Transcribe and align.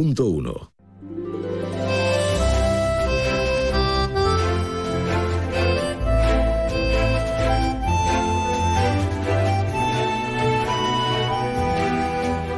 1. 0.00 0.72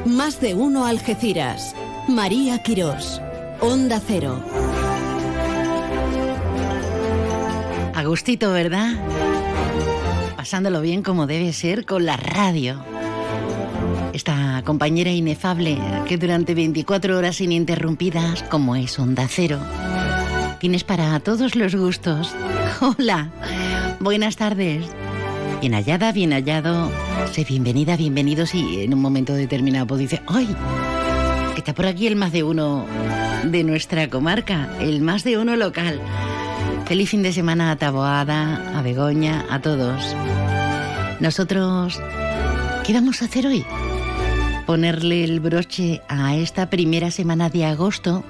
Más 0.06 0.40
de 0.40 0.54
uno 0.54 0.86
Algeciras. 0.86 1.74
María 2.06 2.62
Quirós. 2.62 3.20
Onda 3.60 4.00
Cero. 4.06 4.40
Agustito, 7.92 8.52
¿verdad? 8.52 8.92
Pasándolo 10.36 10.80
bien 10.80 11.02
como 11.02 11.26
debe 11.26 11.52
ser 11.52 11.86
con 11.86 12.06
la 12.06 12.16
radio. 12.16 12.91
Esta 14.22 14.62
compañera 14.64 15.10
inefable 15.10 15.76
que 16.06 16.16
durante 16.16 16.54
24 16.54 17.18
horas 17.18 17.40
ininterrumpidas, 17.40 18.44
como 18.44 18.76
es 18.76 18.96
Onda 19.00 19.26
Cero, 19.28 19.58
tienes 20.60 20.84
para 20.84 21.18
todos 21.18 21.56
los 21.56 21.74
gustos. 21.74 22.32
Hola, 22.80 23.32
buenas 23.98 24.36
tardes. 24.36 24.86
Bien 25.60 25.74
hallada, 25.74 26.12
bien 26.12 26.30
hallado. 26.30 26.88
Sé 27.32 27.42
bienvenida, 27.42 27.96
bienvenidos 27.96 28.54
y 28.54 28.82
en 28.82 28.94
un 28.94 29.00
momento 29.00 29.34
determinado 29.34 29.88
pues 29.88 29.98
dice, 29.98 30.22
¡ay! 30.28 30.54
Que 31.54 31.58
está 31.58 31.74
por 31.74 31.86
aquí 31.86 32.06
el 32.06 32.14
más 32.14 32.30
de 32.30 32.44
uno 32.44 32.86
de 33.42 33.64
nuestra 33.64 34.08
comarca, 34.08 34.70
el 34.78 35.00
más 35.00 35.24
de 35.24 35.36
uno 35.36 35.56
local. 35.56 36.00
Feliz 36.86 37.10
fin 37.10 37.24
de 37.24 37.32
semana 37.32 37.72
a 37.72 37.76
Taboada, 37.76 38.78
a 38.78 38.82
Begoña, 38.82 39.46
a 39.50 39.58
todos. 39.58 40.14
Nosotros, 41.18 42.00
¿qué 42.86 42.92
vamos 42.92 43.20
a 43.20 43.24
hacer 43.24 43.48
hoy? 43.48 43.66
Ponerle 44.66 45.24
el 45.24 45.40
broche 45.40 46.02
a 46.08 46.36
esta 46.36 46.70
primera 46.70 47.10
semana 47.10 47.50
de 47.50 47.64
agosto, 47.64 48.24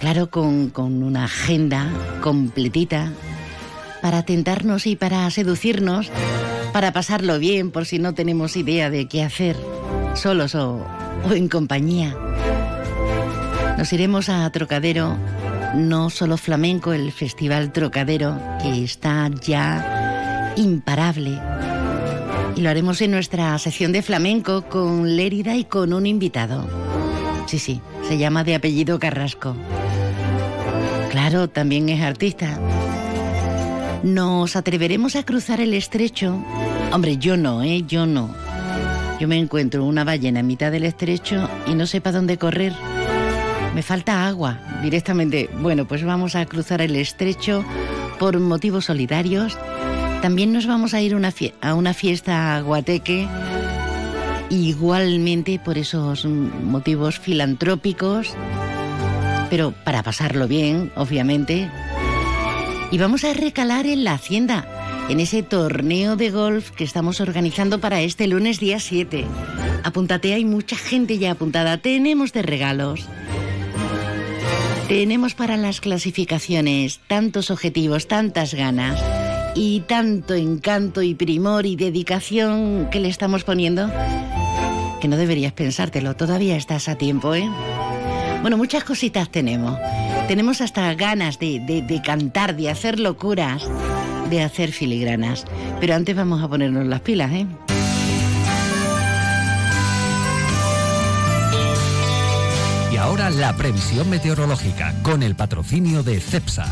claro, 0.00 0.30
con, 0.30 0.70
con 0.70 1.02
una 1.02 1.24
agenda 1.24 1.88
completita 2.20 3.12
para 4.02 4.24
tentarnos 4.24 4.86
y 4.86 4.96
para 4.96 5.30
seducirnos, 5.30 6.10
para 6.72 6.92
pasarlo 6.92 7.38
bien 7.38 7.70
por 7.70 7.86
si 7.86 7.98
no 7.98 8.14
tenemos 8.14 8.56
idea 8.56 8.90
de 8.90 9.06
qué 9.06 9.22
hacer, 9.22 9.56
solos 10.14 10.54
o, 10.54 10.84
o 11.28 11.32
en 11.32 11.48
compañía. 11.48 12.16
Nos 13.78 13.92
iremos 13.92 14.28
a 14.28 14.50
Trocadero, 14.50 15.16
no 15.74 16.10
solo 16.10 16.36
flamenco, 16.36 16.92
el 16.92 17.12
Festival 17.12 17.72
Trocadero, 17.72 18.38
que 18.62 18.82
está 18.82 19.30
ya 19.40 20.52
imparable. 20.56 21.38
Y 22.56 22.62
lo 22.62 22.70
haremos 22.70 23.00
en 23.02 23.10
nuestra 23.10 23.56
sección 23.58 23.92
de 23.92 24.02
flamenco 24.02 24.62
con 24.62 25.14
Lérida 25.14 25.54
y 25.56 25.64
con 25.64 25.92
un 25.92 26.06
invitado. 26.06 26.66
Sí, 27.46 27.58
sí, 27.58 27.80
se 28.08 28.18
llama 28.18 28.42
de 28.44 28.54
apellido 28.54 28.98
Carrasco. 28.98 29.54
Claro, 31.10 31.48
también 31.48 31.88
es 31.90 32.00
artista. 32.00 32.58
¿Nos 34.02 34.56
atreveremos 34.56 35.16
a 35.16 35.22
cruzar 35.22 35.60
el 35.60 35.74
estrecho? 35.74 36.42
Hombre, 36.92 37.18
yo 37.18 37.36
no, 37.36 37.62
¿eh? 37.62 37.84
Yo 37.86 38.06
no. 38.06 38.34
Yo 39.20 39.28
me 39.28 39.36
encuentro 39.38 39.84
una 39.84 40.04
ballena 40.04 40.40
en 40.40 40.46
mitad 40.46 40.72
del 40.72 40.84
estrecho 40.84 41.48
y 41.66 41.74
no 41.74 41.86
sé 41.86 42.00
para 42.00 42.16
dónde 42.16 42.38
correr. 42.38 42.72
Me 43.74 43.82
falta 43.82 44.26
agua 44.26 44.58
directamente. 44.82 45.50
Bueno, 45.60 45.86
pues 45.86 46.04
vamos 46.04 46.34
a 46.34 46.46
cruzar 46.46 46.80
el 46.80 46.96
estrecho 46.96 47.64
por 48.18 48.38
motivos 48.40 48.86
solidarios. 48.86 49.58
También 50.26 50.52
nos 50.52 50.66
vamos 50.66 50.92
a 50.92 51.00
ir 51.00 51.14
a 51.60 51.74
una 51.74 51.94
fiesta 51.94 52.60
guateque, 52.60 53.28
igualmente 54.50 55.60
por 55.64 55.78
esos 55.78 56.24
motivos 56.24 57.20
filantrópicos, 57.20 58.34
pero 59.50 59.72
para 59.84 60.02
pasarlo 60.02 60.48
bien, 60.48 60.90
obviamente. 60.96 61.70
Y 62.90 62.98
vamos 62.98 63.22
a 63.22 63.34
recalar 63.34 63.86
en 63.86 64.02
la 64.02 64.14
hacienda, 64.14 64.66
en 65.08 65.20
ese 65.20 65.44
torneo 65.44 66.16
de 66.16 66.32
golf 66.32 66.72
que 66.72 66.82
estamos 66.82 67.20
organizando 67.20 67.78
para 67.80 68.00
este 68.00 68.26
lunes 68.26 68.58
día 68.58 68.80
7. 68.80 69.24
Apúntate, 69.84 70.34
hay 70.34 70.44
mucha 70.44 70.74
gente 70.74 71.18
ya 71.18 71.30
apuntada. 71.30 71.78
Tenemos 71.78 72.32
de 72.32 72.42
regalos. 72.42 73.06
Tenemos 74.88 75.34
para 75.34 75.56
las 75.56 75.80
clasificaciones 75.80 76.98
tantos 77.06 77.52
objetivos, 77.52 78.08
tantas 78.08 78.54
ganas 78.54 79.00
y 79.56 79.80
tanto 79.80 80.34
encanto 80.34 81.02
y 81.02 81.14
primor 81.14 81.64
y 81.64 81.76
dedicación 81.76 82.88
que 82.90 83.00
le 83.00 83.08
estamos 83.08 83.42
poniendo 83.42 83.90
que 85.00 85.08
no 85.08 85.16
deberías 85.16 85.52
pensártelo, 85.52 86.14
todavía 86.14 86.56
estás 86.56 86.88
a 86.88 86.96
tiempo, 86.96 87.34
¿eh? 87.34 87.48
Bueno, 88.42 88.56
muchas 88.56 88.84
cositas 88.84 89.30
tenemos. 89.30 89.78
Tenemos 90.28 90.60
hasta 90.60 90.92
ganas 90.94 91.38
de, 91.38 91.60
de, 91.60 91.82
de 91.82 92.02
cantar, 92.02 92.56
de 92.56 92.70
hacer 92.70 93.00
locuras, 93.00 93.62
de 94.30 94.42
hacer 94.42 94.72
filigranas. 94.72 95.44
Pero 95.80 95.94
antes 95.94 96.14
vamos 96.14 96.42
a 96.42 96.48
ponernos 96.48 96.86
las 96.86 97.00
pilas, 97.00 97.32
¿eh? 97.32 97.46
Y 102.92 102.96
ahora 102.96 103.30
la 103.30 103.54
previsión 103.56 104.08
meteorológica 104.08 104.94
con 105.02 105.22
el 105.22 105.34
patrocinio 105.34 106.02
de 106.02 106.20
CEPSA. 106.20 106.66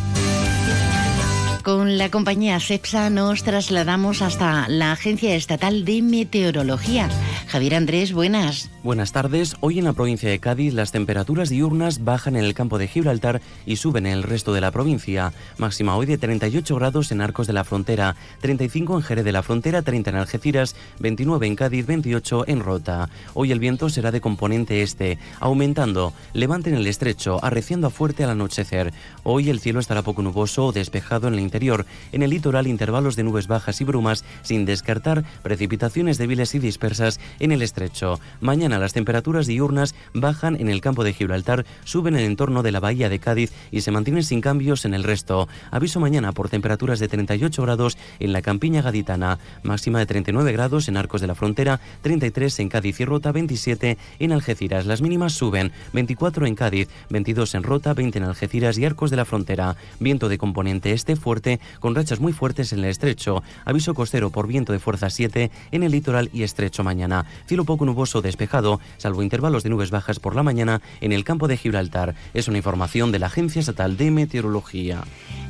Con 1.64 1.97
la 1.97 2.10
compañía 2.10 2.60
CEPSA 2.60 3.08
nos 3.08 3.42
trasladamos 3.42 4.20
hasta 4.20 4.69
la 4.69 4.92
Agencia 4.92 5.34
Estatal 5.34 5.86
de 5.86 6.02
Meteorología. 6.02 7.08
Javier 7.48 7.76
Andrés, 7.76 8.12
buenas. 8.12 8.69
Buenas 8.82 9.12
tardes. 9.12 9.56
Hoy 9.60 9.78
en 9.78 9.86
la 9.86 9.94
provincia 9.94 10.28
de 10.28 10.38
Cádiz 10.41 10.75
las 10.75 10.92
temperaturas 10.92 11.48
diurnas 11.48 12.04
bajan 12.04 12.36
en 12.36 12.44
el 12.44 12.52
campo 12.52 12.76
de 12.76 12.86
Gibraltar 12.86 13.41
y 13.64 13.76
suben 13.76 14.04
en 14.04 14.12
el 14.12 14.25
resto 14.25 14.52
de 14.52 14.60
la 14.60 14.72
provincia. 14.72 15.32
Máxima 15.56 15.97
hoy 15.97 16.04
de 16.04 16.19
38 16.19 16.76
grados 16.76 17.10
en 17.12 17.22
Arcos 17.22 17.47
de 17.47 17.54
la 17.54 17.64
Frontera, 17.64 18.14
35 18.42 18.96
en 18.96 19.02
Jerez 19.02 19.25
de 19.25 19.32
la 19.32 19.42
Frontera, 19.42 19.81
30 19.81 20.10
en 20.10 20.16
Algeciras, 20.16 20.76
29 20.98 21.46
en 21.46 21.56
Cádiz, 21.56 21.86
28 21.86 22.44
en 22.46 22.60
Rota. 22.60 23.08
Hoy 23.32 23.52
el 23.52 23.58
viento 23.58 23.88
será 23.88 24.10
de 24.10 24.20
componente 24.20 24.82
este, 24.82 25.19
aumentando, 25.41 26.12
levante 26.34 26.69
en 26.69 26.76
el 26.76 26.86
estrecho, 26.86 27.42
arreciando 27.42 27.86
a 27.86 27.91
fuerte 27.91 28.22
al 28.22 28.31
anochecer. 28.31 28.92
Hoy 29.26 29.48
el 29.48 29.58
cielo 29.58 29.80
estará 29.80 30.02
poco 30.02 30.20
nuboso 30.20 30.66
o 30.66 30.72
despejado 30.72 31.28
en 31.28 31.34
el 31.34 31.40
interior. 31.40 31.86
En 32.12 32.22
el 32.22 32.28
litoral 32.28 32.66
intervalos 32.66 33.16
de 33.16 33.24
nubes 33.24 33.46
bajas 33.46 33.80
y 33.80 33.84
brumas, 33.84 34.22
sin 34.42 34.66
descartar 34.66 35.24
precipitaciones 35.42 36.18
débiles 36.18 36.54
y 36.54 36.58
dispersas 36.58 37.18
en 37.38 37.50
el 37.50 37.62
estrecho. 37.62 38.20
Mañana 38.42 38.78
las 38.78 38.92
temperaturas 38.92 39.46
diurnas 39.46 39.94
bajan 40.12 40.60
en 40.60 40.68
el 40.68 40.82
campo 40.82 41.04
de 41.04 41.14
Gibraltar, 41.14 41.64
suben 41.84 42.16
en 42.16 42.20
el 42.20 42.26
entorno 42.26 42.62
de 42.62 42.70
la 42.70 42.80
bahía 42.80 43.08
de 43.08 43.18
Cádiz 43.18 43.50
y 43.72 43.80
se 43.80 43.90
mantienen 43.90 44.24
sin 44.24 44.42
cambios 44.42 44.84
en 44.84 44.92
el 44.92 45.04
resto. 45.04 45.48
Aviso 45.70 46.00
mañana 46.00 46.32
por 46.32 46.50
temperaturas 46.50 46.98
de 46.98 47.08
38 47.08 47.62
grados 47.62 47.96
en 48.18 48.34
la 48.34 48.42
campiña 48.42 48.82
gaditana, 48.82 49.38
máxima 49.62 50.00
de 50.00 50.06
39 50.06 50.52
grados 50.52 50.88
en 50.88 50.98
Arcos 50.98 51.22
de 51.22 51.28
la 51.28 51.34
Frontera, 51.34 51.80
33 52.02 52.60
en 52.60 52.68
Cádiz 52.68 53.00
y 53.00 53.06
Rota, 53.06 53.32
27 53.32 53.96
en 54.18 54.32
Algeciras. 54.32 54.84
Las 54.84 55.00
mínimas 55.00 55.32
suben, 55.32 55.72
24 55.94 56.46
en 56.46 56.54
Cádiz, 56.54 56.88
22 57.08 57.54
en 57.54 57.62
Rota, 57.62 57.94
20 57.94 58.18
en 58.18 58.24
Algeciras 58.24 58.76
y 58.76 58.84
Arcos 58.84 59.10
de 59.10 59.13
la 59.16 59.25
Frontera. 59.25 59.76
Viento 60.00 60.28
de 60.28 60.38
componente 60.38 60.92
este 60.92 61.16
fuerte 61.16 61.60
con 61.80 61.94
rachas 61.94 62.20
muy 62.20 62.32
fuertes 62.32 62.72
en 62.72 62.80
el 62.80 62.86
estrecho. 62.86 63.42
Aviso 63.64 63.94
costero 63.94 64.30
por 64.30 64.47
viento 64.47 64.72
de 64.72 64.78
fuerza 64.78 65.10
7 65.10 65.50
en 65.72 65.82
el 65.82 65.92
litoral 65.92 66.30
y 66.32 66.42
estrecho 66.42 66.84
mañana. 66.84 67.26
Cielo 67.47 67.64
poco 67.64 67.84
nuboso 67.84 68.22
despejado, 68.22 68.80
salvo 68.98 69.22
intervalos 69.22 69.62
de 69.62 69.70
nubes 69.70 69.91
bajas 69.91 70.20
por 70.20 70.34
la 70.34 70.42
mañana 70.42 70.80
en 71.00 71.12
el 71.12 71.25
campo 71.25 71.48
de 71.48 71.56
Gibraltar. 71.56 72.14
Es 72.34 72.48
una 72.48 72.58
información 72.58 73.12
de 73.12 73.19
la 73.19 73.26
Agencia 73.26 73.60
Estatal 73.60 73.97
de 73.97 74.10
Meteorología. 74.10 75.04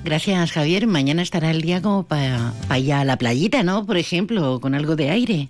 Gracias, 0.05 0.53
Javier. 0.53 0.87
Mañana 0.87 1.23
estará 1.23 1.51
el 1.51 1.63
día 1.63 1.81
como 1.81 2.03
para 2.05 2.53
ir 2.77 2.93
a 2.93 3.05
la 3.05 3.17
playita, 3.17 3.63
¿no? 3.63 3.87
Por 3.87 3.97
ejemplo, 3.97 4.61
con 4.61 4.75
algo 4.75 4.97
de 4.97 5.11
aire. 5.11 5.49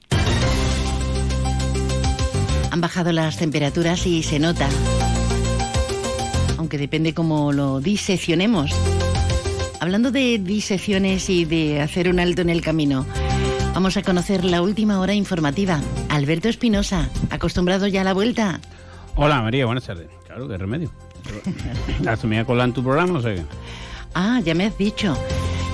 Han 2.71 2.81
bajado 2.81 3.13
las 3.13 3.37
temperaturas 3.37 4.07
y 4.07 4.23
se 4.23 4.39
nota. 4.39 4.69
Aunque 6.59 6.79
depende 6.79 7.15
cómo 7.15 7.53
lo 7.53 7.81
diseccionemos. 7.81 8.71
Hablando 9.81 10.11
de 10.11 10.39
disecciones 10.39 11.29
y 11.29 11.45
de 11.45 11.81
hacer 11.81 12.09
un 12.09 12.21
alto 12.21 12.43
en 12.43 12.51
el 12.51 12.63
camino, 12.63 13.05
vamos 13.75 13.97
a 13.97 14.03
conocer 14.03 14.45
la 14.45 14.63
última 14.63 15.01
hora 15.01 15.15
informativa. 15.15 15.81
Alberto 16.09 16.49
Espinosa, 16.49 17.11
acostumbrado 17.31 17.87
ya 17.87 18.01
a 18.01 18.05
la 18.05 18.15
vuelta. 18.15 18.61
Hola 19.17 19.43
María, 19.43 19.67
buenas 19.67 19.85
tardes. 19.85 20.09
Claro, 20.27 20.49
qué 20.49 20.57
remedio. 20.57 20.91
¿Has 22.07 22.25
me 22.25 22.45
cola 22.45 22.65
en 22.65 22.73
tu 22.73 22.83
programa? 22.83 23.21
Sé 23.21 23.37
qué. 23.37 23.43
Ah, 24.15 24.41
ya 24.45 24.55
me 24.55 24.67
has 24.67 24.79
dicho. 24.79 25.17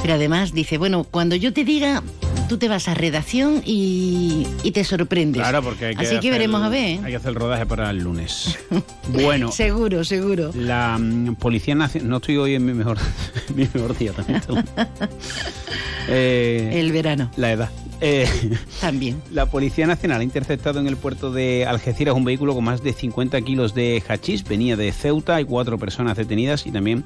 Pero 0.02 0.14
además 0.14 0.52
dice, 0.52 0.78
bueno, 0.78 1.04
cuando 1.04 1.36
yo 1.36 1.52
te 1.52 1.64
diga, 1.64 2.02
tú 2.48 2.56
te 2.58 2.68
vas 2.68 2.88
a 2.88 2.94
redacción 2.94 3.62
y, 3.66 4.46
y 4.62 4.70
te 4.70 4.82
sorprendes. 4.82 5.42
Claro, 5.42 5.62
porque 5.62 5.86
hay 5.86 5.96
que 5.96 6.06
Así 6.06 6.18
que 6.20 6.30
veremos 6.30 6.60
el- 6.60 6.66
a 6.66 6.68
ver. 6.70 6.84
¿eh? 6.84 7.00
Hay 7.04 7.10
que 7.10 7.16
hacer 7.16 7.28
el 7.30 7.34
rodaje 7.34 7.66
para 7.66 7.90
el 7.90 7.98
lunes. 7.98 8.58
bueno, 9.12 9.52
Seguro, 9.52 10.02
seguro. 10.04 10.50
la 10.54 10.96
mm, 10.98 11.34
Policía 11.36 11.74
Nacional... 11.74 12.08
No 12.08 12.16
estoy 12.16 12.38
hoy 12.38 12.54
en 12.54 12.64
mi 12.64 12.72
mejor, 12.72 12.96
mi 13.54 13.68
mejor 13.72 13.96
día 13.96 14.12
también. 14.12 14.42
Eh, 16.12 16.70
El 16.80 16.90
verano. 16.90 17.30
La 17.36 17.52
edad. 17.52 17.70
Eh, 18.00 18.26
También. 18.80 19.22
La 19.30 19.46
Policía 19.46 19.86
Nacional 19.86 20.22
ha 20.22 20.24
interceptado 20.24 20.80
en 20.80 20.88
el 20.88 20.96
puerto 20.96 21.30
de 21.30 21.66
Algeciras 21.66 22.16
un 22.16 22.24
vehículo 22.24 22.54
con 22.54 22.64
más 22.64 22.82
de 22.82 22.92
50 22.94 23.40
kilos 23.42 23.74
de 23.74 24.02
hachís. 24.08 24.42
Venía 24.42 24.76
de 24.76 24.90
Ceuta, 24.90 25.36
hay 25.36 25.44
cuatro 25.44 25.78
personas 25.78 26.16
detenidas 26.16 26.66
y 26.66 26.72
también 26.72 27.04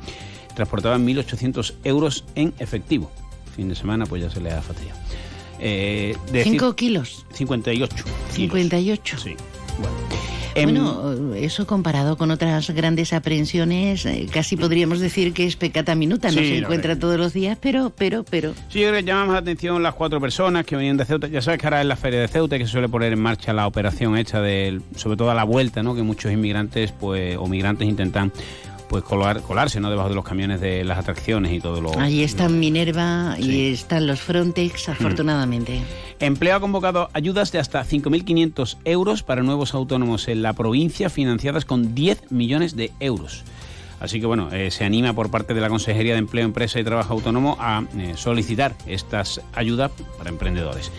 transportaban 0.55 1.07
1.800 1.07 1.75
euros 1.85 2.25
en 2.35 2.55
efectivo. 2.59 3.11
Fin 3.55 3.69
de 3.69 3.75
semana, 3.75 4.07
pues 4.07 4.23
ya 4.23 4.31
se 4.31 4.41
le 4.41 4.51
ha 4.53 4.63
fastidiado. 4.63 4.99
Eh, 5.61 6.17
¿Cinco 6.43 6.75
kilos? 6.75 7.25
58. 7.33 8.05
58. 8.33 9.19
Sí. 9.19 9.37
Bueno. 9.79 10.15
Bueno, 10.55 11.35
eso 11.35 11.67
comparado 11.67 12.17
con 12.17 12.31
otras 12.31 12.71
grandes 12.71 13.13
aprehensiones, 13.13 14.07
eh, 14.07 14.29
casi 14.33 14.57
podríamos 14.57 15.01
decir 15.01 15.33
que 15.33 15.47
es 15.47 15.57
pecata 15.57 15.97
minuta, 15.97 16.29
no 16.29 16.35
se 16.35 16.59
encuentra 16.59 16.97
todos 16.97 17.19
los 17.19 17.33
días, 17.33 17.59
pero, 17.61 17.91
pero, 17.91 18.25
pero... 18.25 18.55
Sí, 18.69 18.81
yo 18.81 18.89
creo 18.89 19.01
que 19.01 19.05
llamamos 19.05 19.33
la 19.33 19.41
atención 19.41 19.83
las 19.83 19.95
cuatro 19.95 20.21
personas 20.21 20.65
que 20.65 20.77
venían 20.77 20.97
de 20.97 21.05
Ceuta. 21.05 21.27
Ya 21.27 21.43
sabes 21.43 21.59
que 21.59 21.67
ahora 21.67 21.81
es 21.81 21.87
la 21.87 21.97
feria 21.97 22.21
de 22.21 22.29
Ceuta 22.29 22.57
que 22.57 22.67
se 22.67 22.73
suele 22.73 22.89
poner 22.89 23.13
en 23.13 23.21
marcha 23.21 23.53
la 23.53 23.67
operación 23.67 24.17
hecha 24.17 24.41
de, 24.41 24.81
sobre 24.95 25.17
todo 25.17 25.31
a 25.31 25.35
la 25.35 25.45
vuelta, 25.45 25.83
¿no? 25.83 25.95
Que 25.97 26.03
muchos 26.03 26.31
inmigrantes, 26.31 26.93
pues, 26.93 27.37
o 27.37 27.49
migrantes 27.49 27.89
intentan 27.89 28.31
pues 28.95 29.03
colar, 29.03 29.43
colarse 29.43 29.81
¿no? 29.81 29.91
debajo 29.91 30.09
de 30.09 30.15
los 30.15 30.25
camiones 30.25 30.61
de 30.61 30.85
las 30.85 30.99
atracciones 30.99 31.53
y 31.53 31.59
todo 31.59 31.81
lo... 31.81 31.99
Ahí 31.99 32.23
están 32.23 32.61
Minerva 32.61 33.35
y 33.41 33.73
están 33.73 34.07
los 34.07 34.21
Frontex, 34.21 34.87
mm. 34.87 34.93
afortunadamente. 34.93 35.83
Empleo 36.21 36.55
ha 36.55 36.61
convocado 36.61 37.11
ayudas 37.13 37.51
de 37.51 37.59
hasta 37.59 37.85
5.500 37.85 38.77
euros 38.85 39.25
para 39.25 39.43
nuevos 39.43 39.75
autónomos 39.75 40.29
en 40.29 40.43
la 40.43 40.53
provincia, 40.53 41.11
financiadas 41.11 41.65
con 41.65 41.97
10 41.97 42.31
millones 42.31 42.77
de 42.77 42.93
euros. 43.01 43.43
Así 43.99 44.21
que 44.21 44.27
bueno, 44.27 44.53
eh, 44.53 44.71
se 44.71 44.85
anima 44.85 45.13
por 45.13 45.29
parte 45.29 45.55
de 45.55 45.61
la 45.61 45.69
Consejería 45.69 46.13
de 46.13 46.21
Empleo, 46.21 46.45
Empresa 46.45 46.79
y 46.79 46.85
Trabajo 46.85 47.15
Autónomo 47.15 47.57
a 47.59 47.83
eh, 47.99 48.13
solicitar 48.15 48.77
estas 48.87 49.41
ayudas 49.57 49.91
para 50.19 50.31
emprendedores. 50.31 50.93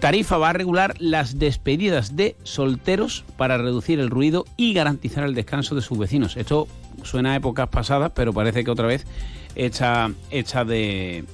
Tarifa 0.00 0.38
va 0.38 0.48
a 0.48 0.52
regular 0.54 0.94
las 0.98 1.38
despedidas 1.38 2.16
de 2.16 2.34
solteros 2.42 3.24
para 3.36 3.58
reducir 3.58 4.00
el 4.00 4.08
ruido 4.08 4.46
y 4.56 4.72
garantizar 4.72 5.24
el 5.24 5.34
descanso 5.34 5.74
de 5.74 5.82
sus 5.82 5.98
vecinos. 5.98 6.38
Esto 6.38 6.68
suena 7.04 7.32
a 7.32 7.36
épocas 7.36 7.68
pasadas, 7.68 8.12
pero 8.14 8.32
parece 8.32 8.64
que 8.64 8.70
otra 8.70 8.86
vez 8.86 9.06
hecha, 9.54 10.10
hecha 10.30 10.64
de, 10.64 11.24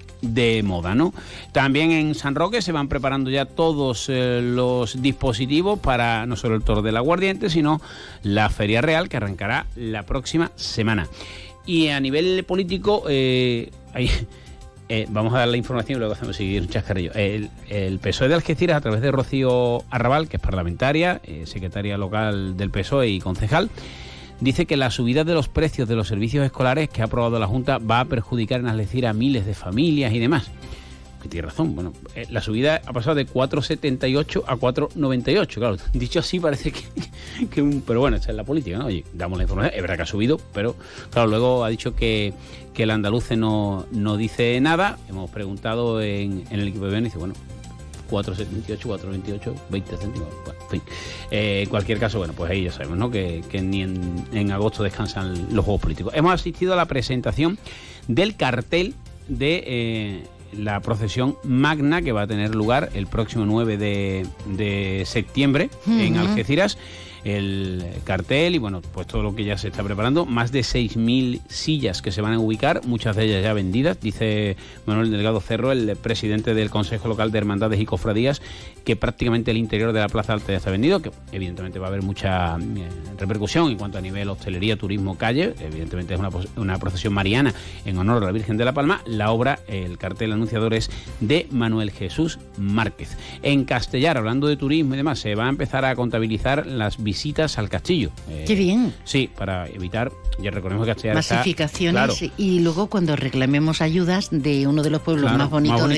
moda, 0.64 0.94
¿no? 0.94 1.12
También 1.52 1.92
en 1.92 2.14
San 2.14 2.34
Roque 2.34 2.62
se 2.62 2.72
van 2.72 2.88
preparando 2.88 3.30
ya 3.30 3.44
todos 3.44 4.08
eh, 4.08 4.40
los 4.42 5.00
dispositivos 5.02 5.78
para 5.78 6.26
no 6.26 6.36
solo 6.36 6.56
el 6.56 6.62
Toro 6.62 6.82
del 6.82 6.96
Aguardiente, 6.96 7.50
sino 7.50 7.80
la 8.22 8.48
Feria 8.50 8.80
Real 8.80 9.08
que 9.08 9.18
arrancará 9.18 9.66
la 9.76 10.04
próxima 10.04 10.50
semana. 10.56 11.08
Y 11.64 11.88
a 11.88 12.00
nivel 12.00 12.44
político, 12.44 13.04
eh, 13.08 13.70
eh, 14.88 15.06
vamos 15.10 15.34
a 15.34 15.38
dar 15.38 15.48
la 15.48 15.56
información 15.56 15.96
y 15.96 15.98
luego 16.00 16.14
hacemos 16.14 16.36
seguir 16.36 16.62
un 16.62 16.68
chascarrillo. 16.68 17.12
El, 17.14 17.50
el, 17.68 17.98
PSOE 17.98 18.28
de 18.28 18.34
Algeciras, 18.34 18.78
a 18.78 18.80
través 18.80 19.00
de 19.00 19.10
Rocío 19.10 19.82
Arrabal, 19.90 20.28
que 20.28 20.36
es 20.36 20.42
parlamentaria, 20.42 21.20
secretaria 21.44 21.98
local 21.98 22.56
del 22.56 22.70
PSOE 22.70 23.08
y 23.08 23.20
concejal, 23.20 23.70
dice 24.40 24.66
que 24.66 24.76
la 24.76 24.90
subida 24.90 25.24
de 25.24 25.34
los 25.34 25.48
precios 25.48 25.88
de 25.88 25.96
los 25.96 26.08
servicios 26.08 26.44
escolares 26.44 26.88
que 26.88 27.02
ha 27.02 27.06
aprobado 27.06 27.38
la 27.38 27.46
Junta 27.46 27.78
va 27.78 28.00
a 28.00 28.04
perjudicar 28.04 28.60
en 28.60 28.68
Algeciras 28.68 29.10
a 29.10 29.14
miles 29.14 29.46
de 29.46 29.54
familias 29.54 30.12
y 30.12 30.18
demás 30.18 30.50
tiene 31.28 31.46
razón. 31.46 31.74
Bueno, 31.74 31.92
eh, 32.14 32.26
la 32.30 32.40
subida 32.40 32.80
ha 32.84 32.92
pasado 32.92 33.16
de 33.16 33.26
4,78 33.26 34.44
a 34.46 34.56
4,98. 34.56 35.54
Claro, 35.54 35.76
dicho 35.92 36.20
así 36.20 36.40
parece 36.40 36.72
que, 37.50 37.62
un, 37.62 37.82
pero 37.86 38.00
bueno, 38.00 38.16
esta 38.16 38.30
es 38.30 38.36
la 38.36 38.44
política, 38.44 38.78
¿no? 38.78 38.86
Oye, 38.86 39.04
damos 39.12 39.38
la 39.38 39.44
información, 39.44 39.74
es 39.74 39.80
verdad 39.80 39.96
que 39.96 40.02
ha 40.02 40.06
subido, 40.06 40.40
pero 40.52 40.76
claro, 41.10 41.28
luego 41.28 41.64
ha 41.64 41.68
dicho 41.68 41.94
que, 41.94 42.32
que 42.74 42.84
el 42.84 42.90
andaluce 42.90 43.36
no, 43.36 43.86
no 43.92 44.16
dice 44.16 44.60
nada. 44.60 44.98
Hemos 45.08 45.30
preguntado 45.30 46.00
en, 46.00 46.44
el 46.50 46.68
equipo 46.68 46.86
de 46.86 46.98
y 46.98 47.02
dice, 47.02 47.18
bueno, 47.18 47.34
4,78, 48.08 48.78
4,28, 48.78 49.54
20 49.70 49.96
céntimos. 49.96 50.28
Bueno, 50.44 50.60
en 50.62 50.68
fin. 50.68 50.82
Eh, 51.30 51.62
en 51.64 51.68
cualquier 51.68 51.98
caso, 51.98 52.18
bueno, 52.18 52.34
pues 52.34 52.50
ahí 52.50 52.64
ya 52.64 52.72
sabemos, 52.72 52.98
¿no? 52.98 53.10
Que, 53.10 53.42
ni 53.62 53.82
en, 53.82 54.24
en 54.32 54.52
agosto 54.52 54.82
descansan 54.82 55.54
los 55.54 55.64
Juegos 55.64 55.82
Políticos. 55.82 56.12
Hemos 56.14 56.32
asistido 56.32 56.72
a 56.72 56.76
la 56.76 56.86
presentación 56.86 57.58
del 58.08 58.36
cartel 58.36 58.94
de 59.28 59.64
eh, 59.66 60.24
la 60.52 60.80
procesión 60.80 61.36
magna 61.42 62.02
que 62.02 62.12
va 62.12 62.22
a 62.22 62.26
tener 62.26 62.54
lugar 62.54 62.90
el 62.94 63.06
próximo 63.06 63.44
9 63.44 63.76
de, 63.76 65.02
septiembre 65.06 65.70
en 65.86 66.16
Algeciras 66.16 66.78
el 67.26 67.84
cartel 68.04 68.54
y 68.54 68.58
bueno, 68.58 68.80
pues 68.92 69.08
todo 69.08 69.24
lo 69.24 69.34
que 69.34 69.44
ya 69.44 69.58
se 69.58 69.68
está 69.68 69.82
preparando. 69.82 70.26
Más 70.26 70.52
de 70.52 70.60
6.000 70.60 71.40
sillas 71.48 72.00
que 72.00 72.12
se 72.12 72.22
van 72.22 72.34
a 72.34 72.38
ubicar, 72.38 72.86
muchas 72.86 73.16
de 73.16 73.24
ellas 73.24 73.42
ya 73.42 73.52
vendidas, 73.52 74.00
dice 74.00 74.56
Manuel 74.86 75.10
Delgado 75.10 75.40
Cerro, 75.40 75.72
el 75.72 75.96
presidente 75.96 76.54
del 76.54 76.70
Consejo 76.70 77.08
Local 77.08 77.32
de 77.32 77.38
Hermandades 77.38 77.80
y 77.80 77.84
Cofradías, 77.84 78.40
que 78.84 78.94
prácticamente 78.94 79.50
el 79.50 79.56
interior 79.56 79.92
de 79.92 79.98
la 79.98 80.08
Plaza 80.08 80.34
Alta 80.34 80.52
ya 80.52 80.58
está 80.58 80.70
vendido, 80.70 81.02
que 81.02 81.10
evidentemente 81.32 81.80
va 81.80 81.86
a 81.86 81.88
haber 81.88 82.02
mucha 82.02 82.58
eh, 82.58 82.88
repercusión 83.18 83.72
en 83.72 83.78
cuanto 83.78 83.98
a 83.98 84.00
nivel 84.00 84.28
hostelería, 84.28 84.76
turismo, 84.76 85.18
calle. 85.18 85.52
Evidentemente 85.58 86.14
es 86.14 86.20
una, 86.20 86.30
una 86.56 86.78
procesión 86.78 87.12
mariana 87.12 87.52
en 87.84 87.98
honor 87.98 88.22
a 88.22 88.26
la 88.26 88.32
Virgen 88.32 88.56
de 88.56 88.64
la 88.64 88.72
Palma. 88.72 89.00
La 89.04 89.32
obra, 89.32 89.58
el 89.66 89.98
cartel 89.98 90.30
anunciador 90.30 90.74
es 90.74 90.90
de 91.18 91.48
Manuel 91.50 91.90
Jesús 91.90 92.38
Márquez. 92.56 93.16
En 93.42 93.64
Castellar, 93.64 94.16
hablando 94.16 94.46
de 94.46 94.56
turismo 94.56 94.94
y 94.94 94.98
demás, 94.98 95.18
se 95.18 95.34
va 95.34 95.46
a 95.46 95.48
empezar 95.48 95.84
a 95.84 95.96
contabilizar 95.96 96.66
las 96.66 97.02
visitas 97.02 97.15
visitas 97.16 97.56
al 97.56 97.70
castillo. 97.70 98.10
Eh, 98.28 98.44
Qué 98.46 98.54
bien. 98.54 98.92
Sí, 99.04 99.30
para 99.34 99.66
evitar, 99.68 100.12
ya 100.38 100.50
recordemos 100.50 100.86
que 100.86 100.92
Castellar 100.92 101.16
Masificaciones 101.16 102.22
y 102.36 102.60
luego 102.60 102.88
cuando 102.88 103.16
reclamemos 103.16 103.80
ayudas 103.80 104.28
de 104.30 104.66
uno 104.66 104.82
de 104.82 104.90
los 104.90 105.00
pueblos 105.00 105.32
más 105.32 105.48
bonitos 105.48 105.88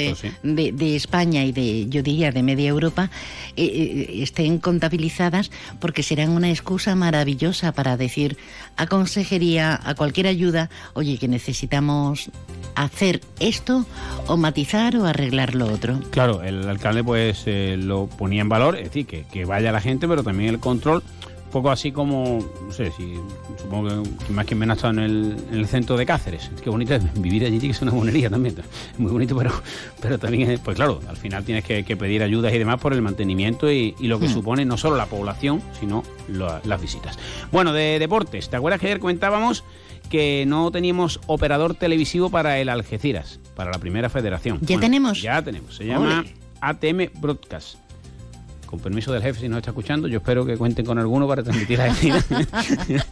de, 0.45 0.97
España 0.97 1.45
y 1.45 1.51
de, 1.51 1.89
yo 1.89 2.05
diría, 2.05 2.31
de 2.31 2.45
media 2.45 2.69
Europa, 2.69 3.11
eh, 3.57 3.65
eh, 3.65 4.23
estén 4.23 4.59
contabilizadas 4.59 5.51
porque 5.81 6.05
serán 6.05 6.31
una 6.31 6.51
excusa 6.51 6.95
maravillosa 6.95 7.73
para 7.73 7.97
decir 7.97 8.37
a 8.79 8.87
consejería, 8.87 9.79
a 9.85 9.95
cualquier 9.95 10.29
ayuda, 10.29 10.71
oye, 10.95 11.19
que 11.19 11.29
necesitamos 11.29 12.31
hacer 12.75 13.21
esto 13.41 13.85
o 14.29 14.37
matizar 14.37 14.97
o 14.97 15.05
arreglar 15.05 15.55
lo 15.55 15.67
otro. 15.67 16.01
Claro, 16.11 16.43
el 16.43 16.67
alcalde 16.69 17.03
pues 17.03 17.45
lo 17.47 18.07
ponía 18.07 18.41
en 18.41 18.49
valor, 18.49 18.77
es 18.77 18.85
decir, 18.85 19.07
que, 19.07 19.25
que 19.25 19.45
vaya 19.45 19.73
la 19.73 19.81
gente, 19.81 20.07
pero 20.07 20.23
también 20.23 20.51
el 20.51 20.61
control 20.61 21.03
poco 21.51 21.71
así 21.71 21.93
como, 21.93 22.39
no 22.67 22.73
sé, 22.73 22.91
si 22.93 23.15
supongo 23.61 24.03
que 24.27 24.33
más 24.33 24.47
que 24.47 24.55
menos 24.55 24.75
ha 24.75 24.77
estado 24.77 24.95
en 24.95 24.99
el, 25.01 25.37
en 25.51 25.59
el, 25.59 25.67
centro 25.67 25.97
de 25.97 26.07
Cáceres. 26.07 26.51
Es 26.55 26.61
que 26.61 26.71
bonito 26.71 26.95
es 26.95 27.21
vivir 27.21 27.45
allí, 27.45 27.59
que 27.59 27.71
es 27.71 27.83
una 27.83 27.93
buenería 27.93 28.31
también. 28.31 28.57
Es 28.59 28.99
muy 28.99 29.11
bonito, 29.11 29.37
pero, 29.37 29.53
pero 30.01 30.19
también, 30.19 30.61
pues 30.63 30.77
claro, 30.77 31.01
al 31.09 31.17
final 31.17 31.45
tienes 31.45 31.65
que, 31.65 31.97
pedir 31.97 32.23
ayudas 32.23 32.53
y 32.53 32.59
demás 32.59 32.81
por 32.81 32.93
el 32.93 33.03
mantenimiento 33.03 33.71
y, 33.71 33.95
lo 34.01 34.21
que 34.21 34.27
hmm. 34.27 34.33
supone 34.33 34.65
no 34.65 34.77
solo 34.77 34.97
la 34.97 35.07
población, 35.07 35.63
sino 35.79 36.03
las 36.29 36.81
visitas. 36.81 37.19
Bueno, 37.51 37.73
de 37.73 37.99
deportes, 37.99 38.49
¿te 38.49 38.57
acuerdas 38.57 38.81
que 38.81 38.87
ayer 38.87 39.01
comentábamos 39.01 39.65
que 40.09 40.45
no 40.47 40.71
teníamos 40.71 41.21
operador 41.27 41.75
televisivo 41.75 42.31
para 42.31 42.59
el 42.59 42.69
Algeciras, 42.69 43.41
para 43.55 43.71
la 43.71 43.79
primera 43.79 44.09
federación? 44.09 44.59
¿Ya 44.63 44.79
tenemos? 44.79 45.21
Ya 45.21 45.43
tenemos, 45.43 45.77
se 45.77 45.87
llama 45.87 46.25
ATM 46.61 47.11
Broadcast 47.21 47.88
con 48.69 48.81
permiso 48.81 49.13
del 49.13 49.23
jefe, 49.23 49.41
si 49.41 49.49
nos 49.49 49.59
está 49.59 49.71
escuchando, 49.71 50.09
yo 50.09 50.19
espero 50.19 50.45
que 50.45 50.59
cuenten 50.59 50.85
con 50.85 50.99
alguno 50.99 51.27
para 51.27 51.43
transmitir 51.43 51.79
la 51.79 51.89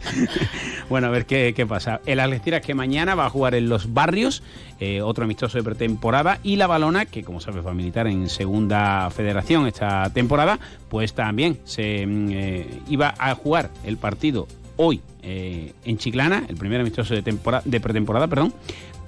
bueno, 0.89 1.07
a 1.07 1.09
ver 1.09 1.25
qué, 1.25 1.65
pasa. 1.67 1.99
El 2.05 2.19
Algeciras 2.19 2.61
que 2.61 2.75
mañana 2.75 3.15
va 3.15 3.25
a 3.25 3.29
jugar 3.31 3.55
en 3.55 3.67
Los 3.67 3.91
Barrios, 3.91 4.43
eh, 4.79 5.01
otro 5.01 5.23
amistoso 5.23 5.57
de 5.57 5.63
pretemporada, 5.63 6.39
y 6.43 6.57
la 6.57 6.67
Balona, 6.67 7.05
que 7.05 7.23
como 7.23 7.41
sabes 7.41 7.65
va 7.65 7.71
a 7.71 7.73
militar 7.73 8.05
en 8.05 8.29
segunda 8.29 9.09
federación 9.09 9.65
esta 9.65 10.11
temporada, 10.11 10.59
pues 10.89 11.13
también 11.13 11.59
se 11.63 12.05
mm, 12.05 12.29
eh, 12.31 12.81
iba 12.89 13.15
a 13.17 13.33
jugar 13.33 13.71
el 13.83 13.97
partido 13.97 14.47
hoy 14.75 15.01
eh, 15.23 15.73
en 15.85 15.97
Chiclana, 15.97 16.43
el 16.47 16.55
primer 16.55 16.81
amistoso 16.81 17.15
de, 17.15 17.23
temporada, 17.23 17.63
de 17.65 17.79
pretemporada, 17.79 18.27
perdón, 18.27 18.53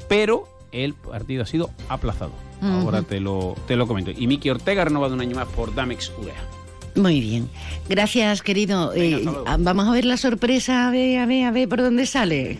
pero 0.08 0.48
el 0.72 0.96
partido 0.96 1.44
ha 1.44 1.46
sido 1.46 1.70
aplazado. 1.90 2.49
Ahora 2.62 3.04
te 3.04 3.20
lo, 3.20 3.56
te 3.68 3.76
lo 3.76 3.88
comento. 3.88 4.12
Y 4.12 4.28
Miki 4.28 4.50
Ortega 4.50 4.86
renovado 4.86 5.14
un 5.14 5.22
año 5.22 5.36
más 5.36 5.48
por 5.48 5.74
Damex 5.74 6.12
Urea. 6.20 6.36
Muy 6.96 7.22
bien. 7.22 7.50
Gracias, 7.88 8.42
querido. 8.42 8.94
Eh, 8.94 9.26
vamos 9.60 9.88
a 9.88 9.92
ver 9.92 10.06
la 10.06 10.18
sorpresa. 10.18 10.88
A 10.88 10.92
ver, 10.92 11.20
a 11.20 11.26
ver, 11.26 11.46
a 11.46 11.52
ver 11.52 11.70
por 11.70 11.82
dónde 11.82 12.06
sale. 12.06 12.60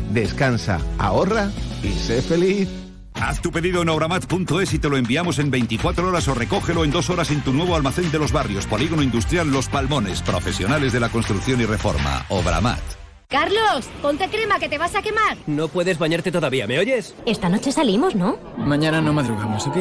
Descansa, 0.13 0.79
ahorra 0.97 1.49
y 1.83 1.91
sé 1.91 2.21
feliz. 2.21 2.67
Haz 3.13 3.41
tu 3.41 3.51
pedido 3.51 3.81
en 3.81 3.89
obramat.es 3.89 4.73
y 4.73 4.79
te 4.79 4.89
lo 4.89 4.97
enviamos 4.97 5.39
en 5.39 5.51
24 5.51 6.07
horas 6.07 6.27
o 6.27 6.33
recógelo 6.33 6.83
en 6.83 6.91
dos 6.91 7.09
horas 7.09 7.29
en 7.31 7.41
tu 7.41 7.53
nuevo 7.53 7.75
almacén 7.75 8.11
de 8.11 8.19
los 8.19 8.31
barrios, 8.31 8.65
Polígono 8.65 9.03
Industrial 9.03 9.49
Los 9.49 9.67
Palmones, 9.67 10.21
profesionales 10.21 10.93
de 10.93 10.99
la 10.99 11.09
construcción 11.09 11.61
y 11.61 11.65
reforma. 11.65 12.25
Obramat. 12.29 13.00
Carlos, 13.31 13.89
ponte 14.01 14.27
crema 14.27 14.59
que 14.59 14.67
te 14.67 14.77
vas 14.77 14.93
a 14.93 15.01
quemar. 15.01 15.37
No 15.47 15.69
puedes 15.69 15.97
bañarte 15.97 16.33
todavía, 16.33 16.67
¿me 16.67 16.77
oyes? 16.77 17.15
Esta 17.25 17.47
noche 17.47 17.71
salimos, 17.71 18.13
¿no? 18.13 18.37
Mañana 18.57 18.99
no 18.99 19.13
madrugamos, 19.13 19.65
¿ok? 19.67 19.77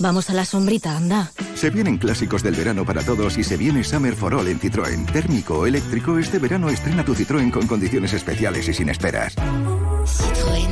Vamos 0.00 0.28
a 0.30 0.34
la 0.34 0.44
sombrita, 0.44 0.96
anda. 0.96 1.30
Se 1.54 1.70
vienen 1.70 1.98
clásicos 1.98 2.42
del 2.42 2.56
verano 2.56 2.84
para 2.84 3.04
todos 3.04 3.38
y 3.38 3.44
se 3.44 3.56
viene 3.56 3.84
Summer 3.84 4.14
for 4.14 4.34
All 4.34 4.48
en 4.48 4.58
Citroën. 4.58 5.10
Térmico 5.12 5.60
o 5.60 5.66
eléctrico, 5.66 6.18
este 6.18 6.40
verano 6.40 6.68
estrena 6.70 7.04
tu 7.04 7.14
Citroën 7.14 7.52
con 7.52 7.68
condiciones 7.68 8.12
especiales 8.14 8.68
y 8.68 8.74
sin 8.74 8.88
esperas. 8.88 9.36
Citroën. 9.36 10.68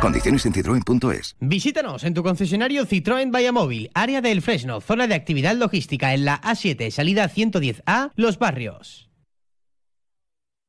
Condiciones 0.00 0.46
en 0.46 0.52
citroen.es. 0.52 1.34
Visítanos 1.40 2.04
en 2.04 2.14
tu 2.14 2.22
concesionario 2.22 2.86
Citroën 2.86 3.52
Móvil, 3.52 3.90
área 3.94 4.20
del 4.20 4.40
Fresno, 4.40 4.80
zona 4.80 5.08
de 5.08 5.16
actividad 5.16 5.56
logística 5.56 6.14
en 6.14 6.26
la 6.26 6.40
A7, 6.42 6.90
salida 6.90 7.28
110A, 7.28 8.12
Los 8.14 8.38
Barrios. 8.38 9.08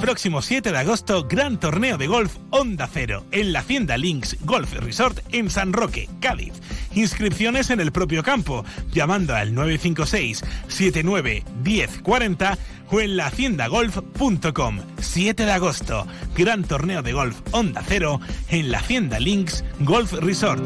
Próximo 0.00 0.42
7 0.42 0.72
de 0.72 0.78
agosto, 0.78 1.26
gran 1.28 1.58
torneo 1.58 1.98
de 1.98 2.06
golf 2.06 2.36
Onda 2.50 2.88
Cero 2.92 3.24
en 3.32 3.52
la 3.52 3.60
Hacienda 3.60 3.96
Links 3.96 4.36
Golf 4.44 4.72
Resort 4.74 5.20
en 5.32 5.50
San 5.50 5.72
Roque, 5.72 6.08
Cádiz. 6.20 6.52
Inscripciones 6.94 7.70
en 7.70 7.80
el 7.80 7.92
propio 7.92 8.22
campo, 8.22 8.64
llamando 8.92 9.34
al 9.34 9.54
956 9.54 10.44
79 10.68 11.44
1040 11.64 12.58
o 12.90 13.00
en 13.00 13.16
lahaciendagolf.com. 13.16 14.80
7 15.00 15.44
de 15.44 15.52
agosto, 15.52 16.06
gran 16.36 16.64
torneo 16.64 17.02
de 17.02 17.12
golf 17.12 17.40
Onda 17.52 17.82
Cero 17.86 18.20
en 18.48 18.70
la 18.70 18.78
Hacienda 18.78 19.18
Links 19.18 19.64
Golf 19.80 20.12
Resort. 20.12 20.64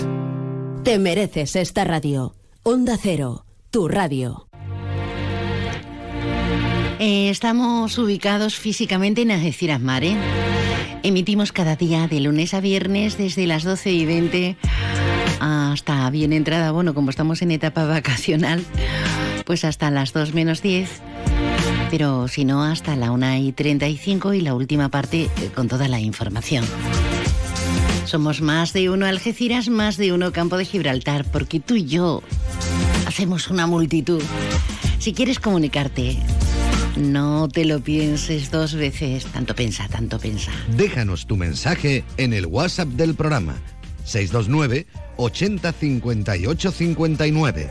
Te 0.85 0.99
mereces 0.99 1.57
esta 1.57 1.85
radio. 1.85 2.35
Onda 2.63 2.97
Cero, 3.01 3.45
tu 3.71 3.89
radio. 3.89 4.49
Eh, 6.99 7.31
estamos 7.31 7.99
ubicados 7.99 8.57
físicamente 8.57 9.23
en 9.23 9.31
Algeciras 9.31 9.81
Mare. 9.81 10.17
Emitimos 11.03 11.53
cada 11.53 11.77
día 11.77 12.07
de 12.07 12.21
lunes 12.21 12.55
a 12.55 12.61
viernes 12.61 13.19
desde 13.19 13.47
las 13.47 13.65
12 13.65 13.91
y 13.91 14.05
20 14.05 14.57
hasta 15.41 16.09
bien 16.11 16.33
entrada, 16.33 16.71
bueno, 16.71 16.95
como 16.95 17.11
estamos 17.11 17.43
en 17.43 17.51
etapa 17.51 17.85
vacacional, 17.87 18.65
pues 19.45 19.65
hasta 19.65 19.91
las 19.91 20.13
2 20.13 20.35
menos 20.35 20.63
10 20.63 21.03
pero 21.93 22.27
si 22.27 22.47
no, 22.47 22.65
hasta 22.65 22.97
la 22.97 23.11
1 23.11 23.37
y 23.37 23.53
35 23.53 24.33
y 24.33 24.41
la 24.41 24.55
última 24.55 24.89
parte 24.89 25.25
eh, 25.25 25.51
con 25.55 25.69
toda 25.69 25.89
la 25.89 26.01
información. 26.01 26.65
Somos 28.07 28.41
más 28.41 28.73
de 28.73 28.89
uno 28.89 29.05
Algeciras, 29.05 29.69
más 29.69 29.99
de 29.99 30.15
uno 30.15 30.33
Campo 30.33 30.57
de 30.57 30.65
Gibraltar, 30.65 31.27
porque 31.31 31.61
tú 31.61 31.75
y 31.75 31.85
yo 31.85 32.23
hacemos 33.07 33.49
una 33.49 33.67
multitud. 33.67 34.23
Si 34.99 35.13
quieres 35.13 35.39
comunicarte, 35.39 36.17
no 36.97 37.49
te 37.49 37.65
lo 37.65 37.81
pienses 37.81 38.51
dos 38.51 38.75
veces. 38.75 39.27
Tanto 39.27 39.55
pensa, 39.55 39.89
tanto 39.89 40.19
pensa. 40.19 40.53
Déjanos 40.77 41.27
tu 41.27 41.37
mensaje 41.37 42.05
en 42.17 42.33
el 42.33 42.47
WhatsApp 42.47 42.89
del 42.89 43.15
programa 43.15 43.57
629 44.05 44.87
80 45.17 45.73
58 45.73 46.73
59. 46.73 47.71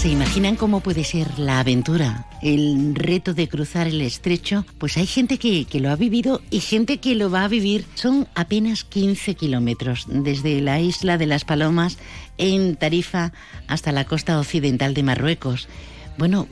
¿Se 0.00 0.08
imaginan 0.08 0.56
cómo 0.56 0.80
puede 0.80 1.04
ser 1.04 1.38
la 1.38 1.60
aventura, 1.60 2.26
el 2.40 2.94
reto 2.94 3.34
de 3.34 3.48
cruzar 3.48 3.86
el 3.86 4.00
estrecho? 4.00 4.64
Pues 4.78 4.96
hay 4.96 5.04
gente 5.04 5.36
que, 5.36 5.66
lo 5.78 5.90
ha 5.90 5.96
vivido 5.96 6.40
y 6.50 6.60
gente 6.60 6.96
que 6.96 7.14
lo 7.14 7.30
va 7.30 7.44
a 7.44 7.48
vivir. 7.48 7.84
Son 7.96 8.26
apenas 8.34 8.84
15 8.84 9.34
kilómetros 9.34 10.06
desde 10.08 10.62
la 10.62 10.80
isla 10.80 11.18
de 11.18 11.26
las 11.26 11.44
Palomas 11.44 11.98
en 12.38 12.76
Tarifa 12.76 13.34
hasta 13.68 13.92
la 13.92 14.06
costa 14.06 14.40
occidental 14.40 14.94
de 14.94 15.02
Marruecos. 15.02 15.68
Bueno, 16.16 16.48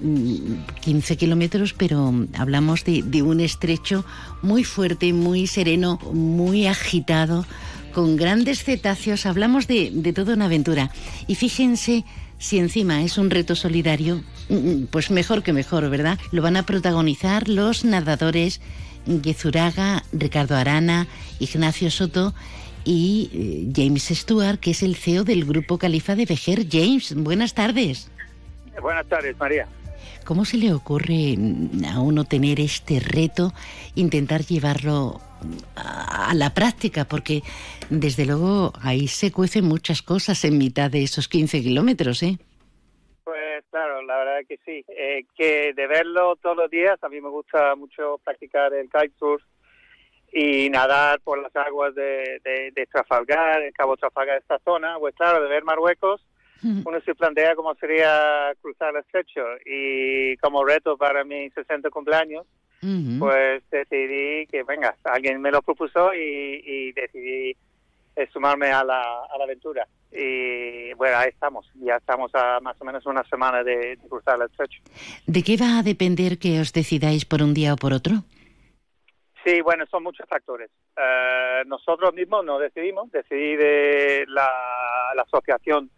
15 0.83 1.15
mm, 1.15 1.17
kilómetros, 1.17 1.73
pero 1.73 2.13
hablamos 2.37 2.85
de, 2.85 3.23
un 3.23 3.41
estrecho 3.41 4.05
muy 4.43 4.63
fuerte, 4.63 5.15
muy 5.15 5.47
sereno, 5.47 5.99
muy 6.13 6.67
agitado, 6.67 7.47
con 7.95 8.17
grandes 8.17 8.63
cetáceos. 8.63 9.25
Hablamos 9.25 9.67
de, 9.67 9.91
de 9.91 10.13
toda 10.13 10.35
una 10.35 10.45
aventura. 10.45 10.91
Y 11.27 11.35
fíjense 11.35 12.05
si 12.39 12.59
encima 12.59 13.03
es 13.03 13.19
un 13.19 13.31
reto 13.31 13.55
solidario, 13.55 14.23
mm, 14.49 14.55
mm, 14.55 14.87
pues 14.91 15.11
mejor 15.11 15.43
que 15.43 15.53
mejor, 15.53 15.89
¿verdad? 15.91 16.19
Lo 16.33 16.43
van 16.43 16.57
a 16.57 16.65
protagonizar 16.65 17.49
los 17.49 17.85
nadadores 17.85 18.61
Gezuraga, 19.23 20.05
Ricardo 20.13 20.57
Arana, 20.57 21.07
Ignacio 21.39 21.91
Soto 21.91 22.35
y 22.85 23.31
eh, 23.33 23.73
James 23.75 24.05
Stewart, 24.05 24.59
que 24.59 24.73
es 24.73 24.83
el 24.83 24.97
CEO 24.97 25.25
del 25.25 25.45
Grupo 25.45 25.79
Califa 25.79 26.15
de 26.15 26.27
Vejer. 26.27 26.67
James, 26.71 27.15
buenas 27.15 27.55
tardes. 27.55 28.11
Buenas 28.81 29.07
tardes, 29.07 29.37
María. 29.39 29.67
¿Cómo 30.25 30.45
se 30.45 30.59
le 30.59 30.73
ocurre 30.75 31.37
a 31.91 32.01
uno 32.01 32.25
tener 32.25 32.61
este 32.61 33.01
reto, 33.01 33.55
intentar 33.95 34.45
llevarlo 34.45 35.21
a 35.77 36.33
la 36.35 36.55
práctica, 36.55 37.05
porque 37.05 37.43
desde 37.91 38.27
luego 38.27 38.73
ahí 38.83 39.09
se 39.09 39.33
cuecen 39.33 39.65
muchas 39.65 40.03
cosas 40.03 40.45
en 40.45 40.59
mitad 40.59 40.91
de 40.91 41.03
esos 41.03 41.29
15 41.29 41.63
kilómetros, 41.63 42.23
¿eh? 42.23 42.39
Pues 43.25 43.65
claro, 43.71 44.03
la 44.03 44.19
verdad 44.19 44.41
que 44.49 44.59
sí. 44.65 44.85
Eh, 44.89 45.25
que 45.37 45.73
de 45.75 45.87
verlo 45.87 46.37
todos 46.37 46.57
los 46.57 46.71
días, 46.71 46.99
a 47.03 47.09
mí 47.09 47.21
me 47.21 47.29
gusta 47.29 47.75
mucho 47.77 48.19
practicar 48.25 48.73
el 48.73 48.89
kitesurf 48.91 49.43
y 50.33 50.69
nadar 50.71 51.21
por 51.21 51.41
las 51.41 51.55
aguas 51.57 51.95
de, 51.95 52.41
de, 52.45 52.87
Trafalgar, 52.87 53.63
el 53.63 53.73
Cabo 53.73 53.97
Trafalgar, 53.97 54.39
esta 54.39 54.59
zona. 54.65 54.99
Pues 54.99 55.15
claro, 55.15 55.43
de 55.43 55.49
ver 55.49 55.65
Marruecos, 55.65 56.21
uno 56.63 57.01
se 57.05 57.15
plantea 57.15 57.55
cómo 57.55 57.75
sería 57.77 58.53
cruzar 58.61 58.95
el 58.95 59.01
estrecho 59.01 59.43
y 59.65 60.37
como 60.39 60.65
reto 60.65 60.97
para 60.97 61.23
mi 61.25 61.49
60 61.51 61.89
cumpleaños, 61.91 62.47
pues 62.81 63.63
decidí 63.71 64.47
que, 64.47 64.63
venga, 64.63 64.97
alguien 65.05 65.41
me 65.41 65.51
lo 65.51 65.63
propuso 65.63 66.15
y, 66.15 66.93
decidí 66.93 67.57
eh, 68.17 68.29
sumarme 68.33 68.71
a 68.71 68.85
la, 68.85 69.01
a 69.01 69.39
la 69.39 69.45
aventura. 69.45 69.87
Y 70.11 70.95
bueno, 70.95 71.19
ahí 71.19 71.29
estamos, 71.29 71.71
ya 71.75 71.97
estamos 71.97 72.35
a 72.35 72.61
más 72.61 72.81
o 72.81 72.85
menos 72.85 73.05
una 73.07 73.23
semana 73.25 73.63
de, 73.63 73.99
cruzar 74.09 74.37
el 74.37 74.47
estrecho. 74.47 74.81
¿De 75.27 75.43
qué 75.43 75.57
va 75.57 75.79
a 75.79 75.83
depender 75.83 76.39
que 76.39 76.61
os 76.61 76.73
decidáis 76.73 77.25
por 77.25 77.43
un 77.43 77.53
día 77.53 77.75
o 77.75 77.77
por 77.77 77.93
otro? 77.93 78.13
Sí, 79.45 79.61
bueno, 79.61 79.85
son 79.87 80.03
muchos 80.03 80.27
factores. 80.29 80.71
Eh, 80.97 81.63
nosotros 81.67 82.15
mismos 82.15 82.45
no 82.45 82.59
decidimos, 82.59 83.11
decidí 83.11 83.57
de 83.57 84.25
la, 84.29 84.49
asociación 85.23 85.91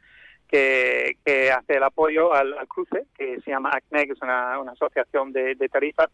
que, 0.49 1.17
hace 1.57 1.77
el 1.77 1.83
apoyo 1.83 2.35
al, 2.35 2.55
cruce, 2.69 3.07
que 3.17 3.41
se 3.41 3.51
llama 3.51 3.71
ACNE, 3.73 4.07
que 4.07 4.13
es 4.13 4.23
una, 4.23 4.55
asociación 4.73 5.33
de, 5.33 5.55
de 5.55 5.69
tarifas, 5.69 6.11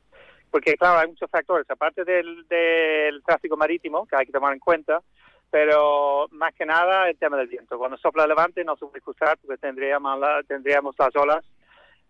porque 0.57 0.75
claro, 0.79 1.01
hay 1.01 1.09
muchos 1.09 1.31
factores, 1.31 1.69
aparte 1.69 2.03
del, 2.03 2.49
del 2.49 3.23
tráfico 3.23 3.59
marítimo 3.59 4.07
que 4.07 4.17
hay 4.17 4.25
que 4.25 4.33
tomar 4.33 4.55
en 4.55 4.59
cuenta, 4.59 5.03
pero 5.51 6.29
más 6.31 6.55
que 6.55 6.65
nada 6.65 7.11
el 7.11 7.19
tema 7.19 7.37
del 7.37 7.49
viento. 7.49 7.77
Cuando 7.77 7.99
sopla 7.99 8.27
levante 8.27 8.65
no 8.65 8.75
se 8.77 8.87
puede 8.87 9.03
cruzar 9.03 9.37
porque 9.37 9.59
tendríamos, 9.59 10.19
la- 10.19 10.43
tendríamos 10.45 10.97
las 10.99 11.15
olas 11.15 11.45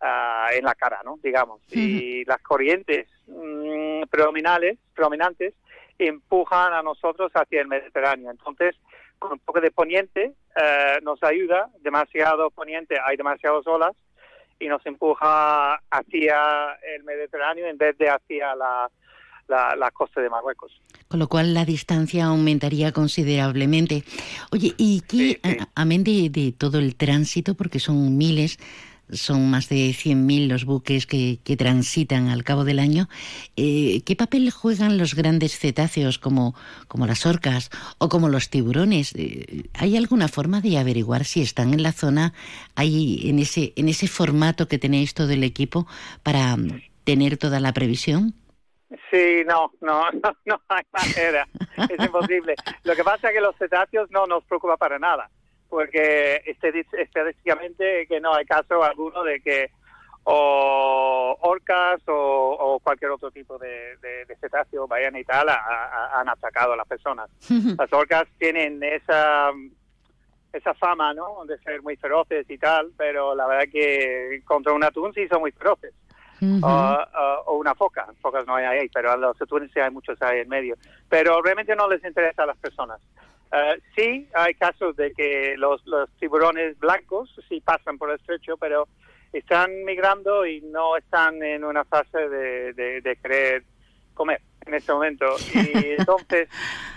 ah, 0.00 0.47
en 0.53 0.65
la 0.65 0.76
cara, 0.76 1.00
¿no? 1.05 1.19
Digamos. 1.21 1.61
Y 1.73 2.25
las 2.25 2.41
corrientes 2.41 3.09
mm, 3.26 4.03
predominales, 4.09 4.79
predominantes 4.95 5.53
empujan 5.99 6.73
a 6.73 6.83
nosotros 6.83 7.33
hacia 7.35 7.62
el 7.62 7.67
Mediterráneo. 7.67 8.31
Entonces, 8.31 8.76
con 9.19 9.33
un 9.33 9.41
poco 9.41 9.61
de 9.61 9.73
poniente 9.73 10.35
eh, 10.55 10.99
nos 11.03 11.21
ayuda, 11.25 11.69
demasiado 11.81 12.50
poniente, 12.53 12.97
hay 13.05 13.17
demasiadas 13.17 13.67
olas 13.67 13.97
y 14.59 14.69
nos 14.69 14.85
empuja 14.87 15.75
hacia 15.91 16.73
el 16.97 17.05
Mediterráneo 17.05 17.67
en 17.67 17.77
vez 17.79 17.97
de 17.99 18.09
hacia 18.09 18.55
la, 18.55 18.91
la, 19.49 19.77
la 19.77 19.91
costa 19.91 20.21
de 20.21 20.31
Marruecos. 20.31 20.73
Con 21.09 21.21
lo 21.21 21.29
cual 21.29 21.55
la 21.55 21.65
distancia 21.65 22.27
aumentaría 22.27 22.93
considerablemente. 22.93 24.03
Oye, 24.51 24.75
¿y 24.77 25.03
qué, 25.03 25.41
a- 25.43 25.69
amén 25.81 26.03
de, 26.05 26.31
de 26.31 26.53
todo 26.53 26.79
el 26.79 26.97
tránsito, 26.97 27.55
porque 27.55 27.79
son 27.79 28.17
miles, 28.17 28.59
son 29.11 29.51
más 29.51 29.69
de 29.69 29.91
100.000 29.91 30.49
los 30.49 30.65
buques 30.65 31.07
que, 31.07 31.39
que 31.45 31.57
transitan 31.57 32.29
al 32.29 32.45
cabo 32.45 32.65
del 32.65 32.79
año, 32.79 33.09
eh, 33.57 34.03
¿qué 34.05 34.17
papel 34.17 34.51
juegan 34.51 34.99
los 34.99 35.15
grandes 35.15 35.59
cetáceos 35.59 36.19
como, 36.19 36.55
como 36.89 37.07
las 37.07 37.27
orcas 37.27 37.71
o 37.99 38.09
como 38.09 38.29
los 38.29 38.51
tiburones? 38.51 39.15
Eh, 39.15 39.69
¿Hay 39.75 39.97
alguna 39.97 40.29
forma 40.29 40.61
de 40.61 40.79
averiguar 40.79 41.25
si 41.25 41.43
están 41.43 41.75
en 41.75 41.83
la 41.83 41.93
zona, 41.93 42.33
ahí 42.75 43.29
en 43.29 43.39
ese, 43.39 43.73
en 43.77 43.89
ese 43.89 44.09
formato 44.09 44.69
que 44.69 44.79
tenéis 44.79 45.15
todo 45.15 45.31
el 45.31 45.45
equipo 45.45 45.87
para 46.23 46.57
mm, 46.57 46.83
tener 47.05 47.37
toda 47.37 47.61
la 47.61 47.73
previsión? 47.73 48.35
Sí, 49.11 49.43
no, 49.47 49.73
no, 49.81 50.11
no, 50.13 50.37
no 50.45 50.61
hay 50.69 50.85
manera. 50.93 51.49
Es 51.77 52.05
imposible. 52.05 52.55
Lo 52.85 52.95
que 52.95 53.05
pasa 53.05 53.29
es 53.29 53.35
que 53.35 53.41
los 53.41 53.57
cetáceos 53.57 54.11
no 54.11 54.27
nos 54.27 54.45
preocupa 54.45 54.77
para 54.77 54.99
nada, 54.99 55.31
porque 55.69 56.43
estadísticamente 56.47 58.07
que 58.07 58.21
no 58.21 58.35
hay 58.35 58.45
caso 58.45 58.83
alguno 58.83 59.23
de 59.25 59.41
que 59.41 59.71
o 60.29 61.37
orcas 61.43 62.01
o, 62.09 62.13
o 62.59 62.81
cualquier 62.81 63.13
otro 63.13 63.31
tipo 63.31 63.59
de, 63.59 63.97
de, 63.99 64.25
de 64.25 64.37
cetáceo, 64.37 64.89
ballenas 64.89 65.21
y 65.21 65.25
tal, 65.25 65.49
a- 65.49 65.55
a- 65.55 66.21
han 66.21 66.29
atacado 66.29 66.73
a 66.73 66.77
las 66.77 66.87
personas. 66.87 67.31
Las 67.79 67.93
orcas 67.93 68.25
tienen 68.39 68.83
esa 68.83 69.51
esa 70.53 70.73
fama, 70.75 71.13
¿no? 71.13 71.45
De 71.45 71.59
ser 71.59 71.83
muy 71.83 71.97
feroces 71.97 72.49
y 72.49 72.57
tal, 72.59 72.91
pero 72.97 73.35
la 73.35 73.47
verdad 73.47 73.67
que 73.71 74.41
contra 74.47 74.73
un 74.73 74.83
atún 74.83 75.13
sí 75.13 75.29
son 75.29 75.41
muy 75.41 75.53
feroces. 75.53 75.93
O, 76.63 76.69
o- 76.69 77.43
o 77.47 77.59
una 77.59 77.75
foca, 77.75 78.07
focas 78.21 78.47
no 78.47 78.57
hay 78.57 78.65
ahí, 78.65 78.89
pero 78.93 79.13
a 79.13 79.17
los 79.17 79.41
atunes 79.41 79.71
sí 79.73 79.79
hay 79.81 79.91
muchos 79.91 80.21
ahí 80.23 80.41
en 80.41 80.49
medio. 80.49 80.75
Pero 81.09 81.41
realmente 81.43 81.77
no 81.77 81.89
les 81.89 82.03
interesa 82.05 82.43
a 82.43 82.47
las 82.47 82.57
personas. 82.59 83.01
Eh, 83.53 83.81
sí, 83.95 84.29
hay 84.35 84.55
casos 84.55 84.97
de 84.97 85.12
que 85.12 85.55
los, 85.57 85.83
tiburones 86.19 86.79
blancos 86.79 87.35
sí 87.49 87.61
pasan 87.61 87.99
por 87.99 88.11
el 88.11 88.17
estrecho, 88.17 88.57
pero 88.57 88.88
están 89.33 89.85
migrando 89.85 90.47
y 90.47 90.61
no 90.62 90.97
están 90.97 91.43
en 91.43 91.65
una 91.65 91.85
fase 91.85 92.29
de 92.29 93.19
querer 93.23 93.65
comer 94.15 94.41
en 94.67 94.75
este 94.75 94.93
momento. 94.93 95.25
Y 95.55 95.95
entonces, 95.99 96.49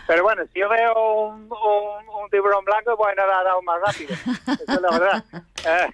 pero 0.08 0.24
bueno, 0.24 0.44
si 0.54 0.60
yo 0.60 0.70
veo 0.70 1.28
un, 1.28 1.44
un, 1.44 2.24
un 2.24 2.30
tiburón 2.32 2.66
blanco, 2.66 2.96
voy 2.98 3.12
a 3.12 3.16
nadar 3.16 3.48
aún 3.48 3.66
más 3.66 3.80
rápido. 3.82 4.14
Esa 4.14 4.74
es 4.74 4.82
la 4.82 4.92
verdad. 4.92 5.24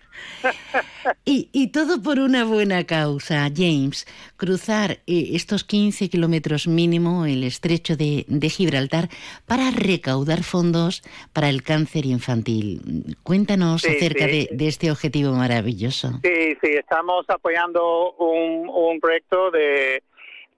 Y, 1.26 1.50
y 1.52 1.68
todo 1.72 2.02
por 2.02 2.20
una 2.20 2.46
buena 2.46 2.84
causa, 2.86 3.50
James. 3.56 4.06
Cruzar 4.38 4.92
eh, 5.08 5.30
estos 5.34 5.64
15 5.64 6.10
kilómetros 6.10 6.68
mínimo, 6.68 7.26
el 7.26 7.44
estrecho 7.44 7.96
de, 7.98 8.26
de 8.28 8.50
Gibraltar, 8.50 9.10
para 9.46 9.72
recaudar 9.72 10.44
fondos 10.44 11.02
para 11.34 11.50
el 11.50 11.64
cáncer 11.64 12.06
infantil. 12.06 13.18
Cuéntanos 13.24 13.82
Sí, 13.82 13.96
acerca 13.96 14.26
sí. 14.26 14.48
de, 14.52 14.56
de 14.56 14.68
este 14.68 14.92
objetivo 14.92 15.32
maravilloso. 15.34 16.20
Sí, 16.24 16.56
sí, 16.62 16.70
estamos 16.74 17.26
apoyando 17.30 18.14
un, 18.14 18.70
un 18.70 19.00
proyecto 19.00 19.52
de, 19.52 20.04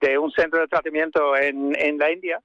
de 0.00 0.18
un 0.18 0.30
centro 0.30 0.60
de 0.60 0.68
tratamiento 0.68 1.36
en, 1.36 1.74
en 1.76 1.98
la 1.98 2.10
India 2.10 2.40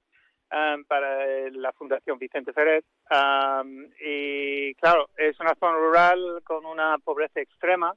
um, 0.50 0.84
para 0.84 1.50
la 1.50 1.72
Fundación 1.72 2.18
Vicente 2.18 2.52
Ferrer. 2.52 2.84
Um, 3.10 3.86
y 4.00 4.74
claro, 4.76 5.08
es 5.16 5.38
una 5.40 5.54
zona 5.54 5.76
rural 5.76 6.42
con 6.44 6.64
una 6.66 6.98
pobreza 6.98 7.40
extrema 7.40 7.94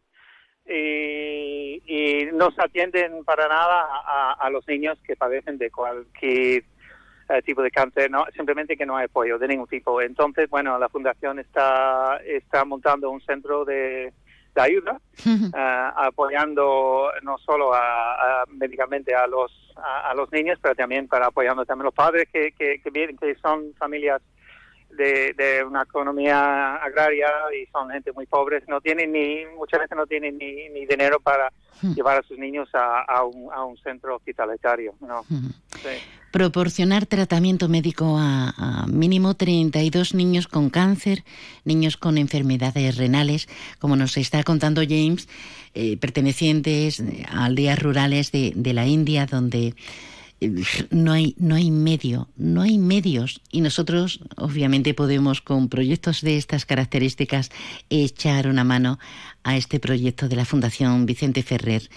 y, 0.65 1.81
y 1.85 2.25
no 2.33 2.51
se 2.51 2.61
atienden 2.61 3.23
para 3.23 3.47
nada 3.47 3.87
a, 4.05 4.33
a 4.39 4.49
los 4.49 4.67
niños 4.67 4.99
que 5.05 5.15
padecen 5.15 5.57
de 5.57 5.71
cualquier 5.71 6.63
eh, 7.29 7.41
tipo 7.43 7.61
de 7.61 7.71
cáncer, 7.71 8.11
no, 8.11 8.25
simplemente 8.35 8.77
que 8.77 8.85
no 8.85 8.95
hay 8.95 9.05
apoyo 9.05 9.37
de 9.37 9.47
ningún 9.47 9.67
tipo. 9.67 10.01
Entonces, 10.01 10.49
bueno, 10.49 10.77
la 10.77 10.89
fundación 10.89 11.39
está, 11.39 12.21
está 12.25 12.63
montando 12.65 13.09
un 13.09 13.21
centro 13.21 13.65
de, 13.65 14.13
de 14.57 14.63
ayuda, 14.69 14.99
eh, 15.55 15.89
apoyando 15.95 17.09
no 17.23 17.37
solo 17.37 17.73
a, 17.73 18.41
a- 18.41 18.45
médicamente 18.47 19.13
a 19.15 19.27
los 19.27 19.51
a, 19.77 20.09
a 20.09 20.13
los 20.15 20.31
niños, 20.31 20.57
pero 20.61 20.73
también 20.75 21.07
para 21.07 21.27
apoyando 21.27 21.63
también 21.65 21.83
a 21.83 21.89
los 21.89 21.93
padres 21.93 22.27
que, 22.33 22.51
que, 22.53 22.81
que 22.81 22.89
vienen, 22.89 23.15
que 23.17 23.35
son 23.35 23.73
familias 23.77 24.21
de, 24.89 25.33
de 25.33 25.63
una 25.63 25.83
economía 25.83 26.75
agraria 26.77 27.27
y 27.59 27.65
son 27.67 27.89
gente 27.91 28.11
muy 28.13 28.25
pobre, 28.25 28.61
no 28.67 28.81
tienen 28.81 29.11
ni, 29.11 29.45
muchas 29.57 29.81
veces 29.81 29.95
no 29.95 30.07
tienen 30.07 30.37
ni, 30.37 30.69
ni 30.69 30.85
dinero 30.85 31.19
para 31.19 31.51
llevar 31.81 32.19
a 32.19 32.23
sus 32.23 32.37
niños 32.37 32.69
a, 32.73 33.01
a, 33.01 33.23
un, 33.23 33.51
a 33.53 33.63
un 33.63 33.77
centro 33.77 34.15
hospitalitario, 34.15 34.95
¿no? 35.01 35.25
Sí. 35.29 35.89
Proporcionar 36.31 37.05
tratamiento 37.05 37.69
médico 37.69 38.17
a, 38.19 38.53
a 38.57 38.87
mínimo 38.87 39.35
32 39.35 40.13
niños 40.13 40.47
con 40.47 40.69
cáncer, 40.69 41.23
niños 41.63 41.97
con 41.97 42.17
enfermedades 42.17 42.97
renales, 42.97 43.47
como 43.79 43.95
nos 43.95 44.17
está 44.17 44.43
contando 44.43 44.81
James, 44.81 45.27
eh, 45.73 45.97
pertenecientes 45.97 47.03
a 47.29 47.45
aldeas 47.45 47.79
rurales 47.79 48.31
de, 48.31 48.51
de 48.55 48.73
la 48.73 48.87
India, 48.87 49.25
donde 49.25 49.75
eh, 50.39 50.63
no 50.91 51.13
hay, 51.13 51.35
no 51.37 51.55
hay 51.55 51.71
medio, 51.71 52.29
no 52.35 52.61
hay 52.61 52.77
medios. 52.77 53.41
Y 53.51 53.61
nosotros, 53.61 54.19
obviamente, 54.37 54.93
podemos 54.93 55.41
con 55.41 55.69
proyectos 55.69 56.21
de 56.21 56.37
estas 56.37 56.65
características 56.65 57.51
echar 57.89 58.47
una 58.47 58.63
mano 58.63 58.99
a 59.47 59.55
este 59.55 59.79
proyecto 59.79 60.27
de 60.27 60.35
la 60.35 60.43
Fundación 60.43 61.05
Vicente 61.05 61.41
Ferrer. 61.41 61.89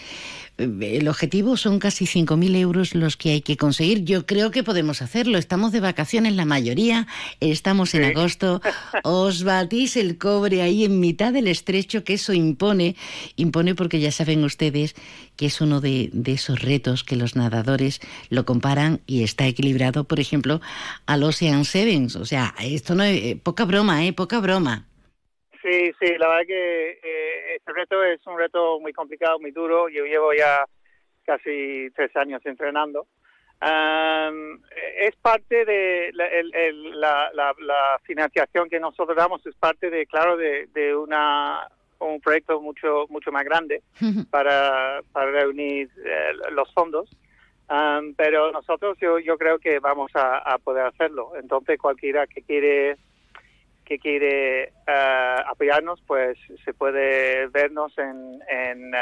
Eh, 0.57 0.99
El 0.99 1.09
objetivo 1.09 1.57
son 1.57 1.81
casi 1.81 2.05
5.000 2.05 2.57
euros 2.57 2.95
los 2.95 3.17
que 3.17 3.31
hay 3.33 3.41
que 3.41 3.57
conseguir. 3.57 4.05
Yo 4.05 4.25
creo 4.25 4.53
que 4.53 4.63
podemos 4.63 5.03
hacerlo. 5.03 5.37
Estamos 5.37 5.73
de 5.73 5.81
vacaciones 5.81 6.35
la 6.35 6.45
mayoría, 6.45 7.09
estamos 7.41 7.95
en 7.95 8.05
agosto. 8.05 8.63
Os 9.03 9.43
batís 9.43 9.97
el 9.97 10.17
cobre 10.17 10.63
ahí 10.63 10.85
en 10.85 11.01
mitad 11.01 11.33
del 11.33 11.49
estrecho, 11.49 12.05
que 12.05 12.15
eso 12.15 12.33
impone. 12.33 12.95
Impone 13.35 13.75
porque 13.75 13.99
ya 13.99 14.13
saben 14.13 14.45
ustedes 14.45 14.95
que 15.37 15.47
es 15.47 15.61
uno 15.61 15.81
de, 15.81 16.11
de 16.13 16.33
esos 16.33 16.61
retos 16.61 17.03
que 17.03 17.17
los 17.17 17.35
nadadores 17.35 18.01
lo 18.29 18.45
comparan 18.45 19.01
y 19.07 19.25
está 19.25 19.47
equilibrado, 19.47 20.05
por 20.05 20.21
ejemplo, 20.21 20.61
al 21.07 21.25
Ocean 21.25 21.65
Sevens. 21.65 22.15
O 22.15 22.27
sea, 22.27 22.55
esto 22.61 22.95
no 22.95 23.03
es 23.03 23.17
eh, 23.23 23.41
poca 23.43 23.65
broma, 23.65 24.05
¿eh? 24.05 24.13
Poca 24.13 24.39
broma. 24.39 24.90
Sí, 25.63 25.93
sí, 26.01 26.17
la 26.19 26.29
verdad 26.29 26.47
que 26.47 26.91
eh, 27.03 27.55
este 27.57 27.73
reto 27.73 28.03
es 28.03 28.27
un 28.27 28.39
reto 28.39 28.81
muy 28.81 28.93
complicado, 28.93 29.39
muy 29.39 29.51
duro. 29.51 29.89
Yo 29.89 30.05
llevo 30.05 30.33
ya 30.33 30.65
casi 31.25 31.91
tres 31.95 32.15
años 32.17 32.41
entrenando. 32.47 33.07
Am, 33.61 34.59
es 34.97 35.15
parte 35.17 35.67
de 35.67 36.11
la, 36.15 36.27
el- 36.27 36.55
el- 36.55 36.99
la- 37.01 37.31
la- 37.35 37.55
la 37.59 38.01
financiación 38.05 38.71
que 38.71 38.81
nosotros 38.81 39.15
damos, 39.17 39.45
es 39.47 39.55
parte 39.57 39.91
de, 39.91 40.07
claro, 40.07 40.37
de, 40.37 40.67
de 40.73 40.97
una 40.97 41.69
un 41.99 42.19
proyecto 42.23 42.59
mucho 42.63 43.05
mucho 43.11 43.31
más 43.31 43.45
grande 43.45 43.83
para, 44.31 45.03
para 45.13 45.31
reunir 45.31 45.91
eh, 46.03 46.33
los 46.53 46.73
fondos. 46.73 47.11
Am, 47.69 48.15
pero 48.15 48.51
nosotros 48.51 48.97
yo 48.99 49.19
yo 49.19 49.37
creo 49.37 49.59
que 49.59 49.79
vamos 49.79 50.11
a, 50.15 50.39
a 50.39 50.57
poder 50.57 50.87
hacerlo. 50.87 51.33
Entonces 51.37 51.79
cualquiera 51.79 52.27
que 52.27 52.41
quiere 52.41 52.97
que 53.91 53.99
quiere 53.99 54.63
eh, 54.87 55.37
apoyarnos, 55.49 56.01
pues 56.07 56.39
se 56.65 56.73
puede 56.73 57.49
vernos 57.49 57.93
en, 57.99 58.41
en, 58.49 58.95
eh, 58.95 58.99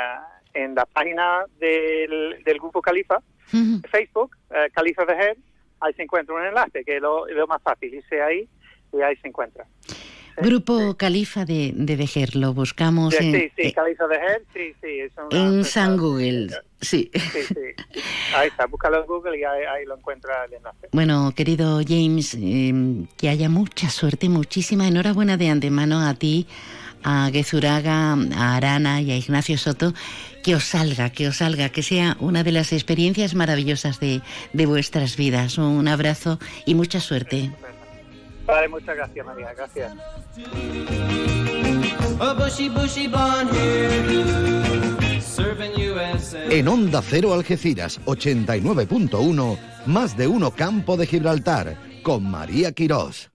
en 0.55 0.75
la 0.75 0.87
página 0.87 1.45
del, 1.59 2.43
del 2.43 2.59
Grupo 2.59 2.81
Califa, 2.81 3.19
de 3.53 3.87
Facebook, 3.87 4.35
eh, 4.49 4.71
Califa 4.73 5.05
Vejer, 5.05 5.37
ahí 5.81 5.93
se 5.93 6.05
encuentra 6.05 6.35
un 6.35 6.43
enlace, 6.43 6.85
que 6.85 6.97
es 6.97 7.03
lo, 7.03 7.27
lo 7.27 7.47
más 7.47 7.61
fácil, 7.63 7.93
irse 7.93 8.23
ahí 8.23 8.49
y 8.91 9.03
ahí 9.03 9.15
se 9.17 9.29
encuentra. 9.29 9.67
Grupo 10.43 10.97
Califa 10.97 11.45
de, 11.45 11.73
de 11.75 11.97
Vejer, 11.97 12.37
lo 12.37 12.55
buscamos 12.55 13.15
Sí, 13.15 13.27
en, 13.27 13.35
sí, 13.35 13.53
sí, 13.57 13.73
Califa 13.73 14.07
Vejer, 14.07 14.43
sí, 14.55 14.75
sí, 14.81 15.01
es 15.01 15.13
una 15.17 15.45
en 15.45 15.65
San 15.65 15.97
Google. 15.97 16.49
Sí. 16.81 17.11
Sí, 17.13 17.21
sí, 17.49 17.55
ahí 18.35 18.49
está, 18.49 18.67
búscalo 18.67 19.01
en 19.01 19.07
Google 19.07 19.39
y 19.39 19.45
ahí, 19.45 19.63
ahí 19.65 19.85
lo 19.85 19.97
encuentra 19.97 20.45
el 20.45 20.55
enlace. 20.55 20.89
Bueno, 20.93 21.33
querido 21.35 21.81
James, 21.87 22.37
eh, 22.41 23.07
que 23.17 23.29
haya 23.29 23.49
mucha 23.49 23.91
suerte, 23.91 24.29
muchísima 24.29 24.87
enhorabuena 24.87 25.37
de 25.37 25.49
antemano 25.49 26.07
a 26.07 26.15
ti, 26.15 26.47
a 27.03 27.31
Gezuraga, 27.33 28.13
a 28.13 28.57
Arana 28.57 29.01
y 29.01 29.11
a 29.11 29.17
Ignacio 29.17 29.59
Soto, 29.59 29.93
que 30.43 30.55
os 30.55 30.65
salga, 30.65 31.11
que 31.11 31.29
os 31.29 31.37
salga, 31.39 31.69
que 31.69 31.83
sea 31.83 32.17
una 32.21 32.45
de 32.45 32.53
las 32.53 32.73
experiencias 32.73 33.35
maravillosas 33.35 34.01
de, 34.01 34.23
de 34.53 34.67
vuestras 34.67 35.17
vidas. 35.17 35.59
Un 35.59 35.89
abrazo 35.89 36.39
y 36.65 36.75
mucha 36.75 37.01
suerte. 37.01 37.51
Vale, 38.49 38.67
muchas 38.69 38.97
gracias, 38.97 39.27
María. 39.27 39.53
Gracias. 39.53 39.93
En 46.51 46.69
Onda 46.69 47.03
Cero 47.03 47.35
Algeciras 47.35 48.01
89.1, 48.07 49.59
más 49.85 50.17
de 50.17 50.27
uno 50.27 50.51
Campo 50.51 50.97
de 50.97 51.07
Gibraltar, 51.07 51.77
con 52.03 52.29
María 52.29 52.73
Quirós. 52.73 53.31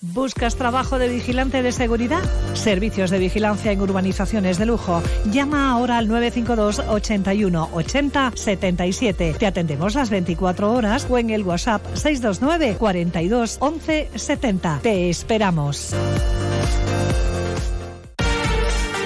¿Buscas 0.00 0.54
trabajo 0.54 0.96
de 1.00 1.08
vigilante 1.08 1.60
de 1.60 1.72
seguridad? 1.72 2.22
Servicios 2.54 3.10
de 3.10 3.18
vigilancia 3.18 3.72
en 3.72 3.80
urbanizaciones 3.80 4.56
de 4.56 4.64
lujo. 4.64 5.02
Llama 5.32 5.72
ahora 5.72 5.98
al 5.98 6.06
952 6.06 6.78
81 6.88 7.70
80 7.72 8.32
77. 8.36 9.34
Te 9.36 9.46
atendemos 9.46 9.96
las 9.96 10.10
24 10.10 10.72
horas 10.72 11.08
o 11.10 11.18
en 11.18 11.30
el 11.30 11.42
WhatsApp 11.42 11.84
629 11.94 12.76
42 12.78 13.56
11 13.58 14.10
70. 14.14 14.80
Te 14.84 15.10
esperamos. 15.10 15.92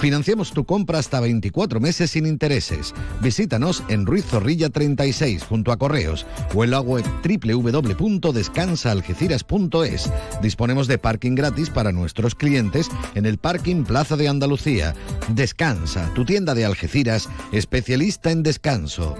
Financiamos 0.00 0.52
tu 0.52 0.64
compra 0.64 1.00
hasta 1.00 1.18
24 1.18 1.80
meses 1.80 2.12
sin 2.12 2.26
intereses. 2.26 2.94
Visítanos 3.20 3.82
en 3.88 4.06
Ruiz 4.06 4.24
Zorrilla 4.24 4.70
36 4.70 5.42
junto 5.42 5.72
a 5.72 5.76
Correos 5.76 6.24
o 6.54 6.62
en 6.62 6.70
la 6.70 6.80
web 6.80 7.04
www.descansaalgeciras.es. 7.22 10.12
Disponemos 10.40 10.86
de 10.86 10.98
parking 10.98 11.34
gratis 11.34 11.70
para 11.70 11.90
nuestros 11.90 12.36
clientes 12.36 12.88
en 13.14 13.26
el 13.26 13.38
Parking 13.38 13.82
Plaza 13.84 14.16
de 14.16 14.28
Andalucía. 14.28 14.94
Descansa, 15.28 16.12
tu 16.14 16.24
tienda 16.24 16.54
de 16.54 16.64
Algeciras, 16.64 17.28
especialista 17.50 18.30
en 18.30 18.44
descanso. 18.44 19.16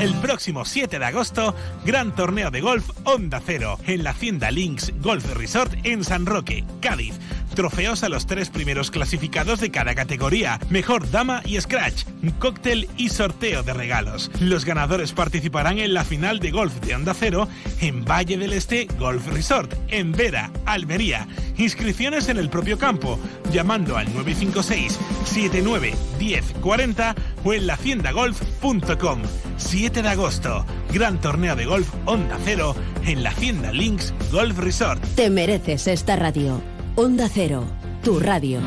El 0.00 0.14
próximo 0.16 0.64
7 0.64 0.98
de 0.98 1.04
agosto, 1.04 1.54
gran 1.86 2.14
torneo 2.14 2.50
de 2.50 2.60
golf 2.60 2.90
Onda 3.04 3.40
Cero 3.44 3.78
en 3.86 4.04
la 4.04 4.10
Hacienda 4.10 4.50
Links 4.50 4.92
Golf 5.00 5.24
Resort 5.34 5.72
en 5.84 6.04
San 6.04 6.26
Roque, 6.26 6.64
Cádiz. 6.80 7.14
Trofeos 7.54 8.02
a 8.02 8.08
los 8.08 8.26
tres 8.26 8.50
primeros 8.50 8.90
clasificados 8.90 9.60
de 9.60 9.70
cada 9.70 9.94
categoría, 9.94 10.58
mejor 10.70 11.10
dama 11.10 11.42
y 11.44 11.60
scratch, 11.60 12.04
cóctel 12.38 12.88
y 12.96 13.08
sorteo 13.08 13.62
de 13.62 13.72
regalos. 13.72 14.30
Los 14.40 14.64
ganadores 14.64 15.12
participarán 15.12 15.78
en 15.78 15.94
la 15.94 16.04
final 16.04 16.40
de 16.40 16.50
golf 16.50 16.74
de 16.80 16.94
Onda 16.94 17.14
Cero 17.14 17.48
en 17.80 18.04
Valle 18.04 18.36
del 18.36 18.52
Este 18.52 18.88
Golf 18.98 19.26
Resort, 19.28 19.72
en 19.88 20.12
Vera, 20.12 20.50
Almería. 20.66 21.26
Inscripciones 21.56 22.28
en 22.28 22.38
el 22.38 22.50
propio 22.50 22.78
campo, 22.78 23.18
llamando 23.52 23.96
al 23.96 24.06
956 24.12 24.98
79 25.24 25.94
10 26.18 26.44
40 26.60 27.14
o 27.44 27.52
en 27.52 27.66
lahaciendagolf.com. 27.66 29.22
7 29.56 30.02
de 30.02 30.08
agosto, 30.08 30.66
gran 30.92 31.20
torneo 31.20 31.54
de 31.54 31.66
golf 31.66 31.88
Onda 32.06 32.38
Cero 32.44 32.74
en 33.06 33.22
la 33.22 33.30
Hacienda 33.30 33.72
Links 33.72 34.12
Golf 34.32 34.58
Resort. 34.58 35.02
Te 35.14 35.30
mereces 35.30 35.86
esta 35.86 36.16
radio. 36.16 36.73
Onda 36.96 37.28
Cero, 37.28 37.64
tu 38.04 38.20
radio. 38.20 38.60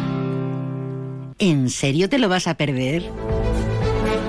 ¿En 1.40 1.70
serio 1.70 2.10
te 2.10 2.20
lo 2.20 2.28
vas 2.28 2.48
a 2.48 2.58
perder? 2.58 3.10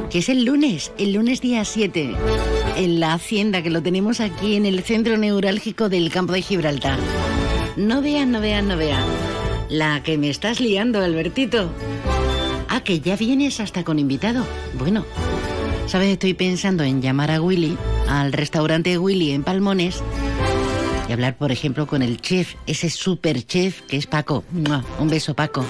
Que 0.09 0.21
es 0.21 0.29
el 0.29 0.45
lunes, 0.45 0.93
el 0.99 1.15
lunes 1.15 1.41
día 1.41 1.65
7, 1.65 2.15
en 2.77 3.01
la 3.01 3.15
hacienda 3.15 3.61
que 3.61 3.71
lo 3.71 3.83
tenemos 3.83 4.21
aquí 4.21 4.55
en 4.55 4.67
el 4.67 4.85
centro 4.85 5.17
neurálgico 5.17 5.89
del 5.89 6.13
campo 6.13 6.33
de 6.33 6.43
Gibraltar. 6.43 6.97
No 7.77 8.01
vean, 8.01 8.31
no 8.31 8.41
vean, 8.41 8.69
no 8.69 8.77
vean. 8.77 9.03
La 9.69 10.01
que 10.05 10.17
me 10.17 10.31
estás 10.31 10.61
liando, 10.61 11.01
Albertito. 11.01 11.69
Ah, 12.69 12.85
que 12.85 13.01
ya 13.01 13.17
vienes 13.17 13.59
hasta 13.59 13.83
con 13.83 13.99
invitado. 13.99 14.45
Bueno, 14.79 15.05
¿sabes? 15.87 16.11
Estoy 16.11 16.35
pensando 16.35 16.85
en 16.85 17.03
llamar 17.03 17.33
a 17.33 17.41
Willy, 17.41 17.77
al 18.07 18.33
restaurante 18.33 18.97
Willy 18.97 19.33
en 19.33 19.43
Palmones, 19.43 20.05
y 21.09 21.13
hablar, 21.13 21.37
por 21.37 21.51
ejemplo, 21.51 21.87
con 21.87 22.03
el 22.03 22.21
chef, 22.21 22.55
ese 22.67 22.91
super 22.91 23.45
chef 23.45 23.81
que 23.83 23.97
es 23.97 24.07
Paco. 24.07 24.45
Un 24.99 25.09
beso, 25.09 25.35
Paco. 25.35 25.65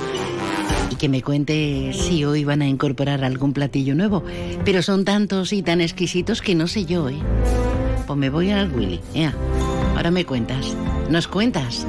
Y 0.90 0.96
que 0.96 1.08
me 1.08 1.22
cuente 1.22 1.92
si 1.94 2.24
hoy 2.24 2.44
van 2.44 2.62
a 2.62 2.68
incorporar 2.68 3.22
algún 3.22 3.52
platillo 3.52 3.94
nuevo. 3.94 4.24
Pero 4.64 4.82
son 4.82 5.04
tantos 5.04 5.52
y 5.52 5.62
tan 5.62 5.80
exquisitos 5.80 6.42
que 6.42 6.54
no 6.54 6.66
sé 6.66 6.86
yo, 6.86 7.08
¿eh? 7.08 7.18
Pues 8.06 8.18
me 8.18 8.30
voy 8.30 8.50
al 8.50 8.72
Willy. 8.72 9.00
Ahora 9.94 10.10
me 10.10 10.24
cuentas. 10.24 10.74
¿Nos 11.08 11.28
cuentas? 11.28 11.86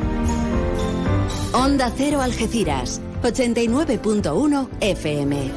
Onda 1.54 1.92
Cero 1.96 2.22
Algeciras, 2.22 3.02
89.1 3.24 4.70
FM. 4.82 5.52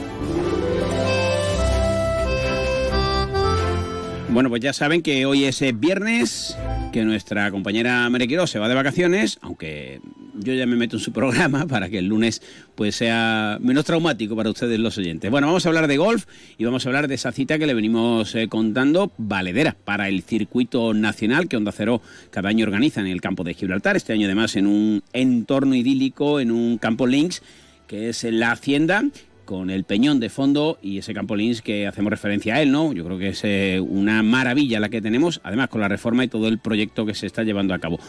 Bueno, 4.32 4.48
pues 4.48 4.62
ya 4.62 4.72
saben 4.72 5.02
que 5.02 5.26
hoy 5.26 5.44
es 5.44 5.60
eh, 5.60 5.72
viernes, 5.72 6.56
que 6.90 7.04
nuestra 7.04 7.50
compañera 7.50 8.08
María 8.08 8.26
Quirós 8.26 8.48
se 8.48 8.58
va 8.58 8.66
de 8.66 8.74
vacaciones, 8.74 9.38
aunque 9.42 10.00
yo 10.34 10.54
ya 10.54 10.64
me 10.64 10.74
meto 10.74 10.96
en 10.96 11.02
su 11.02 11.12
programa 11.12 11.66
para 11.66 11.90
que 11.90 11.98
el 11.98 12.06
lunes 12.06 12.40
pues 12.74 12.96
sea 12.96 13.58
menos 13.60 13.84
traumático 13.84 14.34
para 14.34 14.48
ustedes 14.48 14.80
los 14.80 14.96
oyentes. 14.96 15.30
Bueno, 15.30 15.48
vamos 15.48 15.66
a 15.66 15.68
hablar 15.68 15.86
de 15.86 15.98
golf 15.98 16.24
y 16.56 16.64
vamos 16.64 16.86
a 16.86 16.88
hablar 16.88 17.08
de 17.08 17.16
esa 17.16 17.30
cita 17.30 17.58
que 17.58 17.66
le 17.66 17.74
venimos 17.74 18.34
eh, 18.34 18.48
contando, 18.48 19.12
valedera, 19.18 19.76
para 19.84 20.08
el 20.08 20.22
circuito 20.22 20.94
nacional 20.94 21.46
que 21.46 21.58
Onda 21.58 21.70
Cero 21.70 22.00
cada 22.30 22.48
año 22.48 22.64
organiza 22.64 23.02
en 23.02 23.08
el 23.08 23.20
campo 23.20 23.44
de 23.44 23.52
Gibraltar, 23.52 23.96
este 23.96 24.14
año 24.14 24.24
además 24.24 24.56
en 24.56 24.66
un 24.66 25.02
entorno 25.12 25.74
idílico, 25.74 26.40
en 26.40 26.52
un 26.52 26.78
campo 26.78 27.06
links, 27.06 27.42
que 27.86 28.08
es 28.08 28.24
en 28.24 28.40
la 28.40 28.52
Hacienda, 28.52 29.04
con 29.52 29.68
el 29.68 29.84
Peñón 29.84 30.18
de 30.18 30.30
fondo 30.30 30.78
y 30.80 30.96
ese 30.96 31.12
campo 31.12 31.36
links 31.36 31.60
que 31.60 31.86
hacemos 31.86 32.08
referencia 32.08 32.54
a 32.54 32.62
él, 32.62 32.72
¿no? 32.72 32.94
Yo 32.94 33.04
creo 33.04 33.18
que 33.18 33.28
es 33.28 33.44
eh, 33.44 33.80
una 33.86 34.22
maravilla 34.22 34.80
la 34.80 34.88
que 34.88 35.02
tenemos, 35.02 35.42
además 35.44 35.68
con 35.68 35.82
la 35.82 35.88
reforma 35.88 36.24
y 36.24 36.28
todo 36.28 36.48
el 36.48 36.58
proyecto 36.58 37.04
que 37.04 37.14
se 37.14 37.26
está 37.26 37.42
llevando 37.42 37.74
a 37.74 37.78
cabo. 37.78 38.00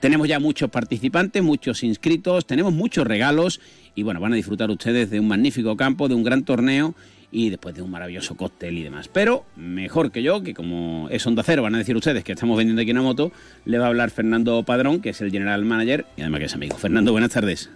Tenemos 0.00 0.26
ya 0.26 0.40
muchos 0.40 0.70
participantes, 0.70 1.40
muchos 1.40 1.84
inscritos, 1.84 2.48
tenemos 2.48 2.72
muchos 2.72 3.06
regalos 3.06 3.60
y 3.94 4.02
bueno, 4.02 4.18
van 4.18 4.32
a 4.32 4.34
disfrutar 4.34 4.72
ustedes 4.72 5.08
de 5.08 5.20
un 5.20 5.28
magnífico 5.28 5.76
campo, 5.76 6.08
de 6.08 6.16
un 6.16 6.24
gran 6.24 6.44
torneo 6.44 6.96
y 7.30 7.50
después 7.50 7.76
de 7.76 7.82
un 7.82 7.92
maravilloso 7.92 8.36
cóctel 8.36 8.76
y 8.76 8.82
demás. 8.82 9.06
Pero 9.06 9.44
mejor 9.54 10.10
que 10.10 10.24
yo, 10.24 10.42
que 10.42 10.52
como 10.52 11.06
es 11.12 11.24
Onda 11.28 11.44
Cero, 11.44 11.62
van 11.62 11.76
a 11.76 11.78
decir 11.78 11.94
ustedes 11.94 12.24
que 12.24 12.32
estamos 12.32 12.58
vendiendo 12.58 12.82
aquí 12.82 12.90
una 12.90 13.02
moto, 13.02 13.30
le 13.66 13.78
va 13.78 13.84
a 13.84 13.88
hablar 13.88 14.10
Fernando 14.10 14.64
Padrón, 14.64 15.00
que 15.00 15.10
es 15.10 15.20
el 15.20 15.30
General 15.30 15.64
Manager 15.64 16.06
y 16.16 16.22
además 16.22 16.40
que 16.40 16.46
es 16.46 16.54
amigo. 16.54 16.76
Fernando, 16.76 17.12
buenas 17.12 17.30
tardes. 17.30 17.70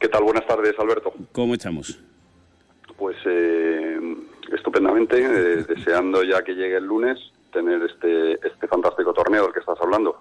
¿Qué 0.00 0.08
tal? 0.08 0.22
Buenas 0.22 0.46
tardes, 0.46 0.74
Alberto. 0.78 1.12
¿Cómo 1.32 1.52
estamos? 1.52 1.98
Eh, 3.26 3.98
estupendamente, 4.52 5.18
eh, 5.18 5.64
deseando 5.68 6.22
ya 6.22 6.42
que 6.42 6.54
llegue 6.54 6.76
el 6.76 6.84
lunes 6.84 7.18
tener 7.54 7.82
este, 7.82 8.34
este 8.46 8.66
fantástico 8.66 9.14
torneo 9.14 9.44
del 9.44 9.52
que 9.52 9.60
estás 9.60 9.80
hablando. 9.80 10.16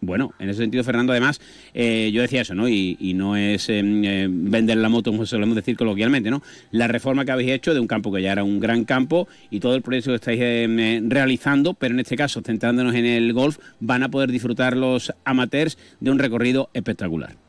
bueno. 0.00 0.34
En 0.38 0.50
ese 0.50 0.60
sentido, 0.60 0.84
Fernando, 0.84 1.12
además, 1.12 1.40
eh, 1.74 2.10
yo 2.12 2.22
decía 2.22 2.42
eso, 2.42 2.54
¿no? 2.54 2.68
Y, 2.68 3.14
no 3.14 3.36
es 3.36 3.68
eh, 3.68 3.82
vender 4.28 4.76
la 4.78 4.88
moto, 4.88 5.10
como 5.10 5.26
solemos 5.26 5.56
decir 5.56 5.76
coloquialmente, 5.76 6.30
¿no? 6.30 6.42
La 6.70 6.88
reforma 6.88 7.24
que 7.24 7.32
habéis 7.32 7.50
hecho 7.52 7.72
de 7.72 7.80
un 7.80 7.86
campo 7.86 8.12
que 8.12 8.22
ya 8.22 8.32
era 8.32 8.44
un 8.44 8.60
gran 8.60 8.84
campo 8.84 9.28
y 9.50 9.60
todo 9.60 9.74
el 9.74 9.82
proyecto 9.82 10.10
que 10.10 10.16
estáis 10.16 10.40
eh, 10.42 11.00
realizando, 11.06 11.74
pero 11.74 11.94
en 11.94 12.00
este 12.00 12.16
caso, 12.16 12.42
centrándonos 12.42 12.94
en 12.94 13.06
el 13.06 13.32
golf, 13.32 13.58
van 13.80 14.02
a 14.02 14.08
poder 14.08 14.30
disfrutar 14.30 14.76
los 14.76 15.12
amateurs 15.24 15.78
de 16.00 16.10
un 16.10 16.18
recorrido 16.18 16.70
espectacular. 16.74 17.47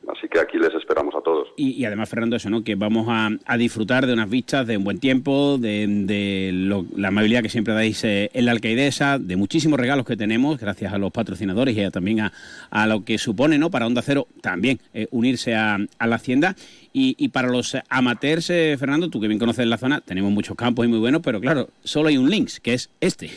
Así 0.07 0.27
que 0.29 0.39
aquí 0.39 0.57
les 0.57 0.73
esperamos 0.73 1.13
a 1.15 1.21
todos. 1.21 1.49
Y, 1.57 1.83
además, 1.83 2.09
Fernando, 2.09 2.35
eso, 2.35 2.49
¿no? 2.49 2.63
Que 2.63 2.75
vamos 2.75 3.07
a, 3.09 3.57
disfrutar 3.57 4.05
de 4.05 4.13
unas 4.13 4.29
vistas, 4.29 4.65
de 4.65 4.77
un 4.77 4.83
buen 4.83 4.99
tiempo, 4.99 5.57
de, 5.57 6.51
la 6.95 7.07
amabilidad 7.09 7.41
que 7.41 7.49
siempre 7.49 7.73
dais 7.73 8.03
eh, 8.03 8.29
en 8.33 8.45
la 8.45 8.51
alcaidesa, 8.51 9.19
de 9.19 9.35
muchísimos 9.35 9.79
regalos 9.79 10.05
que 10.05 10.15
tenemos, 10.15 10.59
gracias 10.59 10.93
a 10.93 10.97
los 10.97 11.11
patrocinadores 11.11 11.77
y 11.77 11.89
también 11.91 12.29
a, 12.71 12.87
lo 12.87 13.03
que 13.03 13.17
supone, 13.17 13.57
¿no? 13.57 13.69
Para 13.69 13.85
Onda 13.85 14.01
Cero 14.01 14.27
también 14.41 14.79
eh, 14.93 15.07
unirse 15.11 15.55
a, 15.55 15.77
la 15.77 16.15
Hacienda. 16.15 16.55
Y, 16.93 17.29
para 17.29 17.49
los 17.49 17.77
amateurs, 17.89 18.49
eh, 18.49 18.75
Fernando, 18.79 19.09
tú 19.09 19.21
que 19.21 19.27
bien 19.27 19.39
conoces 19.39 19.67
la 19.67 19.77
zona, 19.77 20.01
tenemos 20.01 20.31
muchos 20.31 20.55
campos 20.57 20.85
y 20.85 20.89
muy 20.89 20.97
buenos, 20.97 21.21
pero 21.21 21.39
claro, 21.39 21.69
solo 21.83 22.09
hay 22.09 22.17
un 22.17 22.29
links, 22.29 22.59
que 22.59 22.73
es 22.73 22.89
este. 23.01 23.27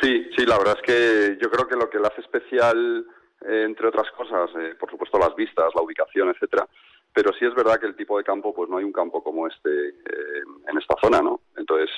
Sí, 0.00 0.26
sí, 0.36 0.46
la 0.46 0.56
verdad 0.56 0.76
es 0.78 0.82
que 0.82 1.38
yo 1.42 1.50
creo 1.50 1.68
que 1.68 1.74
lo 1.74 1.90
que 1.90 1.98
le 1.98 2.06
hace 2.06 2.22
especial 2.22 3.04
eh, 3.48 3.64
entre 3.64 3.88
otras 3.88 4.10
cosas, 4.12 4.50
eh, 4.58 4.74
por 4.78 4.90
supuesto 4.90 5.18
las 5.18 5.34
vistas, 5.36 5.72
la 5.74 5.82
ubicación, 5.82 6.28
etcétera. 6.30 6.66
Pero 7.12 7.32
sí 7.32 7.44
es 7.46 7.54
verdad 7.54 7.78
que 7.78 7.86
el 7.86 7.96
tipo 7.96 8.18
de 8.18 8.24
campo, 8.24 8.52
pues 8.54 8.68
no 8.68 8.78
hay 8.78 8.84
un 8.84 8.92
campo 8.92 9.22
como 9.22 9.46
este 9.46 9.88
eh, 9.88 10.42
en 10.68 10.78
esta 10.78 10.96
zona, 11.00 11.22
¿no? 11.22 11.40
Entonces, 11.56 11.90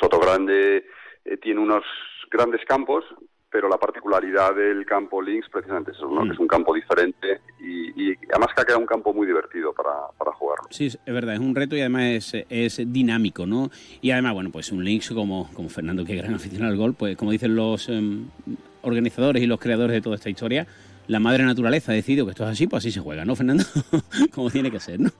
Soto 0.00 0.18
Grande 0.18 0.86
tiene 1.42 1.60
unos 1.60 1.84
grandes 2.30 2.64
campos, 2.64 3.04
pero 3.50 3.68
la 3.68 3.76
particularidad 3.76 4.54
del 4.54 4.86
campo 4.86 5.20
Links 5.20 5.48
precisamente 5.50 5.90
es 5.90 5.98
eso, 5.98 6.08
¿no? 6.08 6.24
Mm. 6.24 6.28
que 6.28 6.32
es 6.34 6.38
un 6.38 6.48
campo 6.48 6.74
diferente 6.74 7.40
y, 7.60 8.12
además 8.30 8.48
que 8.54 8.62
ha 8.62 8.64
quedado 8.64 8.80
un 8.80 8.86
campo 8.86 9.12
muy 9.12 9.26
divertido 9.26 9.72
para, 9.72 9.92
para, 10.18 10.32
jugarlo. 10.32 10.66
Sí, 10.70 10.86
es 10.86 10.98
verdad, 11.06 11.34
es 11.34 11.40
un 11.40 11.54
reto 11.54 11.76
y 11.76 11.80
además 11.80 12.34
es, 12.34 12.46
es, 12.48 12.92
dinámico, 12.92 13.46
¿no? 13.46 13.70
Y 14.00 14.10
además, 14.10 14.34
bueno, 14.34 14.50
pues 14.50 14.72
un 14.72 14.84
Links 14.84 15.10
como, 15.10 15.50
como 15.54 15.68
Fernando, 15.68 16.04
que 16.04 16.14
es 16.16 16.22
gran 16.22 16.34
aficionado 16.34 16.72
al 16.72 16.78
gol, 16.78 16.94
pues 16.94 17.16
como 17.16 17.30
dicen 17.30 17.54
los 17.54 17.88
em, 17.88 18.28
organizadores 18.84 19.42
y 19.42 19.46
los 19.46 19.58
creadores 19.58 19.92
de 19.94 20.00
toda 20.00 20.16
esta 20.16 20.30
historia, 20.30 20.66
la 21.06 21.20
madre 21.20 21.44
naturaleza 21.44 21.92
ha 21.92 21.94
decidido 21.94 22.24
que 22.24 22.30
esto 22.30 22.44
es 22.44 22.50
así, 22.50 22.66
pues 22.66 22.82
así 22.82 22.92
se 22.92 23.00
juega, 23.00 23.24
¿no, 23.24 23.36
Fernando? 23.36 23.64
Como 24.34 24.50
tiene 24.50 24.70
que 24.70 24.80
ser, 24.80 25.00
¿no? 25.00 25.10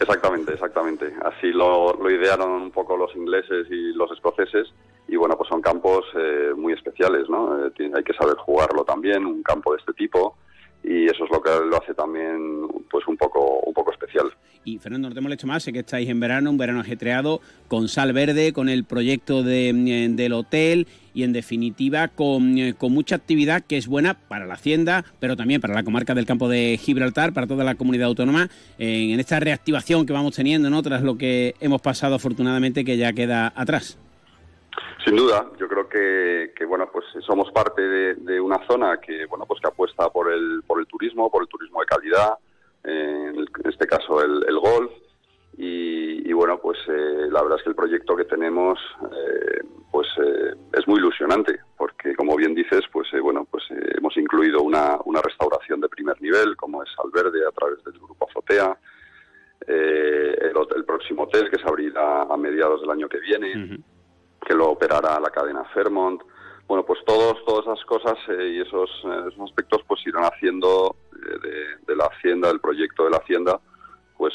Exactamente, 0.00 0.52
exactamente. 0.52 1.12
Así 1.24 1.48
lo, 1.48 1.92
lo, 1.94 2.10
idearon 2.10 2.50
un 2.50 2.70
poco 2.70 2.96
los 2.96 3.14
ingleses 3.16 3.66
y 3.70 3.92
los 3.94 4.10
escoceses. 4.12 4.72
Y 5.08 5.16
bueno, 5.16 5.36
pues 5.36 5.48
son 5.48 5.60
campos 5.60 6.04
eh, 6.16 6.52
muy 6.56 6.72
especiales, 6.72 7.28
¿no? 7.28 7.66
Eh, 7.66 7.72
hay 7.94 8.04
que 8.04 8.12
saber 8.12 8.36
jugarlo 8.36 8.84
también, 8.84 9.26
un 9.26 9.42
campo 9.42 9.72
de 9.72 9.78
este 9.78 9.92
tipo 9.94 10.36
y 10.84 11.06
eso 11.06 11.24
es 11.24 11.30
lo 11.30 11.40
que 11.42 11.50
lo 11.50 11.76
hace 11.76 11.94
también 11.94 12.66
pues 12.90 13.06
un 13.08 13.16
poco 13.16 13.60
un 13.60 13.74
poco 13.74 13.92
especial. 13.92 14.32
Y 14.64 14.78
Fernando, 14.78 15.08
no 15.08 15.14
te 15.14 15.34
hecho 15.34 15.46
más, 15.46 15.62
sé 15.62 15.72
que 15.72 15.80
estáis 15.80 16.08
en 16.08 16.20
verano, 16.20 16.50
un 16.50 16.58
verano 16.58 16.80
ajetreado, 16.80 17.40
con 17.68 17.88
Sal 17.88 18.12
Verde, 18.12 18.52
con 18.52 18.68
el 18.68 18.84
proyecto 18.84 19.42
de, 19.42 19.70
eh, 19.70 20.08
del 20.10 20.32
hotel 20.32 20.86
y 21.14 21.22
en 21.24 21.32
definitiva 21.32 22.08
con, 22.08 22.58
eh, 22.58 22.74
con, 22.78 22.92
mucha 22.92 23.16
actividad 23.16 23.64
que 23.64 23.76
es 23.76 23.88
buena 23.88 24.14
para 24.14 24.46
la 24.46 24.54
hacienda, 24.54 25.04
pero 25.20 25.36
también 25.36 25.60
para 25.60 25.74
la 25.74 25.82
comarca 25.82 26.14
del 26.14 26.26
campo 26.26 26.48
de 26.48 26.78
Gibraltar, 26.80 27.32
para 27.32 27.46
toda 27.46 27.64
la 27.64 27.74
comunidad 27.74 28.08
autónoma, 28.08 28.48
en, 28.78 29.18
esta 29.18 29.40
reactivación 29.40 30.06
que 30.06 30.12
vamos 30.12 30.36
teniendo, 30.36 30.70
¿no? 30.70 30.82
Tras 30.82 31.02
lo 31.02 31.16
que 31.16 31.54
hemos 31.60 31.80
pasado 31.80 32.14
afortunadamente 32.14 32.84
que 32.84 32.96
ya 32.96 33.12
queda 33.12 33.52
atrás. 33.56 33.98
Sin 35.04 35.16
duda, 35.16 35.50
yo 35.58 35.66
creo 35.68 35.88
que, 35.88 36.64
bueno, 36.66 36.88
pues 36.92 37.04
somos 37.26 37.50
parte 37.52 37.82
de, 37.82 38.40
una 38.40 38.64
zona 38.66 38.98
que 39.00 39.26
bueno, 39.26 39.44
pues 39.46 39.60
que 39.60 39.68
apuesta 39.68 40.08
por 40.10 40.32
el 40.32 40.62
por 40.66 40.78
el 40.78 40.86
turismo, 40.86 41.30
por 41.30 41.42
el 41.42 41.48
turismo 41.48 41.80
de 41.80 41.86
calidad, 41.86 42.34
en 42.84 43.46
este 43.64 43.86
caso 43.86 44.22
el, 44.22 44.58
golf 44.58 44.92
y, 45.56 46.32
bueno, 46.32 46.60
pues 46.60 46.78
eh, 46.88 47.28
la 47.30 47.42
verdad 47.42 47.58
es 47.58 47.64
que 47.64 47.70
el 47.70 47.74
proyecto 47.74 48.14
que 48.14 48.24
tenemos 48.24 48.78
eh, 49.10 49.60
pues 49.90 50.06
eh, 50.24 50.54
es 50.72 50.86
muy 50.86 50.98
ilusionante 50.98 51.58
porque 51.76 52.14
como 52.14 52.36
bien 52.36 52.54
dices, 52.54 52.82
pues 52.92 53.08
bueno, 53.20 53.46
pues 53.50 53.64
hemos 53.96 54.16
incluido 54.16 54.62
una, 54.62 54.98
una 55.04 55.20
restauración 55.20 55.80
de 55.80 55.88
primer 55.88 56.20
nivel 56.22 56.56
como 56.56 56.82
es 56.82 56.90
Alverde 57.02 57.40
a 57.46 57.50
través 57.50 57.82
del 57.84 57.94
grupo 57.94 58.28
Azotea. 58.28 58.78
El, 59.66 60.54
el, 60.76 60.84
próximo 60.84 61.24
hotel 61.24 61.50
que 61.50 61.58
se 61.58 61.68
abrirá 61.68 62.22
a 62.22 62.36
mediados 62.36 62.80
del 62.80 62.90
año 62.90 63.08
que 63.08 63.18
viene 63.18 63.80
que 64.46 64.54
lo 64.54 64.70
operará 64.70 65.20
la 65.20 65.30
cadena 65.30 65.64
Fairmont. 65.74 66.22
Bueno, 66.68 66.84
pues 66.84 67.00
todos, 67.06 67.42
todas 67.46 67.66
esas 67.66 67.84
cosas 67.86 68.18
eh, 68.28 68.56
y 68.56 68.60
esos, 68.60 68.90
eh, 69.04 69.28
esos, 69.32 69.40
aspectos 69.48 69.80
pues 69.88 70.06
irán 70.06 70.24
haciendo 70.24 70.94
eh, 71.14 71.78
de, 71.86 71.96
la 71.96 72.04
hacienda, 72.04 72.48
del 72.48 72.60
proyecto 72.60 73.04
de 73.04 73.10
la 73.10 73.16
hacienda, 73.16 73.58
pues 74.16 74.34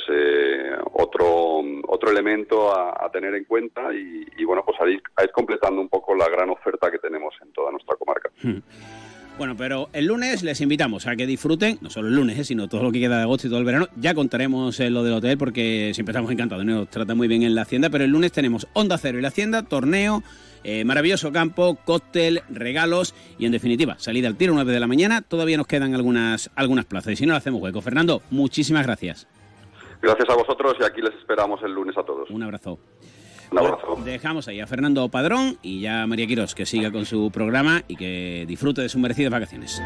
otro 0.93 1.61
otro 1.93 2.09
elemento 2.09 2.75
a, 2.75 3.09
tener 3.11 3.35
en 3.35 3.45
cuenta 3.45 3.93
y, 3.93 4.43
bueno, 4.43 4.63
pues 4.65 4.79
a 4.81 4.89
ir, 4.89 5.01
completando 5.31 5.79
un 5.79 5.89
poco 5.89 6.15
la 6.15 6.27
gran 6.27 6.49
oferta 6.49 6.89
que 6.89 6.97
tenemos 6.97 7.33
en 7.41 7.51
toda 7.53 7.71
nuestra 7.71 7.95
comarca. 7.95 8.29
Hmm. 8.41 8.59
Bueno, 9.37 9.55
pero 9.57 9.89
el 9.93 10.05
lunes 10.05 10.43
les 10.43 10.61
invitamos 10.61 11.07
a 11.07 11.15
que 11.15 11.25
disfruten, 11.25 11.79
no 11.81 11.89
solo 11.89 12.07
el 12.07 12.15
lunes, 12.15 12.37
eh, 12.37 12.43
sino 12.43 12.67
todo 12.67 12.83
lo 12.83 12.91
que 12.91 12.99
queda 12.99 13.17
de 13.17 13.23
agosto 13.23 13.47
y 13.47 13.49
todo 13.49 13.59
el 13.59 13.65
verano. 13.65 13.87
Ya 13.95 14.13
contaremos 14.13 14.79
eh, 14.79 14.89
lo 14.89 15.03
del 15.03 15.13
hotel 15.13 15.37
porque 15.37 15.91
siempre 15.93 16.11
estamos 16.11 16.31
encantados, 16.31 16.65
nos 16.65 16.89
trata 16.89 17.15
muy 17.15 17.27
bien 17.27 17.41
en 17.43 17.55
la 17.55 17.63
hacienda, 17.63 17.89
pero 17.89 18.03
el 18.03 18.11
lunes 18.11 18.31
tenemos 18.31 18.67
Onda 18.73 18.97
Cero 18.97 19.17
y 19.17 19.21
la 19.21 19.29
hacienda, 19.29 19.63
torneo, 19.63 20.23
eh, 20.63 20.85
maravilloso 20.85 21.31
campo, 21.31 21.77
cóctel, 21.85 22.41
regalos 22.49 23.13
y 23.37 23.45
en 23.45 23.51
definitiva, 23.51 23.95
salida 23.99 24.27
al 24.27 24.35
tiro 24.35 24.53
9 24.53 24.71
de 24.71 24.79
la 24.79 24.87
mañana. 24.87 25.21
Todavía 25.21 25.57
nos 25.57 25.67
quedan 25.67 25.93
algunas, 25.93 26.49
algunas 26.55 26.85
plazas 26.85 27.13
y 27.13 27.15
si 27.15 27.25
no, 27.25 27.33
lo 27.33 27.37
hacemos 27.37 27.61
hueco. 27.61 27.81
Fernando, 27.81 28.21
muchísimas 28.31 28.85
gracias. 28.85 29.27
Gracias 30.01 30.29
a 30.29 30.35
vosotros 30.35 30.75
y 30.79 30.83
aquí 30.83 31.01
les 31.01 31.13
esperamos 31.15 31.61
el 31.63 31.71
lunes 31.73 31.97
a 31.97 32.03
todos. 32.03 32.29
Un 32.29 32.43
abrazo. 32.43 32.79
Un 33.51 34.03
Dejamos 34.03 34.47
ahí 34.47 34.59
a 34.59 34.67
Fernando 34.67 35.07
Padrón 35.09 35.57
y 35.61 35.81
ya 35.81 36.03
a 36.03 36.07
María 36.07 36.25
Quirós 36.25 36.55
que 36.55 36.65
siga 36.65 36.91
con 36.91 37.05
su 37.05 37.29
programa 37.31 37.83
y 37.87 37.95
que 37.95 38.45
disfrute 38.47 38.81
de 38.81 38.89
sus 38.89 38.99
merecidas 38.99 39.31
vacaciones. 39.31 39.79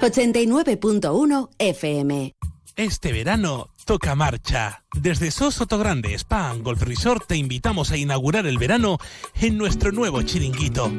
89.1 0.00 1.48
FM. 1.58 2.34
Este 2.76 3.10
verano 3.10 3.70
toca 3.86 4.14
marcha. 4.14 4.84
Desde 4.92 5.30
Soto 5.30 5.78
Grande 5.78 6.12
Spa 6.12 6.52
Golf 6.60 6.82
Resort 6.82 7.26
te 7.26 7.34
invitamos 7.34 7.90
a 7.90 7.96
inaugurar 7.96 8.46
el 8.46 8.58
verano 8.58 8.98
en 9.40 9.56
nuestro 9.56 9.92
nuevo 9.92 10.20
chiringuito. 10.20 10.92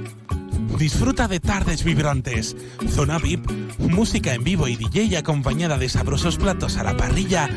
Disfruta 0.80 1.28
de 1.28 1.40
tardes 1.40 1.84
vibrantes, 1.84 2.58
zona 2.90 3.20
VIP, 3.20 3.48
música 3.78 4.34
en 4.34 4.44
vivo 4.44 4.68
y 4.68 4.76
DJ 4.76 5.18
acompañada 5.18 5.78
de 5.78 5.88
sabrosos 5.88 6.38
platos 6.38 6.78
a 6.78 6.84
la 6.84 6.98
parrilla 6.98 7.48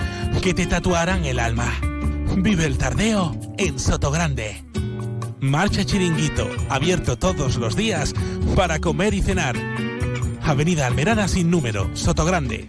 que 0.42 0.52
te 0.52 0.66
tatuarán 0.66 1.24
el 1.24 1.38
alma. 1.38 1.72
Vive 2.36 2.66
el 2.66 2.76
tardeo 2.76 3.34
en 3.56 3.78
Soto 3.78 4.10
Grande. 4.10 4.62
Marcha 5.40 5.82
Chiringuito, 5.82 6.46
abierto 6.68 7.16
todos 7.16 7.56
los 7.56 7.74
días 7.74 8.12
para 8.54 8.80
comer 8.80 9.14
y 9.14 9.22
cenar. 9.22 9.56
Avenida 10.42 10.86
Almerada 10.86 11.26
sin 11.26 11.50
número, 11.50 11.90
Sotogrande. 11.96 12.68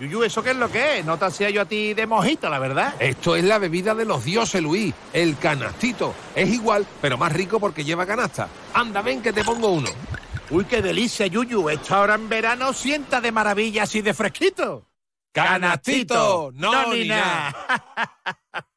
Yuyu, 0.00 0.24
¿eso 0.24 0.42
qué 0.42 0.50
es 0.50 0.56
lo 0.56 0.70
que 0.70 0.98
es? 0.98 1.04
No 1.04 1.16
te 1.16 1.26
hacía 1.26 1.50
yo 1.50 1.62
a 1.62 1.66
ti 1.66 1.94
de 1.94 2.06
mojito, 2.06 2.50
la 2.50 2.58
verdad. 2.58 2.94
Esto 2.98 3.36
es 3.36 3.44
la 3.44 3.58
bebida 3.58 3.94
de 3.94 4.04
los 4.04 4.24
dioses, 4.24 4.60
Luis, 4.60 4.92
el 5.12 5.38
canastito. 5.38 6.14
Es 6.34 6.50
igual, 6.50 6.84
pero 7.00 7.16
más 7.16 7.32
rico 7.32 7.60
porque 7.60 7.84
lleva 7.84 8.04
canasta. 8.04 8.48
Anda, 8.72 9.02
ven 9.02 9.22
que 9.22 9.32
te 9.32 9.44
pongo 9.44 9.68
uno. 9.68 9.88
Uy, 10.50 10.64
qué 10.64 10.82
delicia, 10.82 11.26
Yuyu. 11.26 11.68
Esta 11.70 12.00
hora 12.00 12.16
en 12.16 12.28
verano 12.28 12.72
sienta 12.72 13.20
de 13.20 13.30
maravilla 13.30 13.84
así 13.84 14.02
de 14.02 14.14
fresquito. 14.14 14.88
¡Canastito! 15.32 16.50
¡No, 16.54 16.92
ni 16.92 17.06
nada! 17.06 17.54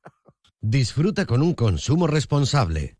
Disfruta 0.61 1.25
con 1.25 1.41
un 1.41 1.53
consumo 1.53 2.07
responsable. 2.07 2.97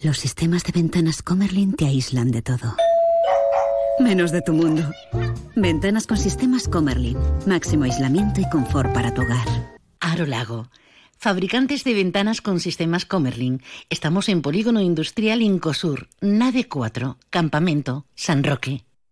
Los 0.00 0.18
sistemas 0.18 0.64
de 0.64 0.72
ventanas 0.72 1.22
Comerlin 1.22 1.74
te 1.74 1.86
aíslan 1.86 2.30
de 2.30 2.42
todo. 2.42 2.74
Menos 4.00 4.32
de 4.32 4.40
tu 4.40 4.54
mundo. 4.54 4.82
Ventanas 5.54 6.06
con 6.06 6.16
sistemas 6.16 6.68
Comerlin. 6.68 7.18
Máximo 7.46 7.84
aislamiento 7.84 8.40
y 8.40 8.48
confort 8.48 8.92
para 8.94 9.12
tu 9.12 9.20
hogar. 9.20 9.46
Aro 10.00 10.24
Lago. 10.24 10.68
Fabricantes 11.18 11.84
de 11.84 11.92
ventanas 11.92 12.40
con 12.40 12.60
sistemas 12.60 13.04
Comerlin. 13.04 13.62
Estamos 13.90 14.30
en 14.30 14.40
Polígono 14.40 14.80
Industrial 14.80 15.42
Incosur, 15.42 16.08
Nave 16.22 16.66
4, 16.66 17.18
Campamento, 17.28 18.06
San 18.14 18.42
Roque. 18.42 18.84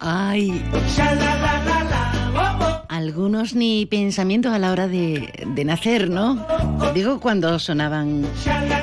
Ay. 0.00 0.64
Algunos 2.88 3.54
ni 3.54 3.86
pensamientos 3.86 4.52
a 4.52 4.58
la 4.58 4.72
hora 4.72 4.88
de, 4.88 5.32
de 5.46 5.64
nacer, 5.64 6.10
¿no? 6.10 6.46
Digo 6.94 7.20
cuando 7.20 7.58
sonaban 7.58 8.26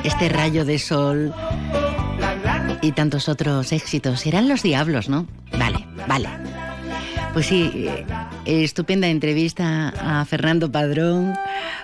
este 0.04 0.30
rayo 0.30 0.66
de 0.66 0.80
sol 0.80 1.34
y 2.82 2.92
tantos 2.92 3.30
otros 3.30 3.72
éxitos. 3.72 4.26
Eran 4.26 4.48
los 4.48 4.64
diablos, 4.64 5.10
¿no? 5.10 5.28
Vale, 5.58 5.86
vale. 6.08 6.30
Pues 7.34 7.48
sí, 7.48 7.70
eh, 8.46 8.64
estupenda 8.64 9.08
entrevista 9.08 9.90
a 9.90 10.26
Fernando 10.26 10.72
Padrón 10.72 11.36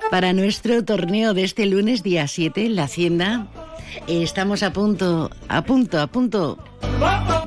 para 0.10 0.34
nuestro 0.34 0.84
torneo 0.84 1.34
de 1.34 1.44
este 1.44 1.66
lunes, 1.66 2.02
día 2.02 2.28
7, 2.28 2.66
en 2.66 2.76
la 2.76 2.84
Hacienda. 2.84 3.48
Estamos 4.08 4.64
a 4.64 4.74
punto, 4.74 5.30
a 5.48 5.64
punto, 5.64 6.00
a 6.00 6.08
punto 6.08 6.58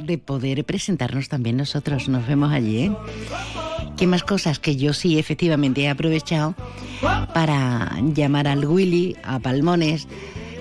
de 0.01 0.19
poder 0.19 0.65
presentarnos 0.65 1.29
también 1.29 1.57
nosotros. 1.57 2.09
Nos 2.09 2.27
vemos 2.27 2.53
allí, 2.53 2.85
¿eh? 2.85 2.93
¿Qué 3.97 4.07
más 4.07 4.23
cosas 4.23 4.59
que 4.59 4.77
yo 4.77 4.93
sí 4.93 5.19
efectivamente 5.19 5.83
he 5.83 5.89
aprovechado 5.89 6.55
para 7.33 7.97
llamar 8.15 8.47
al 8.47 8.67
Willy, 8.67 9.17
a 9.25 9.39
Palmones? 9.39 10.07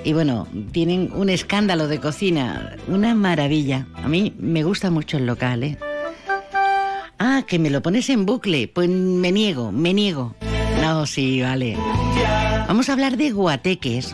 Y 0.04 0.14
bueno, 0.14 0.48
tienen 0.72 1.12
un 1.14 1.30
escándalo 1.30 1.88
de 1.88 2.00
cocina, 2.00 2.76
una 2.88 3.16
maravilla. 3.16 3.88
A 3.96 4.08
mí 4.08 4.34
me 4.38 4.64
gusta 4.64 4.92
mucho 4.92 5.18
el 5.18 5.26
local, 5.26 5.64
¿eh? 5.64 5.78
Ah, 7.18 7.44
que 7.48 7.60
me 7.60 7.70
lo 7.70 7.82
pones 7.82 8.10
en 8.10 8.26
bucle. 8.26 8.68
Pues 8.68 8.90
me 8.90 9.32
niego, 9.32 9.72
me 9.72 9.94
niego. 9.94 10.36
No, 10.82 11.06
sí, 11.06 11.42
vale. 11.42 11.78
Vamos 12.68 12.90
a 12.90 12.94
hablar 12.94 13.18
de 13.18 13.32
guateques. 13.32 14.14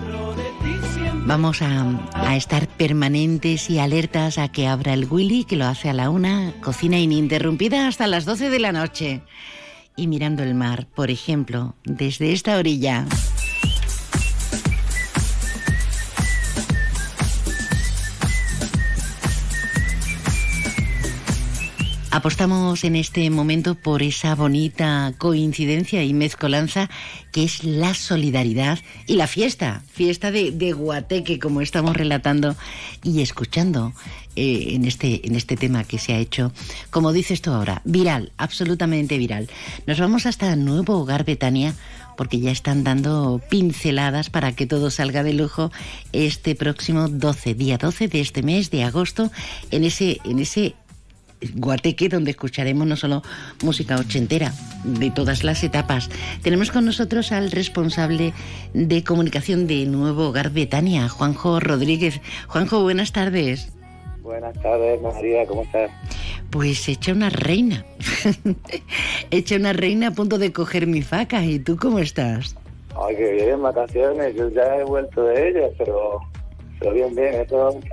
Vamos 1.31 1.61
a, 1.61 2.35
estar 2.35 2.67
permanentes 2.67 3.69
y 3.69 3.79
alertas 3.79 4.37
a 4.37 4.49
que 4.49 4.67
abra 4.67 4.93
el 4.93 5.07
Willy, 5.09 5.45
que 5.45 5.55
lo 5.55 5.65
hace 5.65 5.89
a 5.89 5.93
la 5.93 6.09
una, 6.09 6.51
cocina 6.59 6.99
ininterrumpida 6.99 7.87
hasta 7.87 8.05
las 8.05 8.25
12 8.25 8.49
de 8.49 8.59
la 8.59 8.73
noche. 8.73 9.21
Y 9.95 10.07
mirando 10.07 10.43
el 10.43 10.55
mar, 10.55 10.87
por 10.93 11.09
ejemplo, 11.09 11.73
desde 11.85 12.33
esta 12.33 12.57
orilla. 12.57 13.05
Apostamos 22.13 22.83
en 22.83 22.97
este 22.97 23.29
momento 23.29 23.75
por 23.75 24.03
esa 24.03 24.35
bonita 24.35 25.13
coincidencia 25.17 26.03
y 26.03 26.13
mezcolanza 26.13 26.89
que 27.31 27.45
es 27.45 27.63
la 27.63 27.93
solidaridad 27.93 28.79
y 29.07 29.15
la 29.15 29.27
fiesta, 29.27 29.81
fiesta 29.89 30.29
de, 30.29 30.73
Guateque, 30.73 31.39
como 31.39 31.61
estamos 31.61 31.95
relatando 31.95 32.57
y 33.01 33.21
escuchando 33.21 33.93
eh, 34.35 34.71
en, 34.71 34.83
este, 34.83 35.25
en 35.25 35.35
este 35.35 35.55
tema 35.55 35.85
que 35.85 35.99
se 35.99 36.13
ha 36.13 36.17
hecho, 36.17 36.51
como 36.89 37.13
dices 37.13 37.41
tú 37.41 37.51
ahora, 37.51 37.81
viral, 37.85 38.33
absolutamente 38.35 39.17
viral. 39.17 39.49
Nos 39.87 39.97
vamos 39.97 40.25
hasta 40.25 40.57
Nuevo 40.57 40.99
Hogar 40.99 41.23
Betania 41.23 41.75
porque 42.17 42.39
ya 42.39 42.51
están 42.51 42.83
dando 42.83 43.41
pinceladas 43.49 44.29
para 44.29 44.51
que 44.51 44.67
todo 44.67 44.91
salga 44.91 45.23
de 45.23 45.33
lujo 45.33 45.71
este 46.11 46.55
próximo 46.55 47.07
12, 47.07 47.55
día 47.55 47.77
12 47.77 48.09
de 48.09 48.21
este 48.21 48.43
mes 48.43 48.69
de 48.69 48.83
agosto, 48.83 49.31
en 49.71 49.85
ese, 49.85 50.19
en 50.25 50.39
ese 50.39 50.75
Guateque, 51.55 52.09
donde 52.09 52.31
escucharemos 52.31 52.87
no 52.87 52.95
solo 52.95 53.21
música 53.63 53.97
ochentera, 53.97 54.53
de 54.83 55.11
todas 55.11 55.43
las 55.43 55.63
etapas. 55.63 56.09
Tenemos 56.41 56.71
con 56.71 56.85
nosotros 56.85 57.31
al 57.31 57.51
responsable 57.51 58.33
de 58.73 59.03
comunicación 59.03 59.67
de 59.67 59.85
Nuevo 59.85 60.29
Hogar 60.29 60.51
Betania, 60.51 61.09
Juanjo 61.09 61.59
Rodríguez. 61.59 62.21
Juanjo, 62.47 62.81
buenas 62.81 63.11
tardes. 63.11 63.71
Buenas 64.21 64.53
tardes, 64.61 65.01
María, 65.01 65.45
¿cómo 65.47 65.63
estás? 65.63 65.91
Pues 66.51 66.87
hecha 66.87 67.11
una 67.11 67.29
reina. 67.29 67.83
hecha 69.31 69.55
una 69.55 69.73
reina 69.73 70.09
a 70.09 70.11
punto 70.11 70.37
de 70.37 70.53
coger 70.53 70.85
mi 70.85 71.01
faca. 71.01 71.43
¿Y 71.43 71.59
tú 71.59 71.75
cómo 71.77 71.99
estás? 71.99 72.55
Ay, 72.95 73.15
que 73.15 73.31
bien, 73.33 73.61
vacaciones. 73.61 74.35
Yo 74.35 74.49
ya 74.49 74.77
he 74.77 74.83
vuelto 74.83 75.23
de 75.23 75.49
ellas, 75.49 75.71
pero 75.77 76.19
pero 76.81 76.93
bien, 76.93 77.15
bien, 77.15 77.35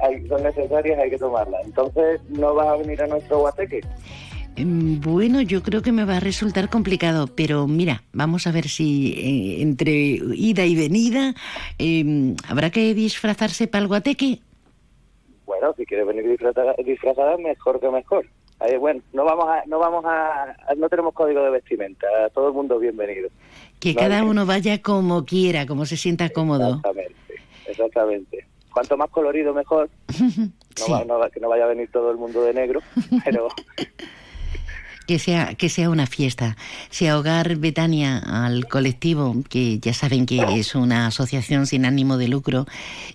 hay, 0.02 0.26
son 0.28 0.42
necesarias, 0.42 0.98
hay 0.98 1.10
que 1.10 1.18
tomarlas. 1.18 1.62
Entonces, 1.66 2.22
¿no 2.30 2.54
vas 2.54 2.68
a 2.68 2.76
venir 2.76 3.02
a 3.02 3.06
nuestro 3.06 3.40
guateque? 3.40 3.82
Bueno, 4.56 5.42
yo 5.42 5.62
creo 5.62 5.82
que 5.82 5.92
me 5.92 6.06
va 6.06 6.16
a 6.16 6.20
resultar 6.20 6.70
complicado, 6.70 7.26
pero 7.26 7.66
mira, 7.66 8.02
vamos 8.12 8.46
a 8.46 8.50
ver 8.50 8.66
si 8.66 9.12
eh, 9.12 9.62
entre 9.62 9.92
ida 9.92 10.64
y 10.64 10.74
venida 10.74 11.34
eh, 11.78 12.34
habrá 12.48 12.70
que 12.70 12.94
disfrazarse 12.94 13.68
para 13.68 13.82
el 13.82 13.88
guateque. 13.88 14.40
Bueno, 15.44 15.74
si 15.76 15.84
quieres 15.84 16.06
venir 16.06 16.26
disfrazada, 16.26 16.74
disfrazada 16.82 17.36
mejor 17.36 17.78
que 17.80 17.90
mejor. 17.90 18.26
Bueno, 18.80 19.02
no 19.12 19.24
vamos 19.24 19.48
a, 19.48 19.62
no 19.66 19.78
vamos 19.78 20.04
a, 20.06 20.56
no 20.76 20.88
tenemos 20.88 21.12
código 21.12 21.42
de 21.42 21.50
vestimenta, 21.50 22.06
todo 22.34 22.48
el 22.48 22.54
mundo 22.54 22.76
es 22.76 22.80
bienvenido. 22.80 23.28
Que 23.78 23.94
cada 23.94 24.24
uno 24.24 24.46
vaya 24.46 24.80
como 24.80 25.26
quiera, 25.26 25.66
como 25.66 25.84
se 25.84 25.96
sienta 25.96 26.30
cómodo. 26.30 26.76
Exactamente, 26.76 27.34
exactamente 27.66 28.46
cuanto 28.78 28.96
más 28.96 29.10
colorido 29.10 29.52
mejor. 29.52 29.90
No, 30.78 30.84
Sí. 30.86 30.92
va- 30.92 31.04
no 31.04 31.18
va- 31.18 31.28
que 31.28 31.40
no 31.40 31.48
vaya 31.48 31.64
a 31.64 31.66
venir 31.66 31.90
todo 31.92 32.12
el 32.12 32.18
mundo 32.18 32.40
de 32.44 32.54
negro, 32.54 32.80
pero 33.24 33.48
Que 35.06 35.18
sea, 35.18 35.54
que 35.54 35.70
sea 35.70 35.88
una 35.88 36.06
fiesta. 36.06 36.56
Si 36.90 37.06
a 37.06 37.18
Hogar 37.18 37.56
Betania, 37.56 38.18
al 38.18 38.68
colectivo, 38.68 39.34
que 39.48 39.78
ya 39.78 39.94
saben 39.94 40.26
que 40.26 40.38
es 40.60 40.74
una 40.74 41.06
asociación 41.06 41.66
sin 41.66 41.86
ánimo 41.86 42.18
de 42.18 42.28
lucro, 42.28 42.66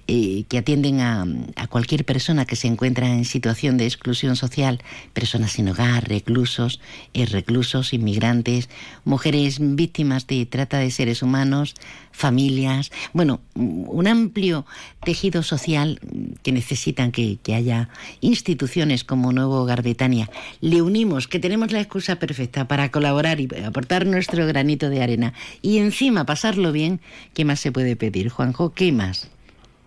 eh, 0.07 0.43
que 0.49 0.57
atienden 0.57 1.01
a, 1.01 1.23
a 1.55 1.67
cualquier 1.67 2.03
persona 2.03 2.45
que 2.45 2.55
se 2.55 2.67
encuentra 2.67 3.07
en 3.07 3.25
situación 3.25 3.77
de 3.77 3.85
exclusión 3.85 4.35
social, 4.35 4.81
personas 5.13 5.51
sin 5.51 5.69
hogar, 5.69 6.09
reclusos, 6.09 6.81
eh, 7.13 7.27
reclusos, 7.27 7.93
inmigrantes, 7.93 8.69
mujeres 9.05 9.59
víctimas 9.61 10.25
de 10.25 10.47
trata 10.47 10.79
de 10.79 10.89
seres 10.89 11.21
humanos, 11.21 11.75
familias, 12.13 12.91
bueno, 13.11 13.41
un 13.55 14.07
amplio 14.07 14.65
tejido 15.03 15.43
social 15.43 15.99
que 16.43 16.53
necesitan 16.53 17.11
que, 17.11 17.37
haya 17.53 17.89
instituciones 18.21 19.03
como 19.03 19.33
Nuevo 19.33 19.61
Hogar 19.61 19.83
Betania. 19.83 20.29
Le 20.61 20.81
unimos, 20.81 21.27
que 21.27 21.39
tenemos 21.39 21.71
la 21.71 21.81
excusa 21.81 22.17
perfecta 22.17 22.67
para 22.67 22.89
colaborar 22.89 23.39
y 23.39 23.49
aportar 23.65 24.05
nuestro 24.05 24.47
granito 24.47 24.89
de 24.89 25.03
arena 25.03 25.33
y 25.61 25.79
encima 25.79 26.25
pasarlo 26.25 26.71
bien, 26.71 27.01
¿qué 27.33 27.43
más 27.43 27.59
se 27.59 27.71
puede 27.71 27.95
pedir? 27.95 28.29
Juanjo, 28.29 28.73
¿qué 28.73 28.91
más? 28.91 29.29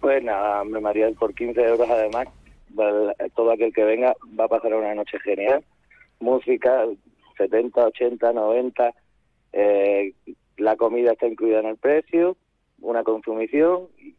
Pues 0.00 0.22
nada, 0.22 0.62
me 0.64 0.80
María, 0.80 1.10
por 1.18 1.34
15 1.34 1.60
euros 1.62 1.88
además, 1.88 2.28
todo 3.34 3.52
aquel 3.52 3.72
que 3.72 3.84
venga 3.84 4.14
va 4.38 4.44
a 4.44 4.48
pasar 4.48 4.74
una 4.74 4.94
noche 4.94 5.18
genial. 5.20 5.64
Música, 6.20 6.84
70, 7.38 7.86
80, 7.86 8.32
90, 8.32 8.90
eh, 9.52 10.12
la 10.56 10.76
comida 10.76 11.12
está 11.12 11.26
incluida 11.26 11.60
en 11.60 11.66
el 11.66 11.76
precio, 11.76 12.36
una 12.80 13.02
consumición 13.04 13.88
y, 13.98 14.14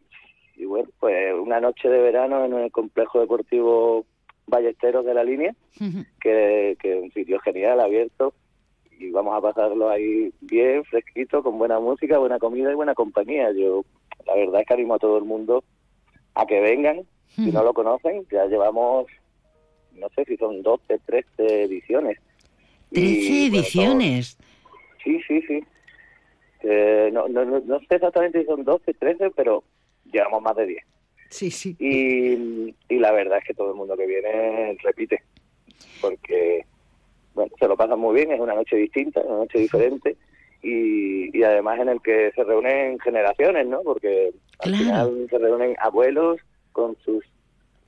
y 0.56 0.66
bueno, 0.66 0.90
pues 1.00 1.34
una 1.34 1.60
noche 1.60 1.90
de 1.90 2.02
verano 2.02 2.46
en 2.46 2.54
el 2.54 2.72
complejo 2.72 3.20
deportivo 3.20 4.06
Ballesteros 4.48 5.06
de 5.06 5.14
la 5.14 5.24
línea, 5.26 5.54
que, 6.22 6.78
que 6.80 6.98
es 6.98 7.04
un 7.04 7.12
sitio 7.12 7.38
genial, 7.40 7.82
abierto, 7.82 8.34
y 8.98 9.12
vamos 9.12 9.36
a 9.38 9.42
pasarlo 9.42 9.90
ahí 9.90 10.32
bien, 10.42 10.84
fresquito, 10.86 11.44
con 11.44 11.58
buena 11.58 11.80
música, 11.80 12.18
buena 12.18 12.40
comida 12.40 12.72
y 12.72 12.76
buena 12.76 12.96
compañía. 12.96 13.52
Yo, 13.52 13.84
la 14.26 14.36
verdad 14.36 14.62
es 14.62 14.68
que 14.68 14.74
animo 14.74 14.96
a 14.96 15.00
todo 15.00 15.18
el 15.18 15.26
mundo 15.26 15.64
a 16.34 16.46
que 16.46 16.62
vengan, 16.62 17.02
si 17.28 17.52
no 17.52 17.62
lo 17.62 17.74
conocen, 17.74 18.26
ya 18.32 18.46
llevamos, 18.46 19.08
no 19.94 20.08
sé 20.16 20.24
si 20.26 20.38
son 20.38 20.62
12, 20.62 21.00
13 21.06 21.64
ediciones. 21.64 22.18
Y, 22.92 22.94
13 22.94 23.50
bueno, 23.50 23.58
ediciones. 23.58 24.38
Sí, 25.04 25.20
sí, 25.28 25.42
sí. 25.42 25.64
Eh, 26.64 27.10
no, 27.14 27.28
no, 27.28 27.46
no, 27.46 27.60
no 27.60 27.80
sé 27.80 27.96
exactamente 27.96 28.40
si 28.42 28.46
son 28.46 28.64
12, 28.64 28.94
13, 28.94 29.32
pero 29.32 29.64
llevamos 30.12 30.42
más 30.42 30.56
de 30.56 30.66
10. 30.68 30.84
Sí, 31.30 31.52
sí. 31.52 31.76
Y, 31.80 32.74
y 32.94 33.00
la 33.00 33.12
verdad 33.12 33.40
es 33.40 33.44
que 33.46 33.54
todo 33.54 33.70
el 33.72 33.76
mundo 33.78 33.96
que 33.98 34.06
viene 34.08 34.78
repite, 34.84 35.22
porque 36.02 36.66
bueno, 37.34 37.52
se 37.60 37.68
lo 37.68 37.76
pasa 37.78 37.96
muy 37.96 38.16
bien, 38.16 38.32
es 38.32 38.40
una 38.40 38.56
noche 38.56 38.76
distinta, 38.78 39.22
una 39.22 39.40
noche 39.40 39.60
diferente, 39.60 40.18
y, 40.64 41.38
y 41.38 41.44
además 41.44 41.80
en 41.80 41.90
el 41.90 42.02
que 42.02 42.32
se 42.34 42.44
reúnen 42.44 42.98
generaciones, 43.00 43.68
¿no? 43.68 43.82
Porque 43.84 44.32
al 44.60 44.76
final 44.76 45.28
se 45.30 45.38
reúnen 45.38 45.76
abuelos 45.80 46.40
con 46.72 46.98
sus 47.04 47.24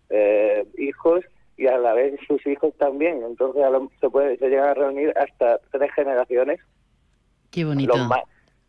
eh, 0.10 0.66
hijos 0.78 1.24
y 1.58 1.68
a 1.68 1.78
la 1.78 1.94
vez 1.94 2.20
sus 2.28 2.46
hijos 2.46 2.74
también, 2.78 3.22
entonces 3.24 3.64
a 3.64 3.70
lo- 3.70 3.92
se 4.00 4.10
puede 4.10 4.38
se 4.38 4.50
llegan 4.50 4.70
a 4.70 4.74
reunir 4.76 5.14
hasta 5.18 5.60
tres 5.72 5.92
generaciones 5.94 6.60
Qué 7.52 7.66
bonito. 7.66 7.96
los 7.98 8.08
más, 8.08 8.22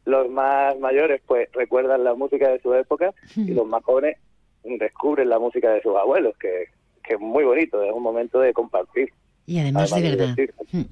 los 0.05 0.29
más 0.31 0.79
mayores 0.79 1.21
pues 1.27 1.49
recuerdan 1.53 2.05
la 2.05 2.15
música 2.15 2.49
de 2.49 2.61
su 2.61 2.75
época 2.75 3.13
y 3.37 3.53
los 3.53 3.67
más 3.67 3.85
jóvenes 3.85 4.17
descubren 4.65 5.29
la 5.29 5.39
música 5.39 5.71
de 5.71 5.83
sus 5.83 5.97
abuelos, 5.97 6.37
que, 6.39 6.67
que 7.03 7.15
es 7.15 7.21
muy 7.21 7.45
bonito, 7.45 7.83
es 7.83 7.93
un 7.93 8.03
momento 8.03 8.41
de 8.41 8.53
compartir. 8.53 9.13
Y 9.51 9.59
además, 9.59 9.91
de 9.93 10.01
verdad. 10.01 10.37
divertirse. 10.37 10.55
Mm. 10.71 10.83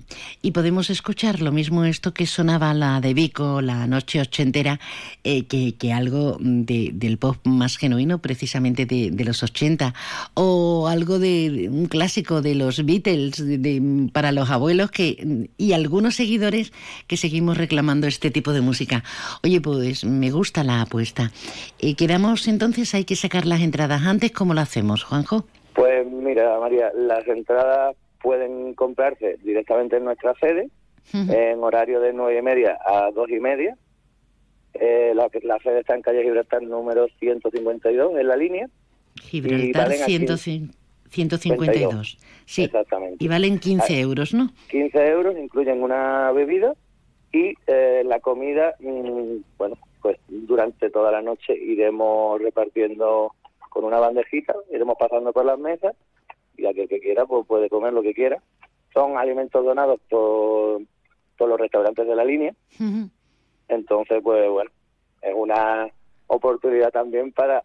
Y 0.43 0.51
podemos 0.51 0.91
escuchar 0.91 1.41
lo 1.41 1.53
mismo 1.53 1.85
esto 1.85 2.13
que 2.13 2.27
sonaba 2.27 2.75
la 2.75 3.01
de 3.01 3.15
Vico, 3.15 3.61
la 3.63 3.87
noche 3.87 4.21
ochentera, 4.21 4.81
eh, 5.23 5.47
que, 5.47 5.77
que 5.77 5.93
algo 5.93 6.37
de- 6.41 6.91
del 6.93 7.19
pop 7.19 7.37
más 7.45 7.77
genuino, 7.77 8.19
precisamente 8.19 8.85
de, 8.85 9.13
de 9.13 9.25
los 9.25 9.45
80, 9.45 9.95
o 10.35 10.89
algo 10.89 11.21
de, 11.21 11.69
un 11.71 11.87
clásico 11.87 12.43
de 12.43 12.57
los 12.57 12.85
Beatles 12.85 13.37
de- 13.37 13.59
de- 13.59 14.11
para 14.13 14.33
los 14.33 14.51
abuelos 14.51 14.91
que 14.91 15.49
y 15.57 15.73
algunos 15.73 16.17
seguidores 16.17 16.73
que 17.07 17.17
seguimos 17.17 17.57
reclamando 17.59 18.09
este 18.09 18.33
tipo 18.33 18.53
de 18.53 18.61
música. 18.61 19.05
Oye, 19.45 19.61
pues 19.61 20.05
me 20.05 20.33
gusta 20.33 20.65
la 20.65 20.81
apuesta. 20.81 21.31
Eh, 21.79 21.95
quedamos 21.95 22.49
entonces, 22.49 22.93
hay 22.95 23.05
que 23.05 23.15
sacar 23.15 23.47
las 23.47 23.61
entradas 23.61 24.03
antes, 24.03 24.33
¿cómo 24.33 24.53
lo 24.53 24.61
hacemos, 24.63 25.05
Juanjo? 25.05 25.47
Pues 25.75 26.05
mira, 26.11 26.59
María, 26.59 26.87
las 26.97 27.25
entradas 27.29 27.95
pueden 28.23 28.75
comprarse 28.75 29.39
directamente 29.43 29.97
en 29.97 30.05
nuestra 30.05 30.35
sede, 30.35 30.71
en 31.12 31.62
horario 31.64 32.01
de 32.01 32.12
nueve 32.12 32.39
y 32.39 32.43
media 32.43 32.79
a 32.85 33.11
dos 33.11 33.31
y 33.31 33.41
media. 33.41 33.77
Eh, 34.75 35.12
la, 35.14 35.29
la 35.43 35.59
sede 35.61 35.81
está 35.81 35.95
en 35.95 36.03
calle 36.03 36.23
Gibraltar 36.23 36.62
número 36.62 37.09
152 37.19 38.19
en 38.19 38.29
la 38.29 38.37
línea. 38.37 38.69
Gibraltar 39.23 39.89
valen 39.89 40.03
aquí 40.03 40.16
105 40.19 40.75
152. 41.11 42.19
Sí. 42.45 42.64
Exactamente. 42.64 43.25
Y 43.25 43.29
valen 43.29 43.59
15 43.59 43.95
Ah, 43.95 43.99
euros, 43.99 44.35
¿no? 44.35 44.51
15 44.71 45.07
euros 45.09 45.37
incluyen 45.39 45.83
una 45.83 46.31
bebida 46.33 46.75
y 47.33 47.55
eh, 47.66 48.03
la 48.05 48.21
comida, 48.21 48.75
mm, 48.81 49.37
bueno, 49.57 49.77
pues 50.03 50.19
durante 50.29 50.91
toda 50.91 51.11
la 51.11 51.23
noche 51.23 51.57
iremos 51.57 52.41
repartiendo 52.41 53.33
con 53.71 53.85
una 53.85 53.99
bandejita, 53.99 54.55
iremos 54.71 54.97
pasando 54.99 55.33
por 55.33 55.45
las 55.45 55.59
mesas 55.59 55.95
y 56.59 56.67
aquel 56.67 56.89
que 56.89 57.01
quiera 57.01 57.25
pues 57.25 57.47
puede 57.47 57.71
comer 57.71 57.93
lo 57.93 58.03
que 58.03 58.13
quiera. 58.13 58.43
Son 58.93 59.17
alimentos 59.17 59.65
donados 59.65 60.01
por, 60.11 60.83
por 61.37 61.49
los 61.49 61.59
restaurantes 61.59 62.07
de 62.07 62.17
la 62.17 62.25
línea, 62.25 62.55
entonces 63.69 64.21
pues 64.23 64.51
bueno, 64.51 64.71
es 65.23 65.35
una 65.35 65.89
oportunidad 66.27 66.91
también 66.91 67.33
para 67.33 67.65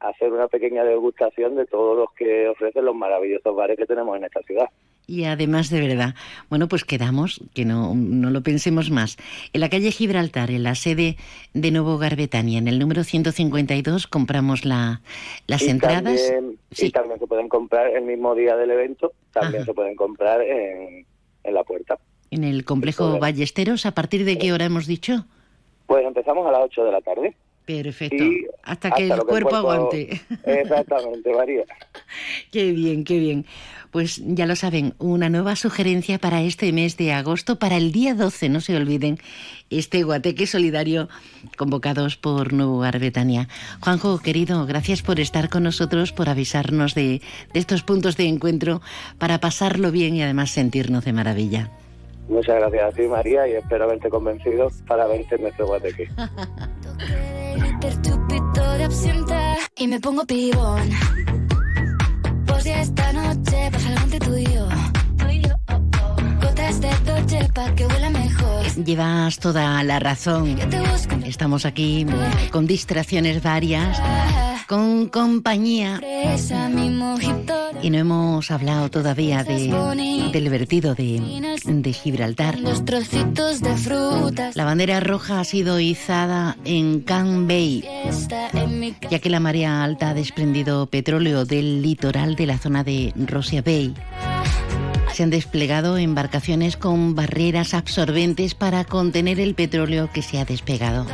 hacer 0.00 0.32
una 0.32 0.48
pequeña 0.48 0.84
degustación 0.84 1.56
de 1.56 1.66
todos 1.66 1.96
los 1.96 2.12
que 2.12 2.48
ofrecen 2.48 2.84
los 2.84 2.94
maravillosos 2.94 3.54
bares 3.54 3.76
que 3.76 3.86
tenemos 3.86 4.16
en 4.16 4.24
esta 4.24 4.42
ciudad. 4.42 4.68
Y 5.08 5.24
además, 5.24 5.70
de 5.70 5.80
verdad, 5.80 6.14
bueno, 6.50 6.68
pues 6.68 6.84
quedamos, 6.84 7.40
que 7.54 7.64
no, 7.64 7.94
no 7.94 8.28
lo 8.28 8.42
pensemos 8.42 8.90
más. 8.90 9.16
En 9.54 9.62
la 9.62 9.70
calle 9.70 9.90
Gibraltar, 9.90 10.50
en 10.50 10.62
la 10.62 10.74
sede 10.74 11.16
de 11.54 11.70
Nuevo 11.70 11.94
Hogar 11.94 12.14
Betania, 12.14 12.58
en 12.58 12.68
el 12.68 12.78
número 12.78 13.02
152, 13.04 14.06
compramos 14.06 14.66
la, 14.66 15.00
las 15.46 15.62
y 15.62 15.70
entradas. 15.70 16.28
También, 16.28 16.58
Y 16.76 16.90
también 16.90 17.18
se 17.18 17.26
pueden 17.26 17.48
comprar 17.48 17.88
el 17.88 18.04
mismo 18.04 18.34
día 18.34 18.54
del 18.56 18.70
evento, 18.70 19.12
también 19.32 19.64
se 19.64 19.72
pueden 19.72 19.96
comprar 19.96 20.42
en, 20.42 21.06
en 21.42 21.54
la 21.54 21.64
puerta. 21.64 21.98
En 22.30 22.44
el 22.44 22.66
complejo. 22.66 23.18
Ballesteros, 23.18 23.86
¿a 23.86 23.92
partir 23.92 24.26
de 24.26 24.36
qué 24.36 24.52
hora 24.52 24.66
hemos 24.66 24.86
dicho? 24.86 25.24
Pues 25.86 26.04
empezamos 26.04 26.46
a 26.46 26.52
las 26.52 26.60
8 26.64 26.84
de 26.84 26.92
la 26.92 27.00
tarde. 27.00 27.34
Perfecto. 27.68 28.24
Y 28.24 28.46
hasta 28.62 28.90
que 28.90 29.08
el 29.08 29.20
cuerpo 29.24 29.54
aguante. 29.54 30.22
Exactamente, 30.46 31.30
María. 31.34 31.64
Qué 32.50 32.72
bien, 32.72 33.04
qué 33.04 33.18
bien. 33.18 33.44
Pues 33.90 34.22
ya 34.24 34.46
lo 34.46 34.56
saben, 34.56 34.94
una 34.98 35.28
nueva 35.28 35.54
sugerencia 35.54 36.18
para 36.18 36.40
este 36.40 36.72
mes 36.72 36.96
de 36.96 37.12
agosto, 37.12 37.58
para 37.58 37.76
el 37.76 37.92
día 37.92 38.14
12, 38.14 38.48
no 38.48 38.62
se 38.62 38.74
olviden, 38.74 39.18
este 39.68 40.02
guateque 40.02 40.46
solidario 40.46 41.08
convocados 41.58 42.16
por 42.16 42.54
Nuevo 42.54 42.78
Hogar 42.78 42.98
Betania. 42.98 43.48
Juanjo, 43.80 44.18
querido, 44.18 44.64
gracias 44.64 45.02
por 45.02 45.20
estar 45.20 45.50
con 45.50 45.62
nosotros, 45.62 46.12
por 46.12 46.30
avisarnos 46.30 46.94
de, 46.94 47.20
de 47.52 47.60
estos 47.60 47.82
puntos 47.82 48.16
de 48.16 48.28
encuentro 48.28 48.80
para 49.18 49.40
pasarlo 49.40 49.90
bien 49.90 50.16
y 50.16 50.22
además 50.22 50.50
sentirnos 50.50 51.04
de 51.04 51.12
maravilla. 51.12 51.70
Muchas 52.28 52.56
gracias 52.56 52.92
a 52.92 52.96
ti, 52.96 53.02
María, 53.08 53.48
y 53.48 53.52
espero 53.52 53.84
haberte 53.84 54.08
convencido 54.10 54.70
para 54.86 55.06
verte 55.06 55.34
en 55.34 55.42
nuestro 55.42 55.66
guateque. 55.66 56.08
el 57.86 58.02
chupito 58.02 58.72
de 58.78 58.84
absenta 58.84 59.56
y 59.76 59.86
me 59.86 60.00
pongo 60.00 60.24
pibón. 60.24 60.90
Pues 62.46 62.64
ya 62.64 62.80
esta 62.80 63.12
noche 63.12 63.70
pasa 63.70 63.88
algo 63.88 64.00
entre 64.04 64.18
tú 64.20 64.36
y 64.36 64.44
yo. 64.46 64.57
Llevas 68.84 69.38
toda 69.38 69.82
la 69.82 69.98
razón. 69.98 70.56
Estamos 71.24 71.64
aquí 71.66 72.06
con 72.50 72.66
distracciones 72.66 73.42
varias, 73.42 74.00
con 74.66 75.08
compañía. 75.08 76.00
Y 77.82 77.90
no 77.90 77.98
hemos 77.98 78.50
hablado 78.50 78.90
todavía 78.90 79.44
de, 79.44 79.68
del 80.32 80.48
vertido 80.48 80.94
de, 80.94 81.56
de 81.64 81.92
Gibraltar. 81.92 82.58
La 84.54 84.64
bandera 84.64 85.00
roja 85.00 85.40
ha 85.40 85.44
sido 85.44 85.80
izada 85.80 86.56
en 86.64 87.00
Can 87.00 87.46
Bay, 87.46 87.84
ya 89.10 89.18
que 89.18 89.30
la 89.30 89.40
marea 89.40 89.82
alta 89.82 90.10
ha 90.10 90.14
desprendido 90.14 90.86
petróleo 90.86 91.44
del 91.44 91.82
litoral 91.82 92.36
de 92.36 92.46
la 92.46 92.58
zona 92.58 92.84
de 92.84 93.12
Rosia 93.16 93.62
Bay. 93.62 93.94
Se 95.12 95.22
han 95.22 95.30
desplegado 95.30 95.98
embarcaciones 95.98 96.76
con 96.76 97.14
barreras 97.14 97.74
absorbentes 97.74 98.54
para 98.54 98.84
contener 98.84 99.40
el 99.40 99.54
petróleo 99.54 100.10
que 100.12 100.22
se 100.22 100.38
ha 100.38 100.44
despegado. 100.44 101.06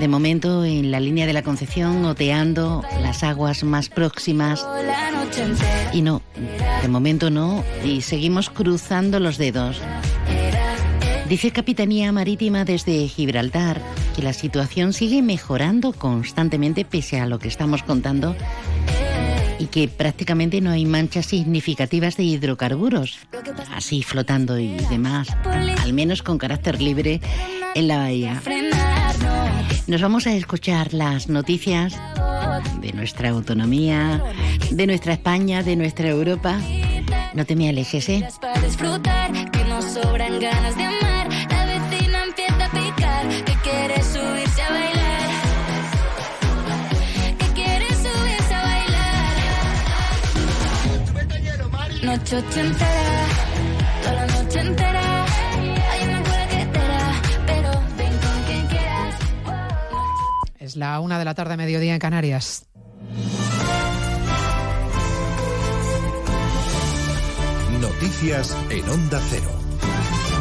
De 0.00 0.08
momento, 0.08 0.64
en 0.64 0.90
la 0.90 1.00
línea 1.00 1.26
de 1.26 1.32
la 1.32 1.42
Concepción, 1.42 2.04
oteando 2.04 2.84
las 3.00 3.22
aguas 3.22 3.64
más 3.64 3.88
próximas. 3.88 4.66
Y 5.92 6.02
no, 6.02 6.22
de 6.82 6.88
momento 6.88 7.30
no, 7.30 7.64
y 7.84 8.02
seguimos 8.02 8.50
cruzando 8.50 9.20
los 9.20 9.38
dedos. 9.38 9.80
Dice 11.28 11.50
Capitanía 11.50 12.12
Marítima 12.12 12.64
desde 12.64 13.08
Gibraltar 13.08 13.82
que 14.14 14.22
la 14.22 14.32
situación 14.32 14.92
sigue 14.92 15.22
mejorando 15.22 15.92
constantemente 15.92 16.84
pese 16.84 17.18
a 17.18 17.26
lo 17.26 17.40
que 17.40 17.48
estamos 17.48 17.82
contando 17.82 18.36
y 19.58 19.66
que 19.66 19.88
prácticamente 19.88 20.60
no 20.60 20.70
hay 20.70 20.84
manchas 20.84 21.26
significativas 21.26 22.16
de 22.16 22.24
hidrocarburos, 22.24 23.18
así 23.74 24.02
flotando 24.02 24.58
y 24.58 24.76
demás, 24.90 25.28
al 25.82 25.92
menos 25.92 26.22
con 26.22 26.38
carácter 26.38 26.80
libre 26.80 27.20
en 27.74 27.88
la 27.88 27.98
bahía. 27.98 28.40
Nos 29.86 30.02
vamos 30.02 30.26
a 30.26 30.34
escuchar 30.34 30.92
las 30.92 31.28
noticias 31.28 31.94
de 32.80 32.92
nuestra 32.92 33.30
autonomía, 33.30 34.22
de 34.70 34.86
nuestra 34.86 35.12
España, 35.12 35.62
de 35.62 35.76
nuestra 35.76 36.08
Europa. 36.08 36.58
No 37.34 37.44
te 37.44 37.54
me 37.54 37.68
alejes, 37.68 38.08
¿eh? 38.08 38.26
Noche 52.06 52.36
ochentera, 52.36 53.26
toda 54.00 54.14
la 54.14 54.26
noche 54.26 54.60
entera. 54.60 55.24
Hay 55.24 56.08
una 56.08 56.22
cuequetera, 56.22 57.22
pero 57.46 57.70
ven 57.98 58.12
con 58.12 58.42
quien 58.46 58.66
quieras. 58.68 59.14
Es 60.60 60.76
la 60.76 61.00
una 61.00 61.18
de 61.18 61.24
la 61.24 61.34
tarde, 61.34 61.56
mediodía 61.56 61.94
en 61.94 61.98
Canarias. 61.98 62.66
Noticias 67.80 68.56
en 68.70 68.88
Onda 68.88 69.20
Cero. 69.28 69.50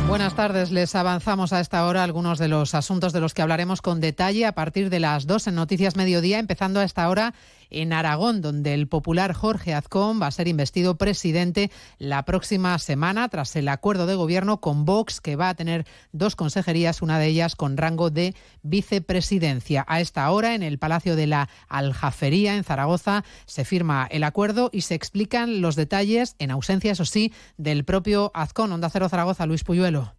Buenas 0.07 0.35
tardes, 0.35 0.69
les 0.69 0.93
avanzamos 0.93 1.51
a 1.51 1.61
esta 1.61 1.83
hora 1.87 2.03
algunos 2.03 2.37
de 2.37 2.47
los 2.47 2.75
asuntos 2.75 3.11
de 3.11 3.21
los 3.21 3.33
que 3.33 3.41
hablaremos 3.41 3.81
con 3.81 4.01
detalle 4.01 4.45
a 4.45 4.51
partir 4.51 4.91
de 4.91 4.99
las 4.99 5.25
dos 5.25 5.47
en 5.47 5.55
Noticias 5.55 5.95
Mediodía, 5.95 6.37
empezando 6.37 6.79
a 6.79 6.83
esta 6.83 7.09
hora 7.09 7.33
en 7.69 7.93
Aragón, 7.93 8.41
donde 8.41 8.73
el 8.73 8.87
popular 8.87 9.33
Jorge 9.33 9.73
Azcón 9.73 10.21
va 10.21 10.27
a 10.27 10.31
ser 10.31 10.47
investido 10.47 10.97
presidente 10.97 11.71
la 11.97 12.23
próxima 12.25 12.77
semana 12.79 13.29
tras 13.29 13.55
el 13.55 13.67
acuerdo 13.67 14.05
de 14.05 14.15
gobierno 14.15 14.61
con 14.61 14.85
Vox, 14.85 15.21
que 15.21 15.35
va 15.35 15.49
a 15.49 15.55
tener 15.55 15.85
dos 16.11 16.35
consejerías, 16.35 17.01
una 17.01 17.19
de 17.19 17.27
ellas 17.27 17.55
con 17.55 17.77
rango 17.77 18.09
de 18.09 18.35
vicepresidencia. 18.63 19.85
A 19.87 20.01
esta 20.01 20.29
hora, 20.31 20.55
en 20.55 20.63
el 20.63 20.79
Palacio 20.79 21.15
de 21.15 21.27
la 21.27 21.49
Aljafería, 21.67 22.55
en 22.55 22.63
Zaragoza, 22.63 23.23
se 23.45 23.65
firma 23.65 24.07
el 24.09 24.23
acuerdo 24.23 24.69
y 24.71 24.81
se 24.81 24.95
explican 24.95 25.61
los 25.61 25.75
detalles, 25.75 26.35
en 26.39 26.51
ausencia, 26.51 26.91
eso 26.91 27.05
sí, 27.05 27.33
del 27.57 27.85
propio 27.85 28.31
Azcón. 28.33 28.71
Onda 28.71 28.89
Cero 28.89 29.09
Zaragoza, 29.09 29.45
Luis 29.45 29.63
Puyuelo. 29.63 30.14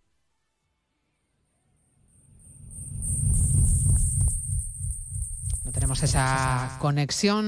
Tenemos 5.76 6.02
esa 6.02 6.78
conexión 6.78 7.44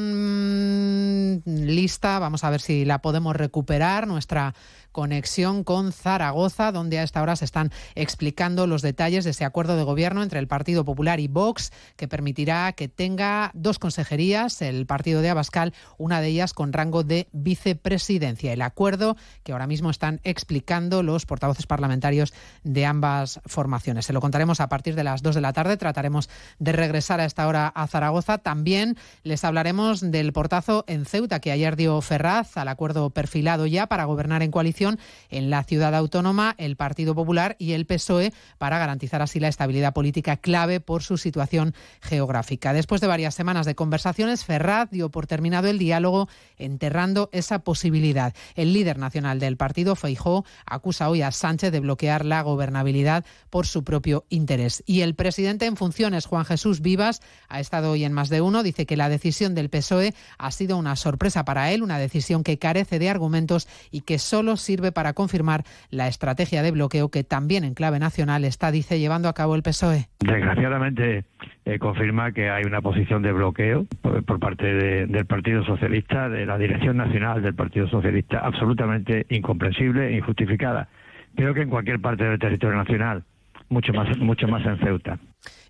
lista. 1.46 2.18
Vamos 2.18 2.44
a 2.44 2.50
ver 2.50 2.60
si 2.60 2.84
la 2.84 3.00
podemos 3.00 3.34
recuperar. 3.34 4.06
Nuestra 4.06 4.54
conexión 4.98 5.62
con 5.62 5.92
Zaragoza, 5.92 6.72
donde 6.72 6.98
a 6.98 7.04
esta 7.04 7.22
hora 7.22 7.36
se 7.36 7.44
están 7.44 7.70
explicando 7.94 8.66
los 8.66 8.82
detalles 8.82 9.22
de 9.22 9.30
ese 9.30 9.44
acuerdo 9.44 9.76
de 9.76 9.84
gobierno 9.84 10.24
entre 10.24 10.40
el 10.40 10.48
Partido 10.48 10.84
Popular 10.84 11.20
y 11.20 11.28
Vox, 11.28 11.70
que 11.94 12.08
permitirá 12.08 12.72
que 12.72 12.88
tenga 12.88 13.52
dos 13.54 13.78
consejerías, 13.78 14.60
el 14.60 14.86
partido 14.86 15.22
de 15.22 15.30
Abascal, 15.30 15.72
una 15.98 16.20
de 16.20 16.26
ellas 16.26 16.52
con 16.52 16.72
rango 16.72 17.04
de 17.04 17.28
vicepresidencia. 17.30 18.52
El 18.52 18.60
acuerdo 18.60 19.16
que 19.44 19.52
ahora 19.52 19.68
mismo 19.68 19.88
están 19.88 20.20
explicando 20.24 21.04
los 21.04 21.26
portavoces 21.26 21.68
parlamentarios 21.68 22.34
de 22.64 22.84
ambas 22.84 23.40
formaciones. 23.46 24.04
Se 24.04 24.12
lo 24.12 24.20
contaremos 24.20 24.58
a 24.58 24.68
partir 24.68 24.96
de 24.96 25.04
las 25.04 25.22
2 25.22 25.36
de 25.36 25.40
la 25.40 25.52
tarde. 25.52 25.76
Trataremos 25.76 26.28
de 26.58 26.72
regresar 26.72 27.20
a 27.20 27.24
esta 27.24 27.46
hora 27.46 27.68
a 27.68 27.86
Zaragoza. 27.86 28.38
También 28.38 28.96
les 29.22 29.44
hablaremos 29.44 30.00
del 30.00 30.32
portazo 30.32 30.84
en 30.88 31.04
Ceuta 31.04 31.38
que 31.38 31.52
ayer 31.52 31.76
dio 31.76 32.00
Ferraz 32.00 32.56
al 32.56 32.66
acuerdo 32.66 33.10
perfilado 33.10 33.64
ya 33.66 33.86
para 33.86 34.04
gobernar 34.04 34.42
en 34.42 34.50
coalición 34.50 34.87
en 35.28 35.50
la 35.50 35.64
ciudad 35.64 35.94
autónoma, 35.94 36.54
el 36.56 36.76
Partido 36.76 37.14
Popular 37.14 37.56
y 37.58 37.72
el 37.72 37.84
PSOE 37.84 38.32
para 38.56 38.78
garantizar 38.78 39.20
así 39.20 39.40
la 39.40 39.48
estabilidad 39.48 39.92
política 39.92 40.36
clave 40.36 40.80
por 40.80 41.02
su 41.02 41.18
situación 41.18 41.74
geográfica. 42.00 42.72
Después 42.72 43.00
de 43.00 43.08
varias 43.08 43.34
semanas 43.34 43.66
de 43.66 43.74
conversaciones, 43.74 44.44
Ferraz 44.44 44.90
dio 44.90 45.10
por 45.10 45.26
terminado 45.26 45.68
el 45.68 45.78
diálogo 45.78 46.28
enterrando 46.56 47.28
esa 47.32 47.58
posibilidad. 47.60 48.34
El 48.54 48.72
líder 48.72 48.98
nacional 48.98 49.40
del 49.40 49.56
partido, 49.56 49.96
Feijó, 49.96 50.44
acusa 50.64 51.08
hoy 51.10 51.22
a 51.22 51.32
Sánchez 51.32 51.72
de 51.72 51.80
bloquear 51.80 52.24
la 52.24 52.42
gobernabilidad 52.42 53.24
por 53.50 53.66
su 53.66 53.84
propio 53.84 54.24
interés. 54.28 54.82
Y 54.86 55.00
el 55.00 55.14
presidente 55.14 55.66
en 55.66 55.76
funciones, 55.76 56.26
Juan 56.26 56.44
Jesús 56.44 56.80
Vivas, 56.80 57.20
ha 57.48 57.60
estado 57.60 57.92
hoy 57.92 58.04
en 58.04 58.12
más 58.12 58.28
de 58.28 58.40
uno, 58.40 58.62
dice 58.62 58.86
que 58.86 58.96
la 58.96 59.08
decisión 59.08 59.54
del 59.54 59.70
PSOE 59.70 60.14
ha 60.38 60.50
sido 60.50 60.76
una 60.76 60.96
sorpresa 60.96 61.44
para 61.44 61.72
él, 61.72 61.82
una 61.82 61.98
decisión 61.98 62.44
que 62.44 62.58
carece 62.58 62.98
de 62.98 63.10
argumentos 63.10 63.68
y 63.90 64.02
que 64.02 64.18
solo 64.18 64.56
sirve 64.68 64.92
para 64.92 65.14
confirmar 65.14 65.64
la 65.90 66.08
estrategia 66.08 66.62
de 66.62 66.70
bloqueo 66.72 67.08
que 67.08 67.24
también 67.24 67.64
en 67.64 67.72
clave 67.72 67.98
nacional 67.98 68.44
está, 68.44 68.70
dice, 68.70 68.98
llevando 68.98 69.30
a 69.30 69.32
cabo 69.32 69.54
el 69.54 69.62
PSOE. 69.62 70.08
Desgraciadamente 70.20 71.24
eh, 71.64 71.78
confirma 71.78 72.32
que 72.32 72.50
hay 72.50 72.64
una 72.64 72.82
posición 72.82 73.22
de 73.22 73.32
bloqueo 73.32 73.86
por, 74.02 74.38
parte 74.38 74.66
de- 74.66 75.06
del 75.06 75.24
Partido 75.24 75.64
Socialista, 75.64 76.28
de 76.28 76.44
la 76.44 76.58
dirección 76.58 76.98
nacional 76.98 77.40
del 77.42 77.54
Partido 77.54 77.88
Socialista, 77.88 78.40
absolutamente 78.40 79.24
incomprensible 79.30 80.08
e 80.08 80.18
injustificada. 80.18 80.88
Creo 81.34 81.54
que 81.54 81.62
en 81.62 81.70
cualquier 81.70 81.98
parte 82.00 82.24
del 82.24 82.38
territorio 82.38 82.76
nacional, 82.76 83.24
mucho 83.70 83.92
más, 83.94 84.16
mucho 84.18 84.46
más 84.48 84.66
en 84.66 84.78
Ceuta. 84.80 85.18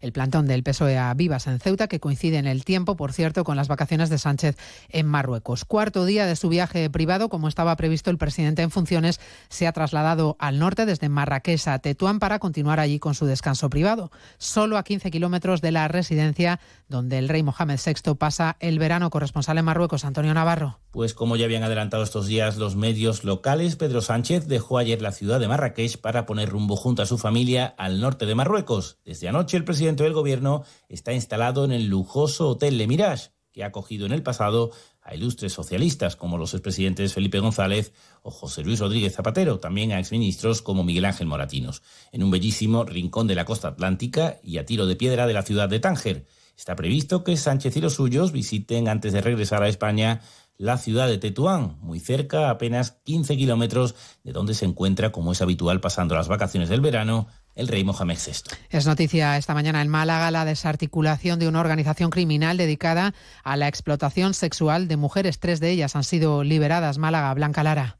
El 0.00 0.12
plantón 0.12 0.46
del 0.46 0.62
PSOE 0.62 0.98
a 0.98 1.12
Vivas 1.14 1.46
en 1.46 1.60
Ceuta, 1.60 1.88
que 1.88 2.00
coincide 2.00 2.38
en 2.38 2.46
el 2.46 2.64
tiempo, 2.64 2.96
por 2.96 3.12
cierto, 3.12 3.44
con 3.44 3.56
las 3.56 3.68
vacaciones 3.68 4.10
de 4.10 4.18
Sánchez 4.18 4.56
en 4.88 5.06
Marruecos. 5.06 5.64
Cuarto 5.64 6.04
día 6.04 6.26
de 6.26 6.36
su 6.36 6.48
viaje 6.48 6.88
privado, 6.90 7.28
como 7.28 7.48
estaba 7.48 7.76
previsto, 7.76 8.10
el 8.10 8.18
presidente 8.18 8.62
en 8.62 8.70
funciones 8.70 9.20
se 9.48 9.66
ha 9.66 9.72
trasladado 9.72 10.36
al 10.38 10.58
norte 10.58 10.86
desde 10.86 11.08
Marrakech 11.08 11.68
a 11.68 11.78
Tetuán 11.78 12.18
para 12.18 12.38
continuar 12.38 12.80
allí 12.80 12.98
con 12.98 13.14
su 13.14 13.26
descanso 13.26 13.70
privado. 13.70 14.10
Solo 14.38 14.76
a 14.76 14.82
15 14.82 15.10
kilómetros 15.10 15.60
de 15.60 15.72
la 15.72 15.88
residencia 15.88 16.60
donde 16.88 17.18
el 17.18 17.28
rey 17.28 17.42
Mohamed 17.42 17.78
VI 17.84 18.14
pasa 18.14 18.56
el 18.60 18.78
verano. 18.78 19.10
Corresponsal 19.10 19.58
en 19.58 19.64
Marruecos, 19.64 20.04
Antonio 20.04 20.34
Navarro. 20.34 20.78
Pues 20.90 21.14
como 21.14 21.36
ya 21.36 21.44
habían 21.44 21.62
adelantado 21.62 22.02
estos 22.02 22.26
días 22.26 22.56
los 22.56 22.76
medios 22.76 23.24
locales, 23.24 23.76
Pedro 23.76 24.00
Sánchez 24.00 24.46
dejó 24.46 24.78
ayer 24.78 25.02
la 25.02 25.12
ciudad 25.12 25.38
de 25.40 25.48
Marrakech 25.48 25.98
para 25.98 26.26
poner 26.26 26.48
rumbo 26.48 26.76
junto 26.76 27.02
a 27.02 27.06
su 27.06 27.18
familia 27.18 27.74
al 27.78 28.00
norte 28.00 28.26
de 28.26 28.34
Marruecos. 28.34 28.98
Desde 29.04 29.28
anoche 29.28 29.56
el 29.56 29.64
presidente 29.64 29.87
del 29.96 30.12
gobierno 30.12 30.64
está 30.88 31.12
instalado 31.12 31.64
en 31.64 31.72
el 31.72 31.86
lujoso 31.86 32.48
Hotel 32.48 32.78
Le 32.78 32.86
Mirage, 32.86 33.30
que 33.52 33.64
ha 33.64 33.68
acogido 33.68 34.06
en 34.06 34.12
el 34.12 34.22
pasado 34.22 34.70
a 35.00 35.14
ilustres 35.14 35.52
socialistas 35.52 36.16
como 36.16 36.36
los 36.36 36.52
expresidentes 36.52 37.14
Felipe 37.14 37.40
González 37.40 37.92
o 38.22 38.30
José 38.30 38.62
Luis 38.62 38.78
Rodríguez 38.78 39.14
Zapatero, 39.14 39.58
también 39.58 39.92
a 39.92 39.98
exministros 39.98 40.60
como 40.60 40.84
Miguel 40.84 41.06
Ángel 41.06 41.26
Moratinos, 41.26 41.82
en 42.12 42.22
un 42.22 42.30
bellísimo 42.30 42.84
rincón 42.84 43.26
de 43.26 43.34
la 43.34 43.46
costa 43.46 43.68
atlántica 43.68 44.38
y 44.42 44.58
a 44.58 44.66
tiro 44.66 44.86
de 44.86 44.96
piedra 44.96 45.26
de 45.26 45.32
la 45.32 45.42
ciudad 45.42 45.68
de 45.68 45.80
Tánger. 45.80 46.26
Está 46.56 46.76
previsto 46.76 47.24
que 47.24 47.36
Sánchez 47.36 47.76
y 47.76 47.80
los 47.80 47.94
suyos 47.94 48.32
visiten 48.32 48.88
antes 48.88 49.12
de 49.12 49.22
regresar 49.22 49.62
a 49.62 49.68
España 49.68 50.20
la 50.58 50.76
ciudad 50.76 51.06
de 51.06 51.18
Tetuán, 51.18 51.78
muy 51.80 52.00
cerca, 52.00 52.50
apenas 52.50 52.98
15 53.04 53.36
kilómetros 53.36 53.94
de 54.24 54.32
donde 54.32 54.54
se 54.54 54.64
encuentra, 54.64 55.12
como 55.12 55.30
es 55.30 55.40
habitual 55.40 55.80
pasando 55.80 56.16
las 56.16 56.26
vacaciones 56.26 56.68
del 56.68 56.80
verano, 56.80 57.28
el 57.58 57.68
rey 57.68 57.84
Mohamed 57.84 58.16
VI. 58.24 58.56
Es 58.70 58.86
noticia 58.86 59.36
esta 59.36 59.52
mañana 59.52 59.82
en 59.82 59.88
Málaga 59.88 60.30
la 60.30 60.44
desarticulación 60.44 61.38
de 61.38 61.48
una 61.48 61.60
organización 61.60 62.10
criminal 62.10 62.56
dedicada 62.56 63.14
a 63.42 63.56
la 63.56 63.68
explotación 63.68 64.32
sexual 64.32 64.88
de 64.88 64.96
mujeres. 64.96 65.40
Tres 65.40 65.60
de 65.60 65.70
ellas 65.70 65.96
han 65.96 66.04
sido 66.04 66.44
liberadas. 66.44 66.98
Málaga, 66.98 67.34
Blanca 67.34 67.64
Lara. 67.64 67.98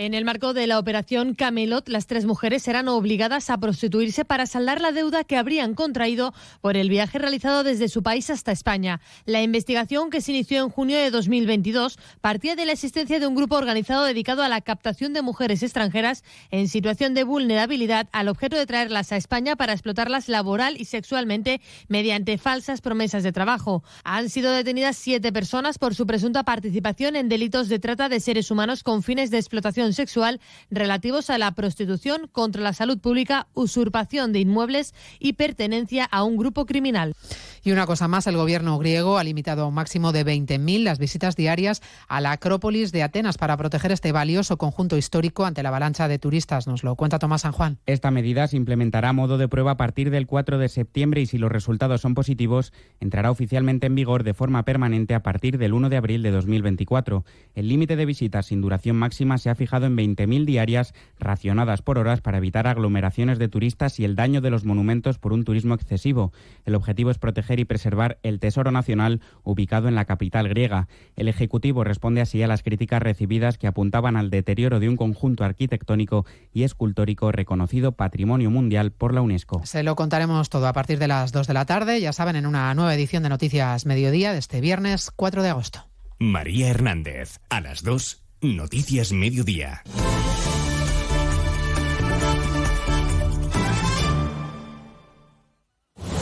En 0.00 0.14
el 0.14 0.24
marco 0.24 0.54
de 0.54 0.68
la 0.68 0.78
operación 0.78 1.34
Camelot, 1.34 1.88
las 1.88 2.06
tres 2.06 2.24
mujeres 2.24 2.62
serán 2.62 2.86
obligadas 2.86 3.50
a 3.50 3.58
prostituirse 3.58 4.24
para 4.24 4.46
saldar 4.46 4.80
la 4.80 4.92
deuda 4.92 5.24
que 5.24 5.36
habrían 5.36 5.74
contraído 5.74 6.32
por 6.60 6.76
el 6.76 6.88
viaje 6.88 7.18
realizado 7.18 7.64
desde 7.64 7.88
su 7.88 8.04
país 8.04 8.30
hasta 8.30 8.52
España. 8.52 9.00
La 9.24 9.42
investigación, 9.42 10.10
que 10.10 10.20
se 10.20 10.30
inició 10.30 10.62
en 10.62 10.68
junio 10.68 10.98
de 10.98 11.10
2022, 11.10 11.98
partía 12.20 12.54
de 12.54 12.64
la 12.64 12.74
existencia 12.74 13.18
de 13.18 13.26
un 13.26 13.34
grupo 13.34 13.56
organizado 13.56 14.04
dedicado 14.04 14.44
a 14.44 14.48
la 14.48 14.60
captación 14.60 15.14
de 15.14 15.22
mujeres 15.22 15.64
extranjeras 15.64 16.22
en 16.52 16.68
situación 16.68 17.12
de 17.14 17.24
vulnerabilidad 17.24 18.06
al 18.12 18.28
objeto 18.28 18.54
de 18.54 18.66
traerlas 18.66 19.10
a 19.10 19.16
España 19.16 19.56
para 19.56 19.72
explotarlas 19.72 20.28
laboral 20.28 20.80
y 20.80 20.84
sexualmente 20.84 21.60
mediante 21.88 22.38
falsas 22.38 22.82
promesas 22.82 23.24
de 23.24 23.32
trabajo. 23.32 23.82
Han 24.04 24.30
sido 24.30 24.52
detenidas 24.52 24.96
siete 24.96 25.32
personas 25.32 25.76
por 25.76 25.96
su 25.96 26.06
presunta 26.06 26.44
participación 26.44 27.16
en 27.16 27.28
delitos 27.28 27.68
de 27.68 27.80
trata 27.80 28.08
de 28.08 28.20
seres 28.20 28.52
humanos 28.52 28.84
con 28.84 29.02
fines 29.02 29.32
de 29.32 29.38
explotación 29.38 29.87
explotación 29.88 30.08
sexual 30.08 30.40
relativos 30.70 31.30
a 31.30 31.38
la 31.38 31.52
prostitución, 31.52 32.28
contra 32.32 32.62
la 32.62 32.72
salud 32.72 32.98
pública, 32.98 33.46
usurpación 33.54 34.32
de 34.32 34.40
inmuebles 34.40 34.94
y 35.18 35.34
pertenencia 35.34 36.04
a 36.04 36.24
un 36.24 36.36
grupo 36.36 36.66
criminal. 36.66 37.14
Y 37.62 37.72
una 37.72 37.86
cosa 37.86 38.08
más, 38.08 38.26
el 38.26 38.36
gobierno 38.36 38.78
griego 38.78 39.18
ha 39.18 39.24
limitado 39.24 39.62
a 39.62 39.66
un 39.66 39.74
máximo 39.74 40.12
de 40.12 40.24
20.000 40.24 40.84
las 40.84 40.98
visitas 40.98 41.36
diarias 41.36 41.82
a 42.08 42.20
la 42.20 42.32
Acrópolis 42.32 42.92
de 42.92 43.02
Atenas 43.02 43.36
para 43.36 43.56
proteger 43.56 43.92
este 43.92 44.12
valioso 44.12 44.56
conjunto 44.56 44.96
histórico 44.96 45.44
ante 45.44 45.62
la 45.62 45.68
avalancha 45.68 46.08
de 46.08 46.18
turistas. 46.18 46.66
Nos 46.66 46.84
lo 46.84 46.94
cuenta 46.96 47.18
Tomás 47.18 47.42
San 47.42 47.52
Juan. 47.52 47.78
Esta 47.86 48.10
medida 48.10 48.46
se 48.46 48.56
implementará 48.56 49.10
a 49.10 49.12
modo 49.12 49.38
de 49.38 49.48
prueba 49.48 49.72
a 49.72 49.76
partir 49.76 50.10
del 50.10 50.26
4 50.26 50.58
de 50.58 50.68
septiembre 50.68 51.20
y 51.20 51.26
si 51.26 51.38
los 51.38 51.50
resultados 51.50 52.00
son 52.00 52.14
positivos, 52.14 52.72
entrará 53.00 53.30
oficialmente 53.30 53.86
en 53.86 53.94
vigor 53.94 54.22
de 54.24 54.34
forma 54.34 54.64
permanente 54.64 55.14
a 55.14 55.22
partir 55.22 55.58
del 55.58 55.72
1 55.72 55.88
de 55.88 55.96
abril 55.96 56.22
de 56.22 56.30
2024. 56.30 57.24
El 57.54 57.68
límite 57.68 57.96
de 57.96 58.06
visitas 58.06 58.46
sin 58.46 58.60
duración 58.60 58.96
máxima 58.96 59.38
se 59.38 59.50
ha 59.50 59.54
fijado 59.54 59.77
en 59.86 59.96
20.000 59.96 60.44
diarias 60.44 60.94
racionadas 61.18 61.82
por 61.82 61.98
horas 61.98 62.20
para 62.20 62.38
evitar 62.38 62.66
aglomeraciones 62.66 63.38
de 63.38 63.48
turistas 63.48 63.98
y 64.00 64.04
el 64.04 64.16
daño 64.16 64.40
de 64.40 64.50
los 64.50 64.64
monumentos 64.64 65.18
por 65.18 65.32
un 65.32 65.44
turismo 65.44 65.74
excesivo. 65.74 66.32
El 66.64 66.74
objetivo 66.74 67.10
es 67.10 67.18
proteger 67.18 67.60
y 67.60 67.64
preservar 67.64 68.18
el 68.22 68.40
Tesoro 68.40 68.70
Nacional 68.70 69.20
ubicado 69.42 69.88
en 69.88 69.94
la 69.94 70.04
capital 70.04 70.48
griega. 70.48 70.88
El 71.16 71.28
Ejecutivo 71.28 71.84
responde 71.84 72.20
así 72.20 72.42
a 72.42 72.48
las 72.48 72.62
críticas 72.62 73.02
recibidas 73.02 73.58
que 73.58 73.66
apuntaban 73.66 74.16
al 74.16 74.30
deterioro 74.30 74.80
de 74.80 74.88
un 74.88 74.96
conjunto 74.96 75.44
arquitectónico 75.44 76.26
y 76.52 76.64
escultórico 76.64 77.32
reconocido 77.32 77.92
Patrimonio 77.92 78.50
Mundial 78.50 78.92
por 78.92 79.14
la 79.14 79.22
UNESCO. 79.22 79.62
Se 79.64 79.82
lo 79.82 79.96
contaremos 79.96 80.48
todo 80.50 80.66
a 80.66 80.72
partir 80.72 80.98
de 80.98 81.08
las 81.08 81.32
2 81.32 81.46
de 81.46 81.54
la 81.54 81.66
tarde, 81.66 82.00
ya 82.00 82.12
saben, 82.12 82.36
en 82.36 82.46
una 82.46 82.74
nueva 82.74 82.94
edición 82.94 83.22
de 83.22 83.28
Noticias 83.28 83.86
Mediodía 83.86 84.32
de 84.32 84.38
este 84.38 84.60
viernes 84.60 85.10
4 85.14 85.42
de 85.42 85.50
agosto. 85.50 85.86
María 86.18 86.68
Hernández, 86.68 87.40
a 87.48 87.60
las 87.60 87.82
2, 87.82 88.24
Noticias 88.40 89.12
Mediodía. 89.12 89.82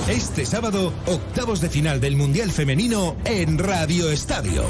Este 0.09 0.46
sábado, 0.46 0.92
octavos 1.07 1.61
de 1.61 1.68
final 1.68 2.00
del 2.00 2.14
Mundial 2.14 2.52
Femenino 2.52 3.16
en 3.24 3.59
Radio 3.59 4.09
Estadio. 4.12 4.62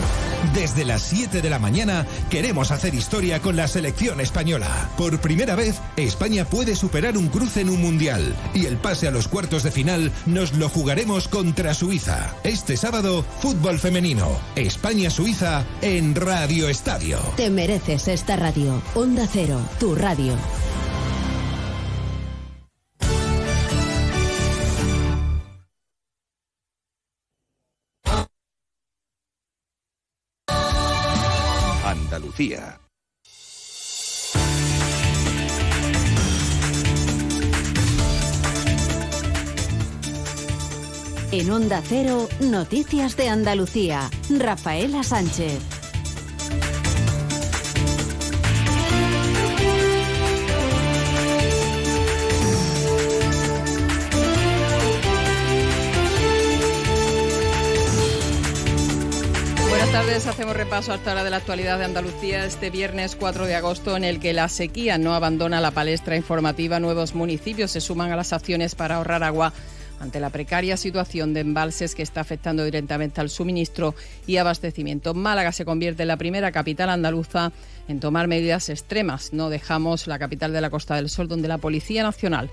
Desde 0.55 0.87
las 0.87 1.03
7 1.03 1.43
de 1.43 1.51
la 1.51 1.59
mañana 1.59 2.07
queremos 2.30 2.70
hacer 2.70 2.95
historia 2.95 3.43
con 3.43 3.55
la 3.55 3.68
selección 3.68 4.22
española. 4.22 4.91
Por 4.97 5.20
primera 5.20 5.55
vez, 5.55 5.78
España 5.99 6.47
puede 6.47 6.74
superar 6.74 7.18
un 7.18 7.28
cruce 7.28 7.61
en 7.61 7.68
un 7.68 7.82
Mundial 7.82 8.34
y 8.55 8.64
el 8.64 8.78
pase 8.78 9.09
a 9.09 9.11
los 9.11 9.28
cuartos 9.28 9.62
de 9.62 9.72
final 9.72 10.11
nos 10.24 10.55
lo 10.55 10.70
jugaremos 10.70 11.28
contra 11.28 11.74
Suiza. 11.74 12.34
Este 12.43 12.78
sábado, 12.78 13.22
fútbol 13.41 13.78
femenino. 13.78 14.41
España-Suiza 14.55 15.66
en 15.82 16.14
Radio 16.14 16.70
Estadio. 16.70 17.18
Te 17.37 17.51
mereces 17.51 18.09
esta 18.09 18.37
radio. 18.37 18.80
Onda 18.95 19.28
Cero, 19.30 19.61
tu 19.78 19.95
radio. 19.95 20.34
En 41.32 41.51
Onda 41.51 41.82
Cero, 41.82 42.28
Noticias 42.41 43.16
de 43.16 43.30
Andalucía. 43.30 44.11
Rafaela 44.28 45.03
Sánchez. 45.03 45.76
Buenas 59.87 60.05
tardes, 60.05 60.26
hacemos 60.26 60.57
repaso 60.57 60.93
hasta 60.93 61.11
ahora 61.11 61.22
de 61.22 61.30
la 61.30 61.37
actualidad 61.37 61.78
de 61.78 61.84
Andalucía 61.84 62.45
este 62.45 62.70
viernes 62.70 63.14
4 63.14 63.47
de 63.47 63.55
agosto 63.55 63.97
en 63.97 64.03
el 64.03 64.18
que 64.18 64.32
la 64.32 64.49
sequía 64.49 64.99
no 64.99 65.14
abandona 65.14 65.61
la 65.61 65.70
palestra 65.70 66.16
informativa. 66.16 66.80
Nuevos 66.80 67.14
municipios 67.14 67.70
se 67.70 67.80
suman 67.80 68.11
a 68.11 68.16
las 68.16 68.32
acciones 68.32 68.74
para 68.74 68.97
ahorrar 68.97 69.22
agua 69.22 69.53
ante 70.01 70.18
la 70.18 70.30
precaria 70.30 70.76
situación 70.76 71.34
de 71.34 71.41
embalses 71.41 71.95
que 71.95 72.03
está 72.03 72.20
afectando 72.20 72.64
directamente 72.64 73.20
al 73.20 73.30
suministro 73.30 73.95
y 74.26 74.39
abastecimiento. 74.39 75.14
Málaga 75.14 75.53
se 75.53 75.64
convierte 75.64 76.03
en 76.03 76.09
la 76.09 76.16
primera 76.16 76.51
capital 76.51 76.91
andaluza 76.91 77.53
en 77.87 78.01
tomar 78.01 78.26
medidas 78.26 78.68
extremas. 78.68 79.32
No 79.32 79.51
dejamos 79.51 80.09
la 80.09 80.18
capital 80.18 80.53
de 80.53 80.62
la 80.62 80.70
Costa 80.70 80.97
del 80.97 81.09
Sol, 81.09 81.28
donde 81.28 81.47
la 81.47 81.59
Policía 81.59 82.03
Nacional 82.03 82.51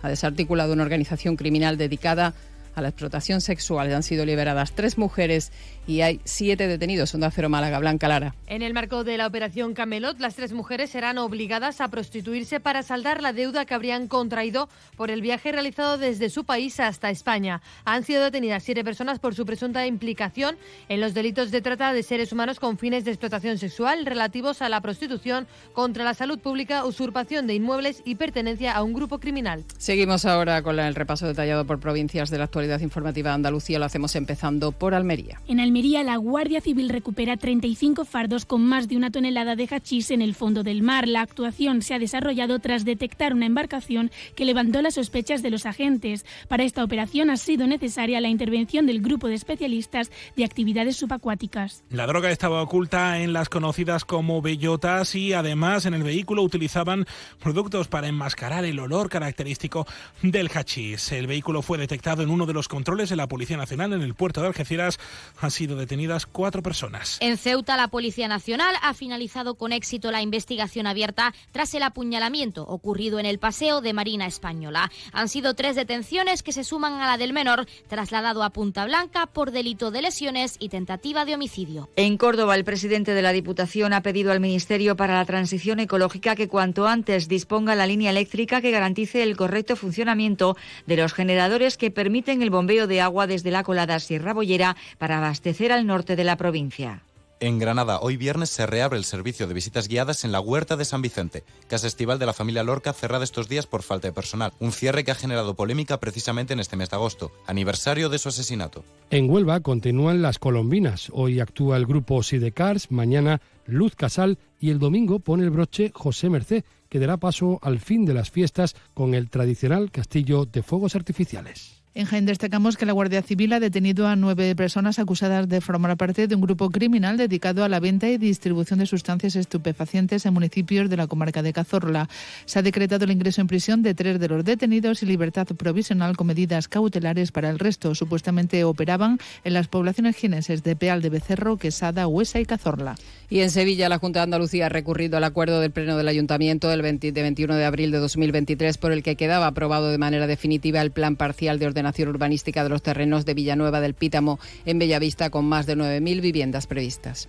ha 0.00 0.08
desarticulado 0.08 0.72
una 0.72 0.84
organización 0.84 1.36
criminal 1.36 1.76
dedicada 1.76 2.32
a 2.74 2.82
la 2.82 2.88
explotación 2.88 3.40
sexual. 3.40 3.92
Han 3.92 4.02
sido 4.02 4.24
liberadas 4.24 4.72
tres 4.72 4.98
mujeres 4.98 5.52
y 5.90 6.02
hay 6.02 6.20
siete 6.24 6.68
detenidos. 6.68 7.12
Onda 7.14 7.32
Cero 7.32 7.48
Málaga, 7.48 7.80
Blanca 7.80 8.06
Lara. 8.06 8.36
En 8.46 8.62
el 8.62 8.72
marco 8.72 9.02
de 9.02 9.18
la 9.18 9.26
operación 9.26 9.74
Camelot, 9.74 10.20
las 10.20 10.36
tres 10.36 10.52
mujeres 10.52 10.90
serán 10.90 11.18
obligadas 11.18 11.80
a 11.80 11.88
prostituirse 11.88 12.60
para 12.60 12.84
saldar 12.84 13.20
la 13.20 13.32
deuda 13.32 13.64
que 13.64 13.74
habrían 13.74 14.06
contraído 14.06 14.68
por 14.96 15.10
el 15.10 15.20
viaje 15.20 15.50
realizado 15.50 15.98
desde 15.98 16.30
su 16.30 16.44
país 16.44 16.78
hasta 16.78 17.10
España. 17.10 17.60
Han 17.84 18.04
sido 18.04 18.22
detenidas 18.22 18.62
siete 18.62 18.84
personas 18.84 19.18
por 19.18 19.34
su 19.34 19.44
presunta 19.44 19.84
implicación 19.84 20.56
en 20.88 21.00
los 21.00 21.12
delitos 21.12 21.50
de 21.50 21.60
trata 21.60 21.92
de 21.92 22.04
seres 22.04 22.32
humanos 22.32 22.60
con 22.60 22.78
fines 22.78 23.04
de 23.04 23.10
explotación 23.10 23.58
sexual 23.58 24.06
relativos 24.06 24.62
a 24.62 24.68
la 24.68 24.80
prostitución, 24.80 25.48
contra 25.72 26.04
la 26.04 26.14
salud 26.14 26.38
pública, 26.38 26.84
usurpación 26.84 27.48
de 27.48 27.54
inmuebles 27.54 28.00
y 28.04 28.14
pertenencia 28.14 28.74
a 28.74 28.84
un 28.84 28.92
grupo 28.92 29.18
criminal. 29.18 29.64
Seguimos 29.76 30.24
ahora 30.24 30.62
con 30.62 30.78
el 30.78 30.94
repaso 30.94 31.26
detallado 31.26 31.66
por 31.66 31.80
provincias 31.80 32.30
de 32.30 32.38
la 32.38 32.44
actualidad 32.44 32.78
informativa 32.80 33.30
de 33.30 33.34
Andalucía. 33.34 33.80
Lo 33.80 33.86
hacemos 33.86 34.14
empezando 34.14 34.70
por 34.70 34.94
Almería. 34.94 35.40
En 35.48 35.58
Almería, 35.58 35.79
la 35.82 36.16
Guardia 36.16 36.60
Civil 36.60 36.90
recupera 36.90 37.38
35 37.38 38.04
fardos 38.04 38.44
con 38.44 38.62
más 38.62 38.86
de 38.86 38.96
una 38.98 39.10
tonelada 39.10 39.56
de 39.56 39.66
hachís 39.66 40.10
en 40.10 40.20
el 40.20 40.34
fondo 40.34 40.62
del 40.62 40.82
mar. 40.82 41.08
La 41.08 41.22
actuación 41.22 41.80
se 41.80 41.94
ha 41.94 41.98
desarrollado 41.98 42.58
tras 42.58 42.84
detectar 42.84 43.32
una 43.32 43.46
embarcación 43.46 44.10
que 44.36 44.44
levantó 44.44 44.82
las 44.82 44.94
sospechas 44.94 45.42
de 45.42 45.50
los 45.50 45.64
agentes. 45.64 46.26
Para 46.48 46.64
esta 46.64 46.84
operación 46.84 47.30
ha 47.30 47.38
sido 47.38 47.66
necesaria 47.66 48.20
la 48.20 48.28
intervención 48.28 48.86
del 48.86 49.00
grupo 49.00 49.28
de 49.28 49.34
especialistas 49.34 50.10
de 50.36 50.44
actividades 50.44 50.96
subacuáticas. 50.96 51.82
La 51.88 52.06
droga 52.06 52.30
estaba 52.30 52.62
oculta 52.62 53.18
en 53.20 53.32
las 53.32 53.48
conocidas 53.48 54.04
como 54.04 54.42
bellotas 54.42 55.14
y 55.14 55.32
además 55.32 55.86
en 55.86 55.94
el 55.94 56.02
vehículo 56.02 56.42
utilizaban 56.42 57.06
productos 57.42 57.88
para 57.88 58.06
enmascarar 58.08 58.66
el 58.66 58.78
olor 58.80 59.08
característico 59.08 59.86
del 60.22 60.50
hachís. 60.50 61.10
El 61.12 61.26
vehículo 61.26 61.62
fue 61.62 61.78
detectado 61.78 62.22
en 62.22 62.28
uno 62.28 62.44
de 62.44 62.52
los 62.52 62.68
controles 62.68 63.08
de 63.08 63.16
la 63.16 63.28
Policía 63.28 63.56
Nacional 63.56 63.94
en 63.94 64.02
el 64.02 64.14
puerto 64.14 64.42
de 64.42 64.48
Algeciras. 64.48 64.98
Han 65.40 65.50
sido 65.60 65.76
detenidas 65.76 66.24
cuatro 66.24 66.62
personas. 66.62 67.18
En 67.20 67.36
Ceuta, 67.36 67.76
la 67.76 67.88
Policía 67.88 68.28
Nacional 68.28 68.74
ha 68.80 68.94
finalizado 68.94 69.56
con 69.56 69.72
éxito 69.72 70.10
la 70.10 70.22
investigación 70.22 70.86
abierta 70.86 71.34
tras 71.52 71.74
el 71.74 71.82
apuñalamiento 71.82 72.62
ocurrido 72.66 73.18
en 73.18 73.26
el 73.26 73.38
paseo 73.38 73.82
de 73.82 73.92
Marina 73.92 74.24
Española. 74.24 74.90
Han 75.12 75.28
sido 75.28 75.52
tres 75.52 75.76
detenciones 75.76 76.42
que 76.42 76.52
se 76.52 76.64
suman 76.64 76.94
a 76.94 77.06
la 77.06 77.18
del 77.18 77.34
menor, 77.34 77.66
trasladado 77.88 78.42
a 78.42 78.48
Punta 78.48 78.86
Blanca 78.86 79.26
por 79.26 79.50
delito 79.50 79.90
de 79.90 80.00
lesiones 80.00 80.56
y 80.58 80.70
tentativa 80.70 81.26
de 81.26 81.34
homicidio. 81.34 81.90
En 81.94 82.16
Córdoba, 82.16 82.54
el 82.54 82.64
presidente 82.64 83.12
de 83.12 83.20
la 83.20 83.32
Diputación 83.32 83.92
ha 83.92 84.00
pedido 84.00 84.32
al 84.32 84.40
Ministerio 84.40 84.96
para 84.96 85.16
la 85.16 85.26
Transición 85.26 85.78
Ecológica 85.78 86.36
que 86.36 86.48
cuanto 86.48 86.86
antes 86.86 87.28
disponga 87.28 87.74
la 87.74 87.86
línea 87.86 88.12
eléctrica 88.12 88.62
que 88.62 88.70
garantice 88.70 89.22
el 89.22 89.36
correcto 89.36 89.76
funcionamiento 89.76 90.56
de 90.86 90.96
los 90.96 91.12
generadores 91.12 91.76
que 91.76 91.90
permiten 91.90 92.40
el 92.40 92.48
bombeo 92.48 92.86
de 92.86 93.02
agua 93.02 93.26
desde 93.26 93.50
la 93.50 93.62
colada 93.62 94.00
Sierra 94.00 94.32
Bollera 94.32 94.74
para 94.96 95.18
abastecer 95.18 95.49
al 95.72 95.86
norte 95.86 96.16
de 96.16 96.24
la 96.24 96.36
provincia. 96.36 97.02
En 97.42 97.58
Granada, 97.58 98.00
hoy 98.00 98.16
viernes 98.16 98.50
se 98.50 98.66
reabre 98.66 98.98
el 98.98 99.04
servicio 99.04 99.46
de 99.46 99.54
visitas 99.54 99.88
guiadas 99.88 100.24
en 100.24 100.32
la 100.32 100.40
Huerta 100.40 100.76
de 100.76 100.84
San 100.84 101.00
Vicente, 101.00 101.42
casa 101.68 101.86
estival 101.86 102.18
de 102.18 102.26
la 102.26 102.34
familia 102.34 102.62
Lorca 102.62 102.92
cerrada 102.92 103.24
estos 103.24 103.48
días 103.48 103.66
por 103.66 103.82
falta 103.82 104.08
de 104.08 104.12
personal. 104.12 104.52
Un 104.60 104.72
cierre 104.72 105.04
que 105.04 105.10
ha 105.10 105.14
generado 105.14 105.54
polémica 105.54 105.98
precisamente 105.98 106.52
en 106.52 106.60
este 106.60 106.76
mes 106.76 106.90
de 106.90 106.96
agosto, 106.96 107.32
aniversario 107.46 108.10
de 108.10 108.18
su 108.18 108.28
asesinato. 108.28 108.84
En 109.10 109.30
Huelva 109.30 109.60
continúan 109.60 110.20
las 110.20 110.38
colombinas. 110.38 111.08
Hoy 111.12 111.40
actúa 111.40 111.78
el 111.78 111.86
grupo 111.86 112.22
Sidecars, 112.22 112.90
mañana 112.90 113.40
Luz 113.64 113.96
Casal 113.96 114.38
y 114.60 114.70
el 114.70 114.78
domingo 114.78 115.18
pone 115.18 115.42
el 115.42 115.50
broche 115.50 115.92
José 115.94 116.28
Merced, 116.28 116.64
que 116.90 116.98
dará 116.98 117.16
paso 117.16 117.58
al 117.62 117.78
fin 117.78 118.04
de 118.04 118.14
las 118.14 118.30
fiestas 118.30 118.76
con 118.92 119.14
el 119.14 119.30
tradicional 119.30 119.90
castillo 119.90 120.44
de 120.44 120.62
fuegos 120.62 120.94
artificiales. 120.94 121.79
En 121.92 122.06
Jaén 122.06 122.24
destacamos 122.24 122.76
que 122.76 122.86
la 122.86 122.92
Guardia 122.92 123.20
Civil 123.20 123.52
ha 123.52 123.58
detenido 123.58 124.06
a 124.06 124.14
nueve 124.14 124.54
personas 124.54 125.00
acusadas 125.00 125.48
de 125.48 125.60
formar 125.60 125.96
parte 125.96 126.28
de 126.28 126.36
un 126.36 126.40
grupo 126.40 126.70
criminal 126.70 127.16
dedicado 127.16 127.64
a 127.64 127.68
la 127.68 127.80
venta 127.80 128.08
y 128.08 128.16
distribución 128.16 128.78
de 128.78 128.86
sustancias 128.86 129.34
estupefacientes 129.34 130.24
en 130.24 130.32
municipios 130.32 130.88
de 130.88 130.96
la 130.96 131.08
comarca 131.08 131.42
de 131.42 131.52
Cazorla. 131.52 132.08
Se 132.44 132.60
ha 132.60 132.62
decretado 132.62 133.06
el 133.06 133.10
ingreso 133.10 133.40
en 133.40 133.48
prisión 133.48 133.82
de 133.82 133.94
tres 133.94 134.20
de 134.20 134.28
los 134.28 134.44
detenidos 134.44 135.02
y 135.02 135.06
libertad 135.06 135.48
provisional 135.48 136.16
con 136.16 136.28
medidas 136.28 136.68
cautelares 136.68 137.32
para 137.32 137.50
el 137.50 137.58
resto. 137.58 137.96
Supuestamente 137.96 138.62
operaban 138.62 139.18
en 139.42 139.54
las 139.54 139.66
poblaciones 139.66 140.14
jienenses 140.14 140.62
de 140.62 140.76
Peal 140.76 141.02
de 141.02 141.10
Becerro, 141.10 141.56
Quesada, 141.56 142.06
Huesa 142.06 142.38
y 142.38 142.46
Cazorla. 142.46 142.94
Y 143.30 143.40
en 143.40 143.50
Sevilla, 143.50 143.88
la 143.88 143.98
Junta 143.98 144.18
de 144.18 144.24
Andalucía 144.24 144.66
ha 144.66 144.68
recurrido 144.68 145.16
al 145.16 145.22
acuerdo 145.22 145.60
del 145.60 145.70
Pleno 145.70 145.96
del 145.96 146.08
Ayuntamiento 146.08 146.68
del 146.68 146.82
21 146.82 147.54
de 147.54 147.64
abril 147.64 147.92
de 147.92 147.98
2023 147.98 148.76
por 148.76 148.90
el 148.90 149.04
que 149.04 149.14
quedaba 149.14 149.46
aprobado 149.46 149.88
de 149.88 149.98
manera 149.98 150.26
definitiva 150.26 150.82
el 150.82 150.90
plan 150.90 151.14
parcial 151.14 151.60
de 151.60 151.66
ordenación 151.66 152.08
urbanística 152.08 152.64
de 152.64 152.70
los 152.70 152.82
terrenos 152.82 153.24
de 153.24 153.34
Villanueva 153.34 153.80
del 153.80 153.94
Pítamo 153.94 154.40
en 154.66 154.80
Bellavista 154.80 155.30
con 155.30 155.44
más 155.44 155.66
de 155.66 155.76
9.000 155.76 156.20
viviendas 156.20 156.66
previstas. 156.66 157.28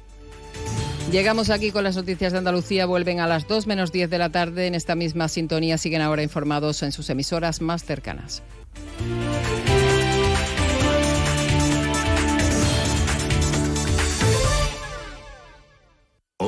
Llegamos 1.11 1.51
aquí 1.51 1.69
con 1.69 1.83
las 1.83 1.95
noticias 1.95 2.31
de 2.31 2.39
Andalucía. 2.39 2.87
Vuelven 2.87 3.19
a 3.19 3.27
las 3.27 3.47
2 3.47 3.67
menos 3.67 3.91
10 3.91 4.09
de 4.09 4.17
la 4.17 4.29
tarde. 4.29 4.65
En 4.65 4.73
esta 4.75 4.95
misma 4.95 5.27
sintonía 5.27 5.77
siguen 5.77 6.01
ahora 6.01 6.23
informados 6.23 6.81
en 6.81 6.91
sus 6.93 7.09
emisoras 7.11 7.61
más 7.61 7.83
cercanas. 7.83 8.41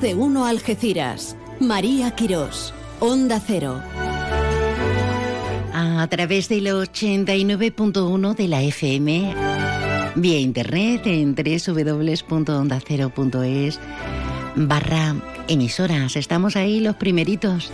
De 0.00 0.14
uno 0.14 0.46
Algeciras. 0.46 1.36
María 1.58 2.10
Quirós. 2.10 2.74
Onda 3.00 3.40
Cero. 3.44 3.80
A 5.72 6.06
través 6.08 6.48
del 6.48 6.66
89.1 6.66 8.34
de 8.34 8.48
la 8.48 8.62
FM. 8.62 9.34
Vía 10.16 10.38
internet 10.38 11.06
en 11.06 11.34
www.ondacero.es 11.34 13.80
barra 14.56 15.16
emisoras. 15.48 16.16
Estamos 16.16 16.56
ahí 16.56 16.80
los 16.80 16.96
primeritos. 16.96 17.70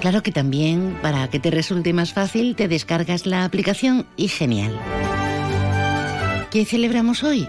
Claro 0.00 0.22
que 0.22 0.32
también, 0.32 0.98
para 1.00 1.28
que 1.30 1.40
te 1.40 1.50
resulte 1.50 1.92
más 1.92 2.12
fácil, 2.12 2.54
te 2.54 2.68
descargas 2.68 3.26
la 3.26 3.44
aplicación 3.44 4.06
y 4.16 4.28
genial. 4.28 4.78
¿Qué 6.50 6.64
celebramos 6.64 7.24
hoy? 7.24 7.48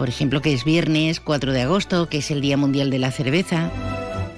Por 0.00 0.08
ejemplo, 0.08 0.40
que 0.40 0.54
es 0.54 0.64
viernes 0.64 1.20
4 1.20 1.52
de 1.52 1.60
agosto, 1.60 2.08
que 2.08 2.18
es 2.18 2.30
el 2.30 2.40
Día 2.40 2.56
Mundial 2.56 2.88
de 2.88 2.98
la 2.98 3.10
Cerveza. 3.10 3.70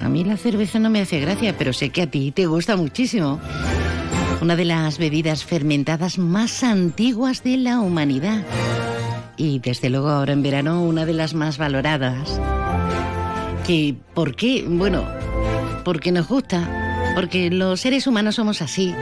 A 0.01 0.09
mí 0.09 0.25
la 0.25 0.37
cerveza 0.37 0.81
no 0.81 0.91
me 0.91 1.01
hace 1.01 1.21
gracia, 1.21 1.57
pero 1.57 1.73
sé 1.73 1.91
que 1.91 2.03
a 2.03 2.09
ti 2.09 2.33
te 2.33 2.47
gusta 2.47 2.75
muchísimo. 2.75 3.39
Una 4.41 4.57
de 4.57 4.65
las 4.65 4.99
bebidas 4.99 5.45
fermentadas 5.45 6.19
más 6.19 6.65
antiguas 6.65 7.45
de 7.45 7.59
la 7.59 7.79
humanidad. 7.79 8.45
Y 9.37 9.61
desde 9.61 9.89
luego 9.89 10.09
ahora 10.09 10.33
en 10.33 10.43
verano 10.43 10.83
una 10.83 11.07
de 11.07 11.13
las 11.13 11.33
más 11.33 11.59
valoradas. 11.59 12.41
¿Que, 13.65 13.95
¿Por 14.15 14.35
qué? 14.35 14.65
Bueno, 14.67 15.07
porque 15.85 16.11
nos 16.11 16.27
gusta. 16.27 17.13
Porque 17.15 17.53
los 17.53 17.81
seres 17.81 18.09
humanos 18.09 18.35
somos 18.35 18.63
así. 18.63 18.93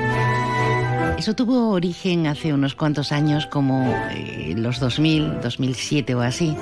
Eso 1.21 1.35
tuvo 1.35 1.69
origen 1.73 2.27
hace 2.27 2.55
unos 2.55 2.75
cuantos 2.75 3.13
años, 3.13 3.45
como 3.45 3.95
eh, 4.11 4.55
los 4.57 4.81
2000, 4.81 5.43
2007 5.43 6.15
o 6.15 6.23
así, 6.23 6.57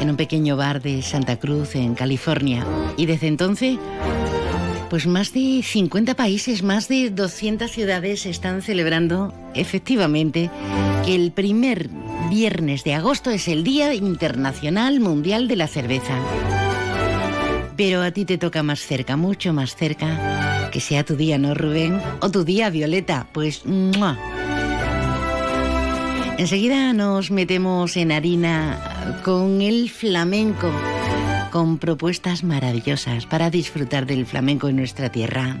en 0.00 0.08
un 0.08 0.16
pequeño 0.16 0.56
bar 0.56 0.80
de 0.80 1.02
Santa 1.02 1.40
Cruz, 1.40 1.74
en 1.74 1.96
California. 1.96 2.64
Y 2.96 3.06
desde 3.06 3.26
entonces, 3.26 3.76
pues 4.88 5.08
más 5.08 5.32
de 5.32 5.62
50 5.64 6.14
países, 6.14 6.62
más 6.62 6.86
de 6.86 7.10
200 7.10 7.68
ciudades 7.68 8.26
están 8.26 8.62
celebrando 8.62 9.34
efectivamente 9.54 10.52
que 11.04 11.16
el 11.16 11.32
primer 11.32 11.90
viernes 12.30 12.84
de 12.84 12.94
agosto 12.94 13.30
es 13.30 13.48
el 13.48 13.64
Día 13.64 13.92
Internacional 13.92 15.00
Mundial 15.00 15.48
de 15.48 15.56
la 15.56 15.66
Cerveza. 15.66 16.16
Pero 17.76 18.02
a 18.02 18.12
ti 18.12 18.24
te 18.24 18.38
toca 18.38 18.62
más 18.62 18.78
cerca, 18.78 19.16
mucho 19.16 19.52
más 19.52 19.74
cerca. 19.74 20.57
Que 20.72 20.80
sea 20.80 21.04
tu 21.04 21.16
día, 21.16 21.38
¿no, 21.38 21.54
Rubén? 21.54 22.00
O 22.20 22.30
tu 22.30 22.44
día, 22.44 22.70
Violeta. 22.70 23.26
Pues... 23.32 23.62
Enseguida 26.38 26.92
nos 26.92 27.30
metemos 27.32 27.96
en 27.96 28.12
harina 28.12 29.18
con 29.24 29.60
el 29.60 29.90
flamenco, 29.90 30.70
con 31.50 31.78
propuestas 31.78 32.44
maravillosas 32.44 33.26
para 33.26 33.50
disfrutar 33.50 34.06
del 34.06 34.24
flamenco 34.24 34.68
en 34.68 34.76
nuestra 34.76 35.10
tierra. 35.10 35.60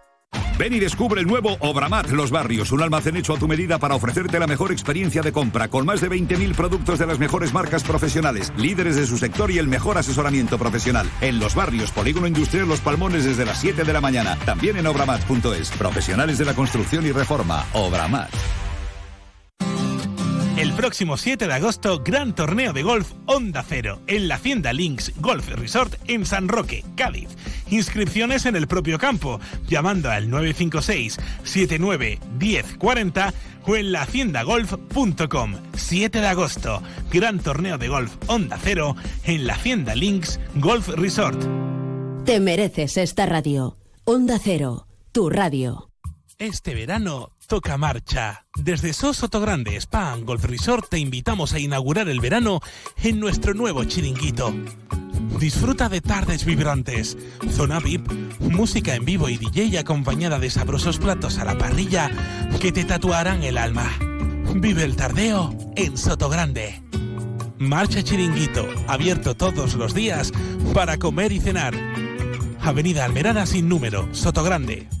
Ven 0.61 0.73
y 0.73 0.79
descubre 0.79 1.19
el 1.19 1.25
nuevo 1.25 1.57
Obramat 1.59 2.11
Los 2.11 2.29
Barrios, 2.29 2.71
un 2.71 2.83
almacén 2.83 3.17
hecho 3.17 3.33
a 3.33 3.39
tu 3.39 3.47
medida 3.47 3.79
para 3.79 3.95
ofrecerte 3.95 4.37
la 4.37 4.45
mejor 4.45 4.71
experiencia 4.71 5.23
de 5.23 5.31
compra, 5.31 5.69
con 5.69 5.87
más 5.87 6.01
de 6.01 6.09
20.000 6.11 6.53
productos 6.53 6.99
de 6.99 7.07
las 7.07 7.17
mejores 7.17 7.51
marcas 7.51 7.83
profesionales, 7.83 8.53
líderes 8.57 8.95
de 8.95 9.07
su 9.07 9.17
sector 9.17 9.49
y 9.49 9.57
el 9.57 9.67
mejor 9.67 9.97
asesoramiento 9.97 10.59
profesional. 10.59 11.09
En 11.19 11.39
Los 11.39 11.55
Barrios, 11.55 11.89
Polígono 11.89 12.27
Industrial 12.27 12.67
Los 12.67 12.79
Palmones 12.79 13.25
desde 13.25 13.43
las 13.43 13.59
7 13.59 13.83
de 13.83 13.91
la 13.91 14.01
mañana. 14.01 14.37
También 14.45 14.77
en 14.77 14.85
obramat.es. 14.85 15.71
Profesionales 15.71 16.37
de 16.37 16.45
la 16.45 16.53
construcción 16.53 17.07
y 17.07 17.11
reforma. 17.11 17.65
Obramat. 17.73 18.29
El 20.61 20.73
próximo 20.73 21.17
7 21.17 21.47
de 21.47 21.53
agosto, 21.55 22.03
gran 22.05 22.35
torneo 22.35 22.71
de 22.71 22.83
golf 22.83 23.13
Onda 23.25 23.65
Cero 23.67 23.99
en 24.05 24.27
la 24.27 24.35
Hacienda 24.35 24.73
Links 24.73 25.11
Golf 25.19 25.49
Resort 25.49 25.95
en 26.07 26.23
San 26.23 26.47
Roque, 26.47 26.85
Cádiz. 26.95 27.29
Inscripciones 27.71 28.45
en 28.45 28.55
el 28.55 28.67
propio 28.67 28.99
campo, 28.99 29.39
llamando 29.67 30.11
al 30.11 30.29
956 30.29 31.17
79 31.43 32.19
10 32.37 32.77
40 32.77 33.33
o 33.65 33.75
en 33.75 33.91
lahaciendagolf.com. 33.91 35.55
7 35.73 36.21
de 36.21 36.27
agosto, 36.27 36.83
gran 37.11 37.39
torneo 37.39 37.79
de 37.79 37.87
golf 37.87 38.13
Onda 38.27 38.59
Cero 38.61 38.95
en 39.23 39.47
la 39.47 39.55
Hacienda 39.55 39.95
Links 39.95 40.39
Golf 40.53 40.89
Resort. 40.89 41.41
Te 42.23 42.39
mereces 42.39 42.97
esta 42.97 43.25
radio. 43.25 43.77
Onda 44.03 44.37
Cero, 44.37 44.85
tu 45.11 45.31
radio. 45.31 45.89
Este 46.37 46.75
verano 46.75 47.31
toca 47.51 47.77
marcha. 47.77 48.45
Desde 48.55 48.93
Sosoto 48.93 49.41
Grande 49.41 49.75
Spa 49.75 50.15
Golf 50.23 50.45
Resort 50.45 50.87
te 50.87 50.99
invitamos 50.99 51.51
a 51.51 51.59
inaugurar 51.59 52.07
el 52.07 52.21
verano 52.21 52.61
en 53.03 53.19
nuestro 53.19 53.53
nuevo 53.53 53.83
chiringuito. 53.83 54.55
Disfruta 55.37 55.89
de 55.89 55.99
tardes 55.99 56.45
vibrantes, 56.45 57.17
zona 57.49 57.81
VIP, 57.81 58.09
música 58.39 58.95
en 58.95 59.03
vivo 59.03 59.27
y 59.27 59.37
DJ 59.37 59.79
acompañada 59.79 60.39
de 60.39 60.49
sabrosos 60.49 60.97
platos 60.97 61.39
a 61.39 61.43
la 61.43 61.57
parrilla 61.57 62.09
que 62.61 62.71
te 62.71 62.85
tatuarán 62.85 63.43
el 63.43 63.57
alma. 63.57 63.91
Vive 64.55 64.85
el 64.85 64.95
tardeo 64.95 65.53
en 65.75 65.97
Soto 65.97 66.29
Grande. 66.29 66.81
Marcha 67.57 68.01
Chiringuito, 68.01 68.65
abierto 68.87 69.35
todos 69.35 69.73
los 69.73 69.93
días 69.93 70.31
para 70.73 70.97
comer 70.97 71.33
y 71.33 71.41
cenar. 71.41 71.73
Avenida 72.61 73.03
Almerada 73.03 73.45
sin 73.45 73.67
número, 73.67 74.07
Sotogrande. 74.15 75.00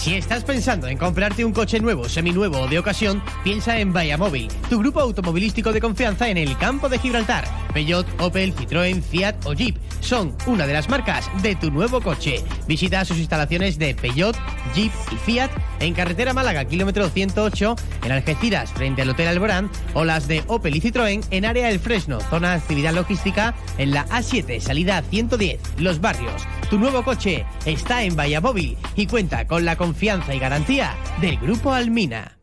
Si 0.00 0.14
estás 0.14 0.44
pensando 0.44 0.86
en 0.86 0.96
comprarte 0.96 1.44
un 1.44 1.52
coche 1.52 1.78
nuevo, 1.78 2.08
seminuevo 2.08 2.60
o 2.60 2.66
de 2.66 2.78
ocasión, 2.78 3.22
piensa 3.44 3.78
en 3.78 3.92
Móvil, 4.16 4.48
tu 4.70 4.78
grupo 4.78 4.98
automovilístico 4.98 5.74
de 5.74 5.80
confianza 5.82 6.30
en 6.30 6.38
el 6.38 6.56
campo 6.56 6.88
de 6.88 6.98
Gibraltar. 6.98 7.44
Peugeot, 7.74 8.06
Opel, 8.18 8.54
Citroën, 8.54 9.02
Fiat 9.02 9.44
o 9.44 9.52
Jeep 9.52 9.76
son 10.00 10.36
una 10.46 10.66
de 10.66 10.72
las 10.72 10.88
marcas 10.88 11.30
de 11.42 11.54
tu 11.54 11.70
nuevo 11.70 12.00
coche. 12.00 12.42
Visita 12.66 13.04
sus 13.04 13.18
instalaciones 13.18 13.78
de 13.78 13.94
Peugeot, 13.94 14.36
Jeep 14.74 14.92
y 15.12 15.16
Fiat 15.16 15.50
en 15.80 15.94
carretera 15.94 16.32
Málaga, 16.32 16.64
kilómetro 16.64 17.08
108, 17.08 17.76
en 18.04 18.12
Algeciras, 18.12 18.70
frente 18.72 19.02
al 19.02 19.10
Hotel 19.10 19.28
Alborán, 19.28 19.70
o 19.94 20.04
las 20.04 20.28
de 20.28 20.42
Opel 20.46 20.76
y 20.76 20.80
Citroën 20.80 21.24
en 21.30 21.44
área 21.44 21.70
El 21.70 21.80
Fresno, 21.80 22.20
zona 22.20 22.50
de 22.50 22.56
actividad 22.56 22.92
logística, 22.92 23.54
en 23.78 23.92
la 23.92 24.06
A7, 24.08 24.60
salida 24.60 25.02
110, 25.02 25.60
Los 25.78 26.00
Barrios. 26.00 26.46
Tu 26.68 26.78
nuevo 26.78 27.02
coche 27.02 27.46
está 27.64 28.04
en 28.04 28.14
Móvil 28.42 28.76
y 28.94 29.06
cuenta 29.06 29.46
con 29.46 29.64
la 29.64 29.76
confianza 29.76 30.34
y 30.34 30.38
garantía 30.38 30.94
del 31.20 31.38
Grupo 31.38 31.72
Almina. 31.72 32.39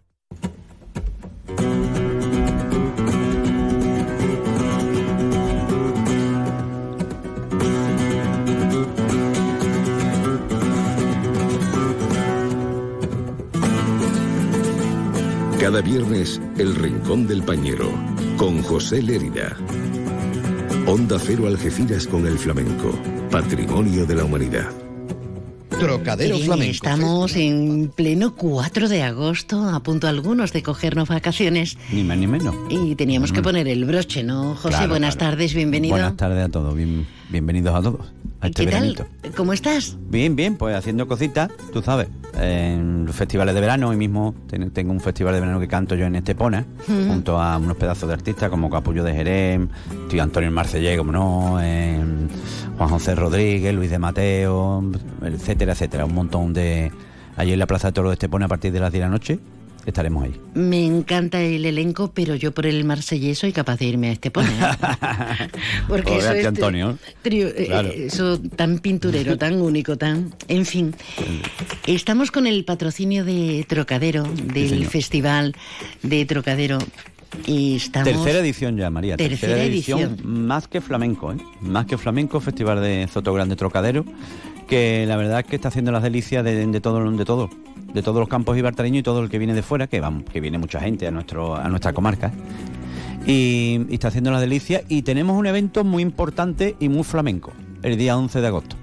Cada 15.60 15.82
viernes, 15.82 16.40
El 16.60 16.76
Rincón 16.76 17.26
del 17.26 17.42
Pañero, 17.42 17.90
con 18.38 18.62
José 18.62 19.02
Lérida. 19.02 19.58
Onda 20.86 21.18
Cero 21.20 21.48
Algeciras 21.48 22.06
con 22.06 22.28
el 22.28 22.38
flamenco, 22.38 22.92
patrimonio 23.32 24.06
de 24.06 24.16
la 24.16 24.24
humanidad. 24.24 24.70
Trocadero 25.70 26.38
Flamenco. 26.38 26.72
Estamos 26.72 27.36
en 27.36 27.92
pleno 27.94 28.36
4 28.36 28.88
de 28.88 29.02
agosto, 29.02 29.68
a 29.68 29.82
punto 29.82 30.08
algunos 30.08 30.54
de 30.54 30.62
cogernos 30.62 31.10
vacaciones. 31.10 31.78
Ni 31.92 32.04
más 32.04 32.20
ni 32.20 32.28
menos. 32.28 32.56
Y 32.70 32.96
teníamos 32.96 33.32
que 33.32 33.42
poner 33.42 33.68
el 33.68 33.84
broche, 33.86 34.24
¿no, 34.24 34.56
José? 34.56 34.88
Buenas 34.88 35.18
tardes, 35.18 35.56
bienvenido. 35.56 35.94
Buenas 35.94 36.16
tardes 36.18 36.46
a 36.46 36.50
todos, 36.50 36.76
bienvenidos 37.30 37.76
a 37.76 37.82
todos. 37.82 38.14
Este 38.48 38.66
¿Qué 38.66 38.72
tal? 38.72 38.96
¿Cómo 39.36 39.52
estás? 39.52 39.98
Bien, 40.10 40.36
bien, 40.38 40.56
pues 40.56 40.74
haciendo 40.74 41.06
cositas, 41.06 41.50
tú 41.74 41.82
sabes, 41.82 42.08
en 42.40 43.06
los 43.06 43.14
festivales 43.14 43.54
de 43.54 43.60
verano, 43.60 43.90
hoy 43.90 43.98
mismo 43.98 44.36
tengo 44.74 44.94
un 44.94 45.02
festival 45.02 45.34
de 45.34 45.42
verano 45.42 45.60
que 45.60 45.68
canto 45.68 45.96
yo 45.96 46.06
en 46.06 46.16
Estepona, 46.16 46.66
junto 46.86 47.42
a 47.42 47.58
unos 47.58 47.76
pedazos 47.76 48.08
de 48.08 48.14
artistas 48.14 48.50
como 48.50 48.70
Capullo 48.70 49.04
de 49.04 49.14
Jerez, 49.14 49.60
tío 50.08 50.24
Antonio 50.24 50.50
Marcellé, 50.50 50.98
como 50.98 51.12
no, 51.12 51.60
Juan 52.78 52.90
José 52.90 53.16
Rodríguez, 53.16 53.76
Luis 53.76 53.90
de 53.90 54.00
Mateo, 54.00 54.82
etcétera, 55.22 55.74
etcétera, 55.74 56.06
un 56.06 56.16
montón 56.16 56.54
de... 56.54 56.92
Allí 57.36 57.54
en 57.54 57.60
la 57.60 57.68
Plaza 57.68 57.90
de 57.90 57.92
Toro 57.92 58.10
de 58.10 58.14
Estepona 58.14 58.46
a 58.46 58.50
partir 58.50 58.72
de 58.72 58.80
las 58.80 58.92
10 58.92 59.02
de 59.02 59.06
la 59.06 59.12
noche 59.12 59.40
estaremos 59.88 60.24
ahí. 60.24 60.34
Me 60.54 60.86
encanta 60.86 61.42
el 61.42 61.66
elenco, 61.66 62.12
pero 62.14 62.36
yo 62.36 62.54
por 62.54 62.66
el 62.66 62.84
marsellés 62.84 63.40
soy 63.40 63.54
capaz 63.54 63.78
de 63.78 63.86
irme 63.86 64.10
a 64.10 64.12
este 64.12 64.30
pone. 64.30 64.50
Porque 65.88 66.18
eso 66.18 66.34
es 66.34 66.46
Antonio. 66.46 66.98
Eh, 67.24 68.08
eso 68.08 68.40
tan 68.40 68.80
pinturero, 68.80 69.38
tan 69.38 69.62
único, 69.62 69.98
tan... 69.98 70.34
En 70.48 70.66
fin, 70.66 70.94
estamos 71.86 72.32
con 72.32 72.48
el 72.48 72.66
patrocinio 72.66 73.24
de 73.24 73.66
Trocadero, 73.68 74.24
del 74.24 74.86
Festival 74.88 75.56
de 76.04 76.26
Trocadero. 76.26 76.80
Y 77.46 77.78
estamos... 77.78 78.10
Tercera 78.10 78.40
edición 78.40 78.78
ya, 78.78 78.90
María. 78.90 79.16
Tercera, 79.16 79.64
edición, 79.64 80.18
Más 80.24 80.68
que 80.68 80.82
flamenco, 80.82 81.32
¿eh? 81.32 81.38
Más 81.62 81.86
que 81.86 81.98
flamenco, 81.98 82.40
Festival 82.42 82.82
de 82.82 83.08
Zoto 83.10 83.34
Grande 83.34 83.56
Trocadero, 83.56 84.06
que 84.68 85.06
la 85.08 85.16
verdad 85.16 85.42
es 85.42 85.46
que 85.46 85.56
está 85.56 85.70
haciendo 85.70 85.92
las 85.92 86.04
delicias 86.04 86.44
de, 86.44 86.66
de 86.66 86.82
todo, 86.82 87.10
de 87.10 87.26
todo 87.26 87.50
de 87.98 88.04
todos 88.04 88.20
los 88.20 88.30
campos 88.30 88.56
ibartareños 88.56 89.00
y 89.00 89.04
todo 89.04 89.24
el 89.24 89.30
que 89.30 89.40
viene 89.40 89.56
de 89.56 89.64
fuera, 89.64 89.88
que, 89.88 90.00
vamos, 90.00 90.24
que 90.32 90.40
viene 90.40 90.60
mucha 90.60 90.80
gente 90.80 91.08
a, 91.08 91.12
nuestro, 91.12 91.56
a 91.56 91.68
nuestra 91.68 91.94
comarca. 91.94 92.32
Y, 93.26 93.82
está 93.90 94.10
haciendo 94.10 94.32
la 94.32 94.40
delicia. 94.40 94.84
Y 94.88 95.02
tenemos 95.02 95.36
un 95.36 95.48
evento 95.48 95.84
muy 95.84 96.04
importante 96.04 96.76
y 96.80 96.90
muy 96.90 97.04
flamenco, 97.04 97.54
el 97.82 97.98
día 97.98 98.16
11 98.16 98.40
de 98.40 98.48
agosto. 98.48 98.76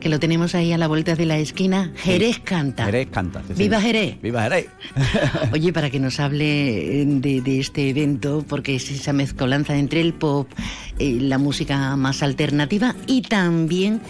Que 0.00 0.08
lo 0.08 0.18
tenemos 0.18 0.56
ahí 0.56 0.72
a 0.72 0.78
la 0.78 0.88
vuelta 0.88 1.14
de 1.14 1.24
la 1.24 1.38
esquina. 1.38 1.92
Jerez 1.94 2.40
canta. 2.40 2.86
Jerez 2.86 3.08
canta. 3.12 3.40
¡Viva 3.56 3.80
Jerez! 3.80 4.20
¡Viva 4.20 4.42
Jerez! 4.42 4.66
Oye, 5.52 5.72
para 5.72 5.88
que 5.90 6.00
nos 6.00 6.18
hable 6.18 7.02
eh, 7.02 7.06
de, 7.06 7.60
este 7.60 7.90
evento, 7.90 8.44
porque 8.48 8.74
es 8.74 8.90
esa 8.90 9.12
mezcolanza 9.12 9.76
entre 9.76 10.00
el 10.00 10.14
pop, 10.14 10.48
eh, 10.98 11.18
la 11.20 11.38
música 11.38 11.94
más 11.94 12.24
alternativa 12.24 12.96
y 13.06 13.22
también 13.22 14.00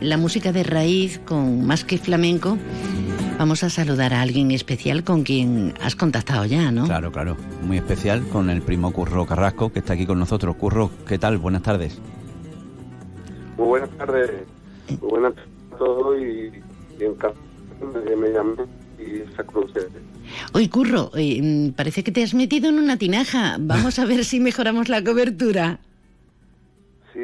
la 0.00 0.16
música 0.16 0.52
de 0.52 0.62
raíz 0.62 1.18
con 1.20 1.66
más 1.66 1.84
que 1.84 1.98
flamenco 1.98 2.58
Vamos 3.40 3.64
a 3.64 3.70
saludar 3.70 4.12
a 4.12 4.20
alguien 4.20 4.50
especial 4.50 5.02
con 5.02 5.22
quien 5.22 5.72
has 5.80 5.96
contactado 5.96 6.44
ya, 6.44 6.70
¿no? 6.70 6.84
Claro, 6.84 7.10
claro. 7.10 7.38
Muy 7.62 7.78
especial 7.78 8.22
con 8.28 8.50
el 8.50 8.60
primo 8.60 8.92
Curro 8.92 9.24
Carrasco, 9.24 9.72
que 9.72 9.78
está 9.78 9.94
aquí 9.94 10.04
con 10.04 10.18
nosotros. 10.18 10.56
Curro, 10.56 10.90
¿qué 11.08 11.18
tal? 11.18 11.38
Buenas 11.38 11.62
tardes. 11.62 11.98
Muy 13.56 13.66
buenas 13.66 13.88
tardes. 13.96 14.30
Muy 15.00 15.08
buenas 15.08 15.34
tardes 15.36 15.50
a 15.72 15.76
todos 15.78 16.20
y, 16.20 16.52
y 17.00 17.04
encantado 17.06 17.34
de 17.94 18.10
que 18.10 18.14
me 18.14 18.28
llamen 18.28 18.66
y 18.98 19.34
se 19.34 19.42
Oye, 20.52 20.68
Curro, 20.68 21.10
eh, 21.16 21.40
mm, 21.42 21.70
parece 21.70 22.04
que 22.04 22.12
te 22.12 22.22
has 22.22 22.34
metido 22.34 22.68
en 22.68 22.78
una 22.78 22.98
tinaja. 22.98 23.56
Vamos 23.58 23.98
a 23.98 24.04
ver 24.04 24.26
si 24.26 24.38
mejoramos 24.38 24.90
la 24.90 25.02
cobertura. 25.02 25.80
Sí, 27.12 27.18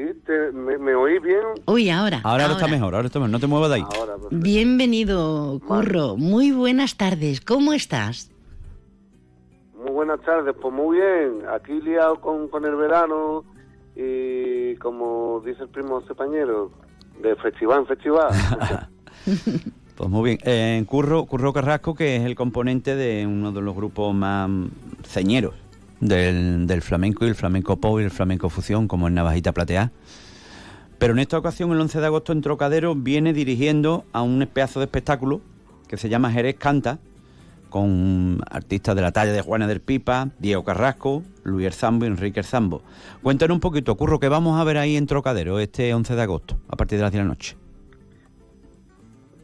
me, 0.52 0.94
oí 0.94 1.18
bien. 1.20 1.42
Uy, 1.66 1.90
ahora, 1.90 2.20
ahora. 2.24 2.46
está 2.46 2.66
mejor, 2.66 2.94
ahora 2.94 3.06
está 3.06 3.20
mejor. 3.20 3.30
No 3.30 3.38
te 3.38 3.46
muevas 3.46 3.68
de 3.70 3.76
ahí. 3.76 3.84
Bienvenido, 4.32 5.60
Curro. 5.66 6.16
Muy 6.16 6.50
buenas 6.50 6.96
tardes. 6.96 7.40
¿Cómo 7.40 7.72
estás? 7.72 8.32
Muy 9.76 9.92
buenas 9.92 10.20
tardes. 10.22 10.56
Pues 10.60 10.74
muy 10.74 10.98
bien. 10.98 11.42
Aquí 11.54 11.80
liado 11.82 12.20
con, 12.20 12.48
con 12.48 12.64
el 12.64 12.74
verano 12.74 13.44
y 13.94 14.74
como 14.76 15.40
dice 15.46 15.62
el 15.62 15.68
primo 15.68 16.00
compañero, 16.00 16.72
de 17.22 17.36
festival 17.36 17.80
en 17.80 17.86
festival. 17.86 18.28
pues 19.96 20.10
muy 20.10 20.30
bien. 20.30 20.38
Eh, 20.42 20.84
Curro, 20.88 21.26
Curro 21.26 21.52
Carrasco, 21.52 21.94
que 21.94 22.16
es 22.16 22.24
el 22.24 22.34
componente 22.34 22.96
de 22.96 23.24
uno 23.24 23.52
de 23.52 23.62
los 23.62 23.76
grupos 23.76 24.12
más 24.14 24.50
ceñeros 25.04 25.54
del, 26.00 26.82
flamenco 26.82 27.24
y 27.24 27.28
el 27.28 27.34
flamenco 27.34 27.76
pop 27.76 28.00
y 28.00 28.04
el 28.04 28.10
flamenco 28.10 28.48
fusión, 28.48 28.88
como 28.88 29.08
en 29.08 29.14
Navajita 29.14 29.52
Plateada. 29.52 29.92
Pero 30.98 31.12
en 31.12 31.18
esta 31.18 31.38
ocasión, 31.38 31.70
el 31.72 31.80
11 31.80 32.00
de 32.00 32.06
agosto, 32.06 32.32
en 32.32 32.40
Trocadero, 32.40 32.94
viene 32.94 33.32
dirigiendo 33.32 34.04
a 34.12 34.22
un 34.22 34.48
pedazo 34.52 34.80
de 34.80 34.86
espectáculo 34.86 35.40
que 35.88 35.96
se 35.96 36.08
llama 36.08 36.32
Jerez 36.32 36.56
Canta, 36.56 36.98
con 37.68 38.40
artistas 38.50 38.96
de 38.96 39.02
la 39.02 39.12
talla 39.12 39.32
de 39.32 39.42
Juana 39.42 39.66
del 39.66 39.80
Pipa, 39.80 40.30
Diego 40.38 40.64
Carrasco, 40.64 41.22
Luis 41.42 41.66
Erzambo 41.66 42.04
y 42.04 42.08
Enrique 42.08 42.40
Erzambo. 42.40 42.82
Cuéntanos 43.22 43.56
un 43.56 43.60
poquito, 43.60 43.94
Curro, 43.96 44.18
que 44.18 44.28
vamos 44.28 44.58
a 44.58 44.64
ver 44.64 44.78
ahí 44.78 44.96
en 44.96 45.06
Trocadero 45.06 45.58
este 45.58 45.92
11 45.92 46.14
de 46.14 46.22
agosto, 46.22 46.56
a 46.68 46.76
partir 46.76 46.98
de 46.98 47.02
las 47.02 47.12
10 47.12 47.20
de 47.20 47.24
la 47.24 47.28
noche. 47.28 47.56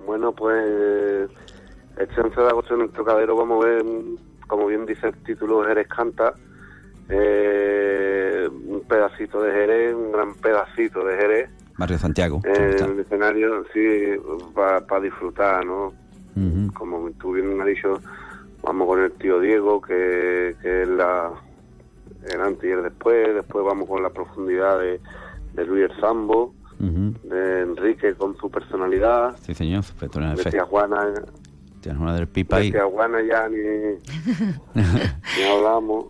Bueno, 0.07 0.33
pues 0.33 1.31
este 1.99 2.21
11 2.21 2.41
de 2.41 2.49
agosto 2.49 2.75
en 2.75 2.83
el 2.83 2.91
Trocadero 2.91 3.37
vamos 3.37 3.63
a 3.63 3.69
ver 3.69 3.85
como 4.47 4.67
bien 4.67 4.87
dice 4.87 5.09
el 5.09 5.15
título, 5.25 5.65
Jerez 5.65 5.89
canta, 5.89 6.35
eh, 7.09 8.49
un 8.51 8.83
pedacito 8.89 9.43
de 9.43 9.53
Jerez, 9.53 9.95
un 9.95 10.13
gran 10.13 10.35
pedacito 10.35 11.05
de 11.05 11.17
Jerez. 11.17 11.51
Barrio 11.77 11.99
Santiago. 11.99 12.41
En 12.45 12.91
el 12.91 13.01
escenario, 13.01 13.65
sí, 13.73 14.13
para 14.55 15.01
disfrutar, 15.01 15.65
¿no? 15.65 15.93
Como 16.75 17.11
tú 17.13 17.33
bien 17.33 17.61
has 17.61 17.67
dicho, 17.67 18.01
vamos 18.63 18.87
con 18.87 19.03
el 19.03 19.13
tío 19.13 19.41
Diego, 19.41 19.81
que, 19.83 20.57
es 20.63 20.89
la, 20.89 21.31
el 22.33 22.41
antes 22.41 22.65
y 22.65 22.73
el 22.73 22.83
después, 22.83 23.35
después 23.35 23.65
vamos 23.65 23.89
con 23.89 24.03
la 24.03 24.11
profundidad 24.11 24.79
de, 24.79 25.01
de 25.55 25.67
Luis 25.67 25.91
el 25.91 26.01
Sambo, 26.01 26.55
de 26.79 27.61
Enrique 27.61 28.15
con 28.15 28.37
su 28.39 28.51
personalidad. 28.51 29.37
Sí, 29.41 29.55
señor, 29.55 29.85
su 29.85 29.95
personalidad. 29.95 30.51
De 30.51 30.61
Juana 30.61 31.13
Tienes 31.83 32.01
una 32.01 32.15
del 32.15 32.29
pipa 32.29 32.59
ahí. 32.59 32.71
ya 32.71 33.49
ni, 33.49 33.59
ni 34.75 35.43
hablamos. 35.43 36.07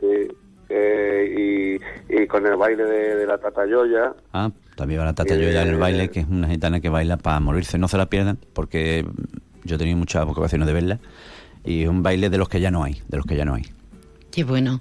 Sí. 0.00 0.28
Eh, 0.68 1.78
y, 2.08 2.22
y, 2.22 2.26
con 2.26 2.46
el 2.46 2.56
baile 2.56 2.84
de, 2.84 3.26
la 3.26 3.36
Tata 3.38 3.66
Yoya. 3.66 4.14
Ah, 4.32 4.50
también 4.76 5.00
va 5.00 5.04
la 5.04 5.12
Tata 5.12 5.34
Yoya 5.34 5.62
en 5.62 5.68
el 5.68 5.76
baile, 5.76 6.10
que 6.10 6.20
es 6.20 6.26
una 6.28 6.48
gitana 6.48 6.80
que 6.80 6.88
baila 6.88 7.16
para 7.16 7.40
morirse. 7.40 7.76
No 7.76 7.88
se 7.88 7.98
la 7.98 8.06
pierdan, 8.06 8.38
porque 8.52 9.04
yo 9.64 9.74
he 9.74 9.78
tenido 9.78 9.96
muchas 9.98 10.24
ocasiones 10.26 10.66
de 10.68 10.72
verla. 10.72 11.00
Y 11.64 11.82
es 11.82 11.88
un 11.88 12.02
baile 12.02 12.30
de 12.30 12.38
los 12.38 12.48
que 12.48 12.60
ya 12.60 12.70
no 12.70 12.84
hay, 12.84 13.02
de 13.08 13.16
los 13.16 13.26
que 13.26 13.36
ya 13.36 13.44
no 13.44 13.54
hay. 13.54 13.64
Qué 14.30 14.44
bueno. 14.44 14.80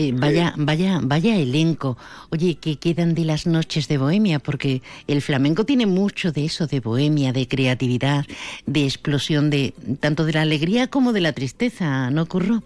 Eh, 0.00 0.12
vaya, 0.14 0.54
vaya, 0.56 1.00
vaya 1.02 1.34
elenco. 1.34 1.96
Oye, 2.30 2.56
¿qué 2.60 2.78
quedan 2.78 3.16
de 3.16 3.24
las 3.24 3.48
noches 3.48 3.88
de 3.88 3.98
Bohemia? 3.98 4.38
Porque 4.38 4.80
el 5.08 5.20
flamenco 5.22 5.64
tiene 5.64 5.86
mucho 5.86 6.30
de 6.30 6.44
eso, 6.44 6.68
de 6.68 6.78
bohemia, 6.78 7.32
de 7.32 7.48
creatividad, 7.48 8.24
de 8.64 8.84
explosión, 8.84 9.50
de 9.50 9.74
tanto 9.98 10.24
de 10.24 10.34
la 10.34 10.42
alegría 10.42 10.86
como 10.86 11.12
de 11.12 11.20
la 11.20 11.32
tristeza, 11.32 12.12
¿no 12.12 12.22
ocurrió? 12.22 12.62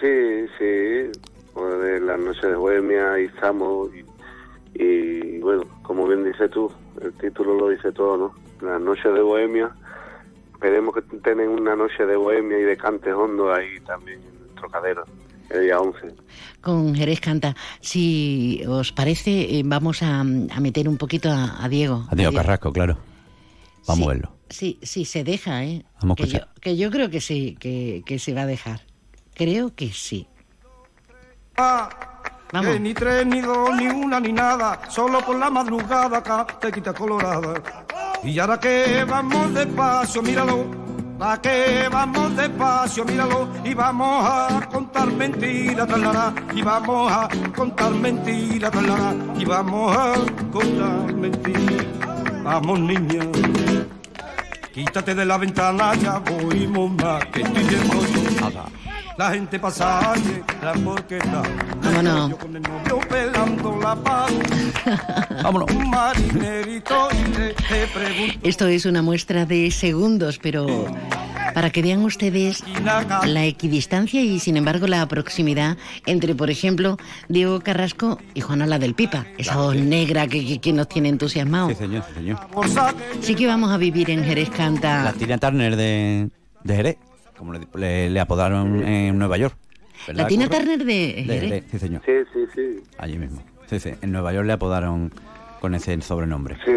Sí, 0.00 0.46
sí. 0.56 0.64
de 0.64 2.00
las 2.00 2.20
noches 2.20 2.42
de 2.42 2.54
Bohemia 2.54 3.18
y 3.18 3.24
estamos 3.24 3.90
y, 3.92 4.84
y, 4.84 5.40
bueno, 5.40 5.64
como 5.82 6.06
bien 6.06 6.22
dices 6.22 6.48
tú, 6.52 6.70
el 7.02 7.12
título 7.14 7.54
lo 7.54 7.70
dice 7.70 7.90
todo, 7.90 8.16
¿no? 8.16 8.34
Las 8.64 8.80
noches 8.80 9.12
de 9.12 9.20
Bohemia. 9.20 9.68
Esperemos 10.52 10.94
que 10.94 11.02
tengan 11.18 11.48
una 11.48 11.74
noche 11.74 12.06
de 12.06 12.14
Bohemia 12.14 12.56
y 12.56 12.62
de 12.62 12.76
cantes 12.76 13.12
hondo 13.12 13.52
ahí 13.52 13.80
también 13.80 14.20
Trocadero, 14.60 15.04
el 15.50 15.62
día 15.62 15.80
11. 15.80 16.14
Con 16.60 16.94
Jerez 16.94 17.20
Canta. 17.20 17.56
Si 17.80 18.62
os 18.66 18.92
parece, 18.92 19.58
eh, 19.58 19.62
vamos 19.64 20.02
a, 20.02 20.24
meter 20.24 20.88
un 20.88 20.96
poquito 20.96 21.30
a, 21.30 21.66
Diego. 21.68 22.06
A 22.10 22.14
Diego 22.14 22.32
Carrasco, 22.32 22.72
claro. 22.72 22.98
Vamos 23.86 24.06
a 24.06 24.08
verlo. 24.10 24.32
Sí, 24.48 24.78
sí, 24.82 25.04
se 25.04 25.24
deja, 25.24 25.64
¿eh? 25.64 25.84
Vamos 26.00 26.16
que, 26.16 26.26
yo, 26.26 26.40
que 26.60 26.76
yo 26.76 26.90
creo 26.90 27.08
que 27.08 27.20
sí, 27.20 27.56
que, 27.58 28.02
que 28.04 28.18
se 28.18 28.34
va 28.34 28.42
a 28.42 28.46
dejar. 28.46 28.80
Creo 29.34 29.74
que 29.74 29.92
sí. 29.92 30.26
Vamos. 32.52 32.80
ni 32.80 32.94
tres, 32.94 33.26
ni 33.26 33.40
dos, 33.40 33.76
ni 33.76 33.86
una, 33.86 34.18
ni 34.18 34.32
nada. 34.32 34.80
Solo 34.88 35.20
por 35.20 35.38
la 35.38 35.50
madrugada 35.50 36.18
acá 36.18 36.46
te 36.60 36.72
quita 36.72 36.92
colorada. 36.92 37.54
Y 38.24 38.38
ahora 38.38 38.58
que 38.58 39.04
vamos 39.08 39.54
despacio, 39.54 40.22
míralo 40.22 40.89
Pa' 41.20 41.36
que 41.36 41.86
vamos 41.92 42.34
despacio, 42.34 43.04
míralo, 43.04 43.46
y 43.62 43.74
vamos 43.74 44.24
a 44.24 44.66
contar 44.72 45.06
mentiras, 45.12 45.86
talara, 45.86 46.32
y 46.54 46.62
vamos 46.62 47.12
a 47.12 47.28
contar 47.54 47.90
mentiras, 47.90 48.70
talara, 48.70 49.14
y 49.38 49.44
vamos 49.44 49.94
a 49.94 50.14
contar 50.50 51.12
mentiras. 51.12 51.84
Vamos, 52.42 52.80
niña, 52.80 53.22
quítate 54.72 55.14
de 55.14 55.26
la 55.26 55.36
ventana, 55.36 55.94
ya 55.96 56.20
voy, 56.20 56.66
mamá, 56.66 57.18
que 57.30 57.42
estoy 57.42 57.64
yo. 57.64 58.79
La 59.20 59.32
gente 59.32 59.58
pasa 59.58 60.14
la 60.62 60.72
porqueta. 60.72 61.42
Vámonos. 61.82 62.30
La. 63.82 63.94
Vámonos. 65.42 65.68
Esto 68.42 68.66
es 68.66 68.86
una 68.86 69.02
muestra 69.02 69.44
de 69.44 69.70
segundos, 69.72 70.38
pero 70.42 70.86
para 71.52 71.68
que 71.68 71.82
vean 71.82 72.02
ustedes 72.02 72.64
la 73.26 73.44
equidistancia 73.44 74.22
y 74.22 74.38
sin 74.38 74.56
embargo 74.56 74.86
la 74.86 75.06
proximidad 75.06 75.76
entre, 76.06 76.34
por 76.34 76.48
ejemplo, 76.48 76.96
Diego 77.28 77.60
Carrasco 77.60 78.18
y 78.32 78.40
Juanola 78.40 78.78
del 78.78 78.94
Pipa, 78.94 79.26
esa 79.36 79.56
voz 79.56 79.76
negra 79.76 80.28
que, 80.28 80.62
que, 80.62 80.72
nos 80.72 80.88
tiene 80.88 81.10
entusiasmados. 81.10 81.72
Sí, 81.72 81.74
señor, 81.74 82.04
sí, 82.08 82.14
señor. 82.14 82.38
Sí 83.20 83.34
que 83.34 83.46
vamos 83.46 83.70
a 83.70 83.76
vivir 83.76 84.08
en 84.08 84.24
Jerez 84.24 84.48
Canta. 84.48 85.04
La 85.04 85.12
Tina 85.12 85.36
Turner 85.36 85.76
de, 85.76 86.30
de 86.64 86.74
Jerez, 86.74 86.96
como 87.40 87.54
le, 87.54 88.20
apodaron 88.20 88.86
en 88.86 89.18
Nueva 89.18 89.38
York. 89.38 89.56
La 90.12 90.26
Tina 90.26 90.46
Turner 90.46 90.84
de 90.84 91.24
Jerez. 91.24 91.64
Sí, 91.70 91.78
señor. 91.78 92.02
Sí, 92.04 92.12
sí, 92.34 92.40
sí. 92.54 92.84
Allí 92.98 93.16
mismo. 93.16 93.42
Sí, 93.66 93.80
sí. 93.80 93.94
En 94.02 94.12
Nueva 94.12 94.34
York 94.34 94.46
le 94.46 94.52
apodaron 94.52 95.10
con 95.60 95.74
ese 95.74 96.00
sobrenombre. 96.00 96.56
Sí, 96.64 96.72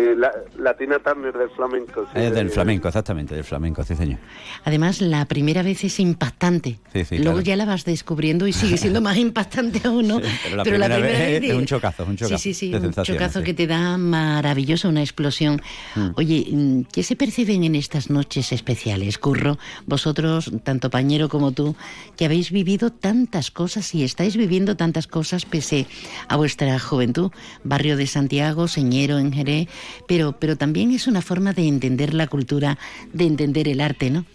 la, 0.58 0.74
Tina 0.76 1.00
Turner 1.00 1.34
del 1.34 1.50
flamenco. 1.50 2.06
Sí, 2.14 2.20
es 2.20 2.34
del 2.34 2.50
flamenco, 2.50 2.88
exactamente, 2.88 3.34
del 3.34 3.44
flamenco, 3.44 3.84
sí, 3.84 3.96
señor. 3.96 4.20
Además, 4.66 5.02
la 5.02 5.26
primera 5.26 5.64
vez 5.64 5.84
es 5.84 6.00
impactante. 6.00 6.80
Sí, 6.92 7.06
sí, 7.06 7.18
Luego 7.20 7.40
ya 7.42 7.56
la 7.56 7.66
vas 7.66 7.86
descubriendo 7.86 8.46
y 8.46 8.54
sigue 8.54 8.78
siendo 8.78 9.02
más 9.02 9.18
impactante 9.18 9.88
aún, 9.88 10.08
¿no? 10.08 10.20
pero 10.44 10.58
la, 10.58 10.64
primera, 10.64 10.98
vez, 10.98 11.44
es 11.44 11.54
un 11.54 11.66
chocazo, 11.66 12.04
un 12.04 12.18
chocazo. 12.18 12.38
Sí, 12.38 12.54
sí, 12.54 12.72
sí, 12.72 12.76
un 12.76 12.92
chocazo 12.92 13.42
que 13.42 13.54
te 13.54 13.68
da 13.68 13.98
maravilloso, 13.98 14.90
una 14.90 15.02
explosión. 15.02 15.62
Mm. 15.96 16.10
Oye, 16.16 16.86
¿qué 16.92 17.04
se 17.04 17.16
perciben 17.16 17.64
en 17.64 17.76
estas 17.76 18.10
noches 18.10 18.52
especiales, 18.52 19.18
Curro? 19.18 19.58
Vosotros, 19.86 20.52
tanto 20.64 20.90
Pañero 20.90 21.30
como 21.30 21.54
tú, 21.54 21.76
que 22.18 22.26
habéis 22.26 22.52
vivido 22.52 22.92
tantas 22.92 23.50
cosas 23.50 23.96
y 23.96 24.04
estáis 24.04 24.36
viviendo 24.36 24.76
tantas 24.76 25.08
cosas 25.08 25.46
pese 25.46 25.88
a 26.28 26.36
vuestra 26.36 26.78
juventud. 26.80 27.32
Barrio 27.64 27.96
de 27.96 28.08
Santiago, 28.08 28.68
señero 28.74 29.18
en 29.18 29.32
Jerez, 29.32 29.68
pero, 30.08 30.34
pero 30.34 30.56
también 30.58 30.92
es 30.92 31.08
una 31.08 31.22
forma 31.22 31.54
de 31.54 31.68
entender 31.68 32.14
la 32.14 32.28
cultura, 32.28 32.78
de 33.14 33.26
entender 33.26 33.68
el 33.68 33.82
arte, 33.82 34.10
¿no? 34.10 34.26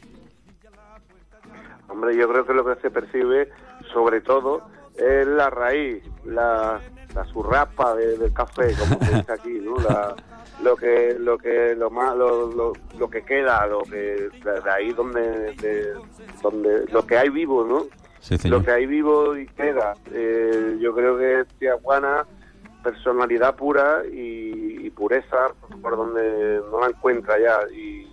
Hombre, 1.89 2.16
yo 2.16 2.28
creo 2.28 2.47
que 2.47 2.55
lo 2.55 2.64
que 2.64 2.80
se 2.80 2.91
percibe, 2.91 3.51
sobre 3.93 4.20
todo, 4.20 4.62
es 4.97 5.26
la 5.26 5.51
raíz, 5.51 6.03
la, 6.24 6.80
la 7.14 7.24
surrapa 7.26 7.95
del 7.95 8.32
café, 8.32 8.74
como 8.78 9.05
se 9.05 9.16
dice 9.16 9.32
aquí, 9.32 9.59
¿no? 9.61 9.74
lo 10.62 10.76
que 10.76 11.16
lo 11.18 11.39
que 11.39 11.74
lo 11.76 11.91
más 11.91 12.16
lo, 12.16 12.51
lo, 12.99 13.11
que 13.11 13.22
queda 13.22 13.66
lo 13.66 13.82
que 13.82 14.28
de 14.45 14.70
ahí 14.70 14.93
donde 14.93 15.95
donde 16.43 16.84
lo 16.91 17.07
que 17.07 17.16
hay 17.16 17.28
vivo 17.28 17.64
no 17.64 17.86
lo 18.45 18.62
que 18.62 18.70
hay 18.70 18.86
vivo 18.86 19.36
y 19.36 19.47
queda 19.47 19.95
eh, 20.12 20.76
yo 20.80 20.95
creo 20.95 21.16
que 21.16 21.45
tía 21.59 21.76
Juana 21.80 22.26
personalidad 22.83 23.57
pura 23.57 24.03
y, 24.11 24.91
pureza 24.91 25.55
por 25.81 25.97
donde 25.97 26.61
no 26.72 26.81
la 26.81 26.89
encuentra 26.89 27.39
ya. 27.39 27.59
Y, 27.72 28.09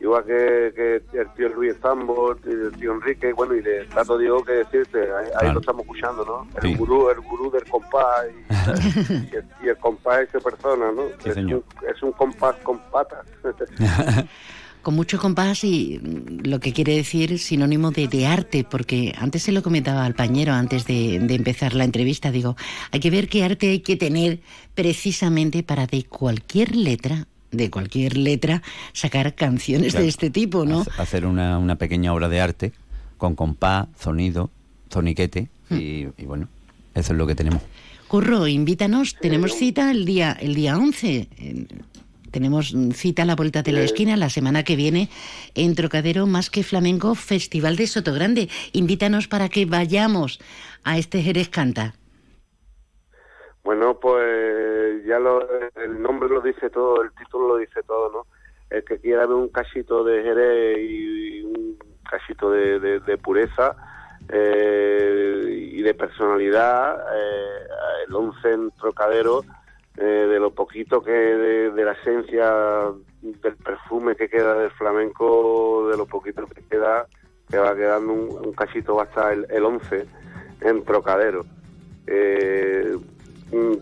igual 0.00 0.24
que, 0.24 1.02
el 1.12 1.34
tío 1.34 1.48
Luis 1.48 1.78
Zambo, 1.80 2.32
el 2.32 2.72
tío 2.76 2.92
Enrique, 2.92 3.32
bueno, 3.32 3.54
y 3.54 3.62
le 3.62 3.84
trato 3.86 4.18
digo 4.18 4.44
que 4.44 4.52
decirte, 4.52 5.08
ahí, 5.40 5.52
lo 5.52 5.60
estamos 5.60 5.82
escuchando, 5.82 6.24
¿no? 6.24 6.46
El 6.62 6.76
gurú, 6.76 7.08
el 7.08 7.20
gurú 7.20 7.50
del 7.50 7.64
compás 7.70 8.26
y, 8.28 9.66
el, 9.66 9.76
compás 9.78 10.28
es 10.32 10.42
persona, 10.42 10.92
¿no? 10.92 11.04
es, 11.24 11.36
un, 11.36 11.64
es 11.88 12.02
un 12.02 12.12
compás 12.12 12.56
con 12.56 12.78
patas. 12.90 13.26
con 14.86 14.94
mucho 14.94 15.18
compás 15.18 15.64
y 15.64 16.00
lo 16.44 16.60
que 16.60 16.72
quiere 16.72 16.94
decir 16.94 17.40
sinónimo 17.40 17.90
de, 17.90 18.06
de 18.06 18.24
arte, 18.24 18.62
porque 18.62 19.12
antes 19.18 19.42
se 19.42 19.50
lo 19.50 19.60
comentaba 19.60 20.04
al 20.04 20.14
pañero 20.14 20.52
antes 20.52 20.86
de, 20.86 21.16
empezar 21.16 21.74
la 21.74 21.82
entrevista, 21.82 22.30
digo, 22.30 22.54
hay 22.92 23.00
que 23.00 23.10
ver 23.10 23.28
qué 23.28 23.42
arte 23.42 23.68
hay 23.68 23.80
que 23.80 23.96
tener 23.96 24.38
precisamente 24.76 25.64
para 25.64 25.88
de 25.88 26.04
cualquier 26.04 26.76
letra 26.76 27.26
de 27.50 27.68
cualquier 27.68 28.16
letra 28.16 28.62
sacar 28.92 29.34
canciones 29.34 29.94
de 29.94 30.06
este 30.06 30.30
tipo, 30.30 30.64
¿no? 30.64 30.84
Hacer 30.98 31.26
una, 31.26 31.58
una, 31.58 31.74
pequeña 31.74 32.14
obra 32.14 32.28
de 32.28 32.40
arte 32.40 32.72
con 33.16 33.34
compás, 33.34 33.88
sonido, 33.98 34.50
zoniquete 34.88 35.48
mm. 35.68 35.74
y, 35.74 36.08
y, 36.16 36.26
bueno, 36.26 36.46
eso 36.94 37.12
es 37.12 37.18
lo 37.18 37.26
que 37.26 37.34
tenemos. 37.34 37.60
Curro, 38.06 38.46
invítanos, 38.46 39.16
tenemos 39.20 39.52
cita 39.52 39.90
el 39.90 40.04
día 40.04 40.30
el 40.40 40.54
día 40.54 40.78
11 40.78 41.28
tenemos 42.36 42.74
cita 42.92 43.22
a 43.22 43.24
la 43.24 43.34
vuelta 43.34 43.62
de 43.62 43.72
la 43.72 43.80
esquina 43.80 44.14
la 44.14 44.28
semana 44.28 44.62
que 44.62 44.76
viene 44.76 45.08
en 45.54 45.74
Trocadero 45.74 46.26
Más 46.26 46.50
que 46.50 46.62
Flamenco 46.62 47.14
Festival 47.14 47.76
de 47.76 47.86
Sotogrande. 47.86 48.50
Invítanos 48.74 49.26
para 49.26 49.48
que 49.48 49.64
vayamos 49.64 50.38
a 50.84 50.98
este 50.98 51.22
Jerez 51.22 51.48
Canta. 51.48 51.94
Bueno, 53.64 53.98
pues 53.98 55.02
ya 55.06 55.18
lo, 55.18 55.48
el 55.76 56.02
nombre 56.02 56.28
lo 56.28 56.42
dice 56.42 56.68
todo, 56.68 57.00
el 57.00 57.10
título 57.12 57.48
lo 57.48 57.56
dice 57.56 57.82
todo, 57.84 58.12
¿no? 58.12 58.26
El 58.68 58.84
que 58.84 58.98
quiera 58.98 59.26
ver 59.26 59.34
un 59.34 59.48
cachito 59.48 60.04
de 60.04 60.22
Jerez 60.22 60.78
y 60.78 61.40
un 61.40 61.78
cachito 62.04 62.50
de, 62.50 63.16
pureza 63.16 63.76
eh, 64.28 65.70
y 65.72 65.80
de 65.80 65.94
personalidad, 65.94 66.98
eh, 67.16 67.66
el 68.06 68.14
once 68.14 68.52
en 68.52 68.72
Trocadero 68.72 69.42
eh, 69.98 70.02
de 70.02 70.38
lo 70.38 70.50
poquito 70.50 71.02
que 71.02 71.10
de, 71.10 71.84
la 71.84 71.92
esencia 71.92 72.52
del 73.22 73.56
perfume 73.56 74.14
que 74.14 74.28
queda 74.28 74.54
del 74.54 74.70
flamenco, 74.72 75.88
de 75.90 75.96
lo 75.96 76.04
poquito 76.04 76.46
que 76.46 76.62
queda, 76.62 77.06
que 77.48 77.56
va 77.56 77.74
quedando 77.74 78.12
un, 78.12 78.52
cachito 78.52 79.00
hasta 79.00 79.32
el, 79.32 79.46
el 79.50 79.64
11 79.64 80.06
en 80.60 80.84
Trocadero. 80.84 81.46
Eh, 82.06 82.96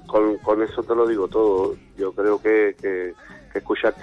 con, 0.07 0.39
con, 0.39 0.63
eso 0.63 0.83
te 0.85 0.95
lo 0.95 1.07
digo 1.07 1.27
todo. 1.27 1.75
Yo 1.97 2.13
creo 2.13 2.41
que, 2.41 2.77
que, 2.81 3.15
que 3.53 3.59
escuchar 3.59 3.95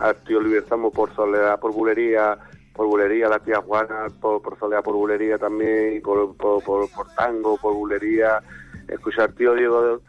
a 0.00 0.14
tío 0.14 0.40
Libertamo 0.40 0.90
por 0.90 1.14
soledad, 1.14 1.60
por 1.60 1.72
bulería, 1.72 2.38
por 2.72 2.86
bulería, 2.86 3.28
la 3.28 3.40
tía 3.40 3.60
Juana, 3.60 4.06
por, 4.20 4.40
por 4.40 4.58
soledad, 4.58 4.82
por 4.82 4.94
bulería 4.94 5.36
también, 5.36 5.96
y 5.96 6.00
por, 6.00 6.34
por, 6.36 6.62
por, 6.62 6.90
por 6.90 7.08
tango, 7.14 7.58
por 7.58 7.74
bulería, 7.74 8.40
escuchar 8.88 9.32
tío 9.32 9.54
Diego 9.54 10.00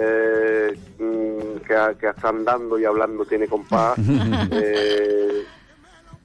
eh, 0.00 0.78
mm, 0.98 1.58
que, 1.66 1.96
que 2.00 2.08
está 2.08 2.28
andando 2.28 2.78
y 2.78 2.84
hablando 2.84 3.24
tiene 3.24 3.46
compás 3.48 3.98
eh, 4.52 5.42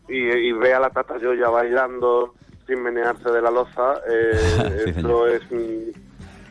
y, 0.09 0.17
y, 0.17 0.51
ve 0.53 0.73
a 0.73 0.79
la 0.79 0.89
Tata 0.89 1.15
ya 1.19 1.49
bailando 1.49 2.33
sin 2.67 2.81
menearse 2.81 3.29
de 3.29 3.41
la 3.41 3.51
loza, 3.51 3.95
eh, 4.09 4.83
Sí, 4.85 4.99
eso 4.99 5.27
es 5.27 5.41
un- 5.51 5.91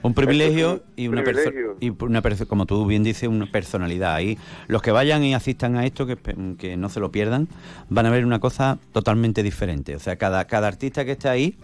Un 0.03 0.15
privilegio 0.15 0.73
Esto 0.73 0.85
es 0.85 0.91
un 0.99 1.05
y 1.05 1.09
una 1.09 1.23
perso- 1.23 1.45
privilegio. 1.51 1.77
y 1.81 1.91
una 2.05 2.23
perso- 2.23 2.47
como 2.49 2.67
tú 2.67 2.85
bien 2.87 3.03
dices, 3.05 3.29
una 3.29 3.47
personalidad. 3.47 4.15
Ahí 4.15 4.37
los 4.69 4.83
que 4.83 4.91
vayan 4.91 5.23
y 5.23 5.35
asistan 5.35 5.77
a 5.77 5.87
esto, 5.87 6.07
que 6.07 6.77
no 6.77 6.89
se 6.89 6.99
lo 7.01 7.13
pierdan, 7.13 7.47
van 7.89 8.07
a 8.07 8.11
ver 8.11 8.25
una 8.27 8.41
cosa 8.41 8.79
totalmente 8.93 9.43
diferente. 9.45 9.95
O 9.95 10.01
sea, 10.01 10.17
cada, 10.17 10.45
cada 10.47 10.67
artista 10.69 11.05
que 11.05 11.13
está 11.13 11.31
ahí 11.31 11.57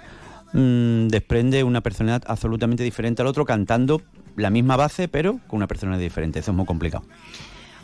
mm, 0.53 1.09
desprende 1.09 1.65
una 1.65 1.81
personalidad 1.81 2.23
absolutamente 2.29 2.83
diferente 2.85 3.23
al 3.23 3.29
otro, 3.29 3.45
cantando 3.45 4.01
la 4.39 4.51
misma 4.51 4.77
base, 4.77 5.09
pero 5.09 5.41
con 5.47 5.59
una 5.59 5.67
personalidad 5.67 6.03
diferente. 6.03 6.39
Eso 6.39 6.53
es 6.53 6.57
muy 6.57 6.67
complicado. 6.67 7.05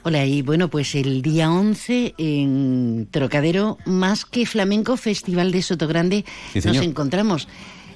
Hola, 0.07 0.27
y 0.27 0.43
bueno, 0.43 0.69
pues 0.69 0.95
el 0.95 1.23
día 1.23 1.51
11 1.51 2.15
en 2.19 3.09
Trocadero, 3.11 3.79
más 3.87 4.27
que 4.27 4.45
Flamenco 4.45 4.99
Festival 4.99 5.51
de 5.51 5.63
Sotogrande, 5.63 6.25
Sí, 6.53 6.61
nos 6.63 6.77
encontramos. 6.79 7.49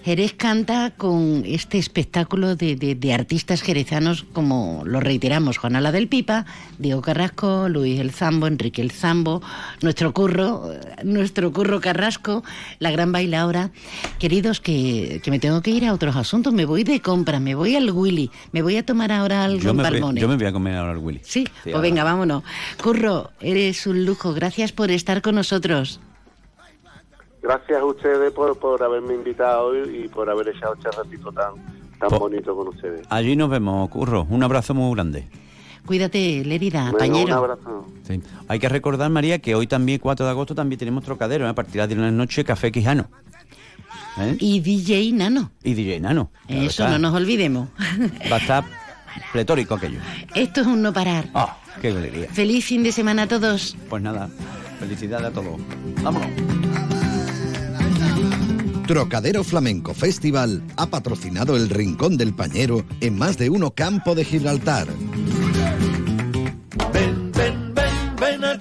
Jerez 0.05 0.33
canta 0.33 0.93
con 0.97 1.43
este 1.45 1.77
espectáculo 1.79 2.57
de, 2.57 2.77
de- 2.77 2.95
de 2.95 3.13
artistas 3.13 3.61
jerezanos, 3.63 4.25
como 4.33 4.83
lo 4.87 5.01
reiteramos, 5.01 5.59
Juan 5.59 5.77
Ala 5.77 5.93
del 5.93 6.09
Pipa, 6.09 6.47
Diego 6.79 7.03
Carrasco, 7.03 7.69
Luis 7.69 8.01
El 8.01 8.13
Zambo, 8.13 8.47
Enrique 8.47 8.81
El 8.81 8.91
Zambo, 8.91 9.43
nuestro 9.83 10.15
curro, 10.15 10.71
nuestro 11.05 11.53
curro 11.53 11.81
Carrasco, 11.81 12.43
la 12.79 12.91
gran 12.91 13.13
bailaora. 13.13 13.71
Queridos, 14.19 14.61
que, 14.61 15.21
que 15.23 15.31
me 15.31 15.39
tengo 15.39 15.61
que 15.63 15.71
ir 15.73 15.85
a 15.85 15.93
otros 15.93 16.17
asuntos, 16.17 16.53
me 16.55 16.65
voy 16.65 16.85
de 16.85 17.01
compra, 17.01 17.39
me 17.41 17.55
voy 17.55 17.77
al 17.77 17.91
Willy, 17.91 18.31
me 18.53 18.63
voy 18.63 18.77
a 18.77 18.87
tomar 18.87 19.13
ahora 19.13 19.45
algo 19.45 19.59
Yo 19.61 19.71
en 19.71 19.77
yo 20.17 20.29
me 20.29 20.37
voy 20.37 20.47
a 20.47 20.53
comer 20.53 20.75
ahora 20.77 20.93
el 20.93 20.99
Willy. 20.99 21.21
Sí, 21.23 21.45
Sí, 21.45 21.45
pues 21.65 21.75
ahora. 21.75 21.83
venga, 21.83 22.05
vámonos. 22.05 22.43
Curro, 22.83 23.31
eres 23.41 23.87
un 23.87 24.05
lujo. 24.07 24.33
Gracias 24.33 24.73
por 24.73 24.91
estar 24.91 25.21
con 25.23 25.35
nosotros. 25.35 26.01
Gracias 27.43 27.81
a 27.81 27.85
ustedes 27.85 28.33
por, 28.33 28.59
por 28.59 28.83
haberme 28.83 29.15
invitado 29.15 29.67
hoy 29.69 30.05
y 30.05 30.09
por 30.09 30.29
haber 30.29 30.49
echado 30.49 30.75
este 30.75 30.91
ratito 30.91 31.31
tan, 31.33 31.55
tan 31.99 32.09
Po- 32.11 32.19
bonito 32.19 32.55
con 32.57 32.69
ustedes. 32.69 33.07
Allí 33.11 33.37
nos 33.37 33.49
vemos, 33.51 33.89
Curro. 33.91 34.27
Un 34.29 34.43
abrazo 34.43 34.75
muy 34.75 34.93
grande. 34.95 35.29
Cuídate, 35.87 36.43
Venga, 36.45 36.91
un 36.91 36.99
pañero. 36.99 37.35
abrazo. 37.37 37.87
Sí. 38.07 38.21
Hay 38.49 38.59
que 38.59 38.69
recordar, 38.69 39.09
María, 39.11 39.39
que 39.39 39.55
hoy 39.55 39.67
también, 39.67 39.99
4 40.01 40.27
de 40.27 40.31
agosto, 40.33 40.55
también 40.55 40.79
tenemos 40.79 41.03
trocadero, 41.05 41.47
¿eh? 41.47 41.49
a 41.49 41.55
partir 41.55 41.87
de 41.87 41.95
la 41.97 42.11
noche, 42.11 42.45
Café 42.45 42.71
Quijano. 42.71 43.09
¿Eh? 44.19 44.37
Y 44.41 44.61
DJ 44.61 45.13
Nano. 45.13 45.51
Y 45.63 45.75
DJ 45.75 46.01
Nano. 46.01 46.31
Claro 46.47 46.63
Eso 46.63 46.83
está. 46.83 46.91
no 46.91 46.99
nos 46.99 47.15
olvidemos. 47.15 47.69
Va 48.31 48.37
a 48.37 48.39
estar 48.41 48.65
pletórico 49.33 49.77
aquello. 49.77 50.01
Esto 50.35 50.61
es 50.63 50.67
un 50.67 50.83
no 50.83 50.93
parar. 50.93 51.27
¡Ah! 51.35 51.57
¡Qué 51.81 51.89
alegría! 51.89 52.29
Feliz 52.33 52.65
fin 52.67 52.83
de 52.83 52.91
semana 52.93 53.23
a 53.23 53.29
todos. 53.29 53.77
Pues 53.89 54.03
nada, 54.03 54.29
felicidades 54.81 55.29
a 55.29 55.31
todos. 55.33 55.59
¡Vámonos! 56.03 56.29
Trocadero 58.89 59.45
Flamenco 59.45 59.93
Festival 59.93 60.63
ha 60.77 60.87
patrocinado 60.87 61.57
el 61.57 61.69
Rincón 61.69 62.17
del 62.17 62.33
Pañero 62.33 62.87
en 63.03 63.19
más 63.19 63.37
de 63.37 63.51
uno 63.51 63.71
campo 63.71 64.15
de 64.15 64.25
Gibraltar. 64.25 64.89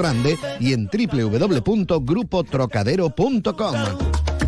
Sotogrande 0.00 0.38
y 0.60 0.72
en 0.72 0.88
www.grupotrocadero.com. 0.88 3.74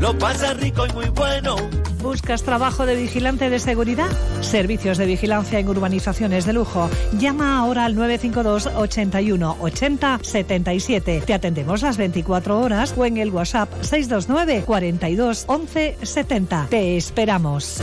Lo 0.01 0.17
pasa 0.19 0.55
rico 0.55 0.87
y 0.87 0.93
muy 0.95 1.11
bueno. 1.11 1.57
¿Buscas 2.03 2.43
trabajo 2.43 2.87
de 2.87 2.97
vigilante 2.97 3.51
de 3.51 3.59
seguridad? 3.61 4.09
Servicios 4.41 4.97
de 4.99 5.07
vigilancia 5.07 5.59
en 5.59 5.69
urbanizaciones 5.69 6.47
de 6.47 6.55
lujo. 6.55 6.89
Llama 7.19 7.59
ahora 7.59 7.85
al 7.85 7.95
952 7.95 8.75
81 8.75 9.59
80 9.61 10.21
77. 10.23 11.23
Te 11.27 11.35
atendemos 11.35 11.83
las 11.83 11.99
24 11.99 12.59
horas 12.59 12.95
o 12.97 13.05
en 13.05 13.19
el 13.19 13.31
WhatsApp 13.31 13.69
629 13.83 14.63
42 14.65 15.45
11 15.47 15.99
70. 16.03 16.69
Te 16.71 16.97
esperamos. 16.97 17.83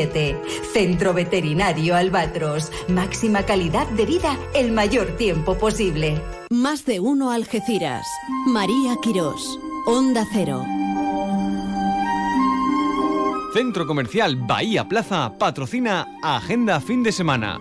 Centro 0.73 1.13
Veterinario 1.13 1.95
Albatros. 1.95 2.71
Máxima 2.87 3.43
calidad 3.43 3.87
de 3.87 4.05
vida 4.05 4.37
el 4.53 4.71
mayor 4.71 5.17
tiempo 5.17 5.55
posible. 5.57 6.19
Más 6.49 6.85
de 6.85 6.99
uno 6.99 7.31
Algeciras. 7.31 8.05
María 8.47 8.95
Quirós. 9.01 9.59
Onda 9.85 10.25
Cero. 10.33 10.63
Centro 13.53 13.85
Comercial 13.85 14.37
Bahía 14.37 14.87
Plaza 14.87 15.33
patrocina 15.37 16.07
Agenda 16.23 16.79
Fin 16.79 17.03
de 17.03 17.11
Semana. 17.11 17.59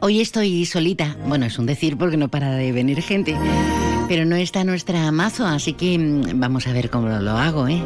Hoy 0.00 0.20
estoy 0.20 0.64
solita. 0.64 1.16
Bueno, 1.26 1.44
es 1.46 1.58
un 1.58 1.66
decir 1.66 1.98
porque 1.98 2.16
no 2.16 2.28
para 2.28 2.52
de 2.52 2.72
venir 2.72 3.02
gente. 3.02 3.36
Pero 4.08 4.24
no 4.24 4.34
está 4.36 4.64
nuestra 4.64 5.12
mazo, 5.12 5.46
así 5.46 5.74
que 5.74 5.98
mm, 5.98 6.40
vamos 6.40 6.66
a 6.66 6.72
ver 6.72 6.90
cómo 6.90 7.08
lo 7.08 7.32
hago, 7.32 7.68
¿eh? 7.68 7.82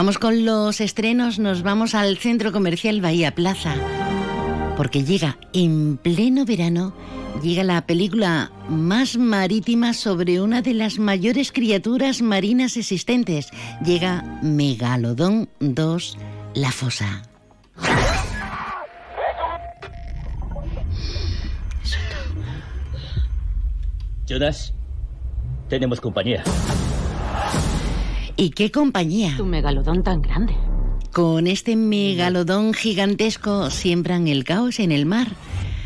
Vamos 0.00 0.16
con 0.16 0.46
los 0.46 0.80
estrenos, 0.80 1.38
nos 1.38 1.62
vamos 1.62 1.94
al 1.94 2.16
Centro 2.16 2.52
Comercial 2.52 3.02
Bahía 3.02 3.34
Plaza. 3.34 3.74
Porque 4.74 5.04
llega 5.04 5.36
en 5.52 5.98
pleno 5.98 6.46
verano, 6.46 6.94
llega 7.42 7.64
la 7.64 7.84
película 7.84 8.50
más 8.66 9.18
marítima 9.18 9.92
sobre 9.92 10.40
una 10.40 10.62
de 10.62 10.72
las 10.72 10.98
mayores 10.98 11.52
criaturas 11.52 12.22
marinas 12.22 12.78
existentes. 12.78 13.50
Llega 13.84 14.22
Megalodón 14.40 15.50
2, 15.60 16.16
La 16.54 16.72
Fosa. 16.72 17.22
Jonas, 24.26 24.72
tenemos 25.68 26.00
compañía. 26.00 26.42
¿Y 28.40 28.48
qué 28.52 28.70
compañía? 28.70 29.34
Tu 29.36 29.44
megalodón 29.44 30.02
tan 30.02 30.22
grande. 30.22 30.54
Con 31.12 31.46
este 31.46 31.76
megalodón 31.76 32.72
gigantesco 32.72 33.68
siembran 33.68 34.28
el 34.28 34.44
caos 34.44 34.80
en 34.80 34.92
el 34.92 35.04
mar. 35.04 35.28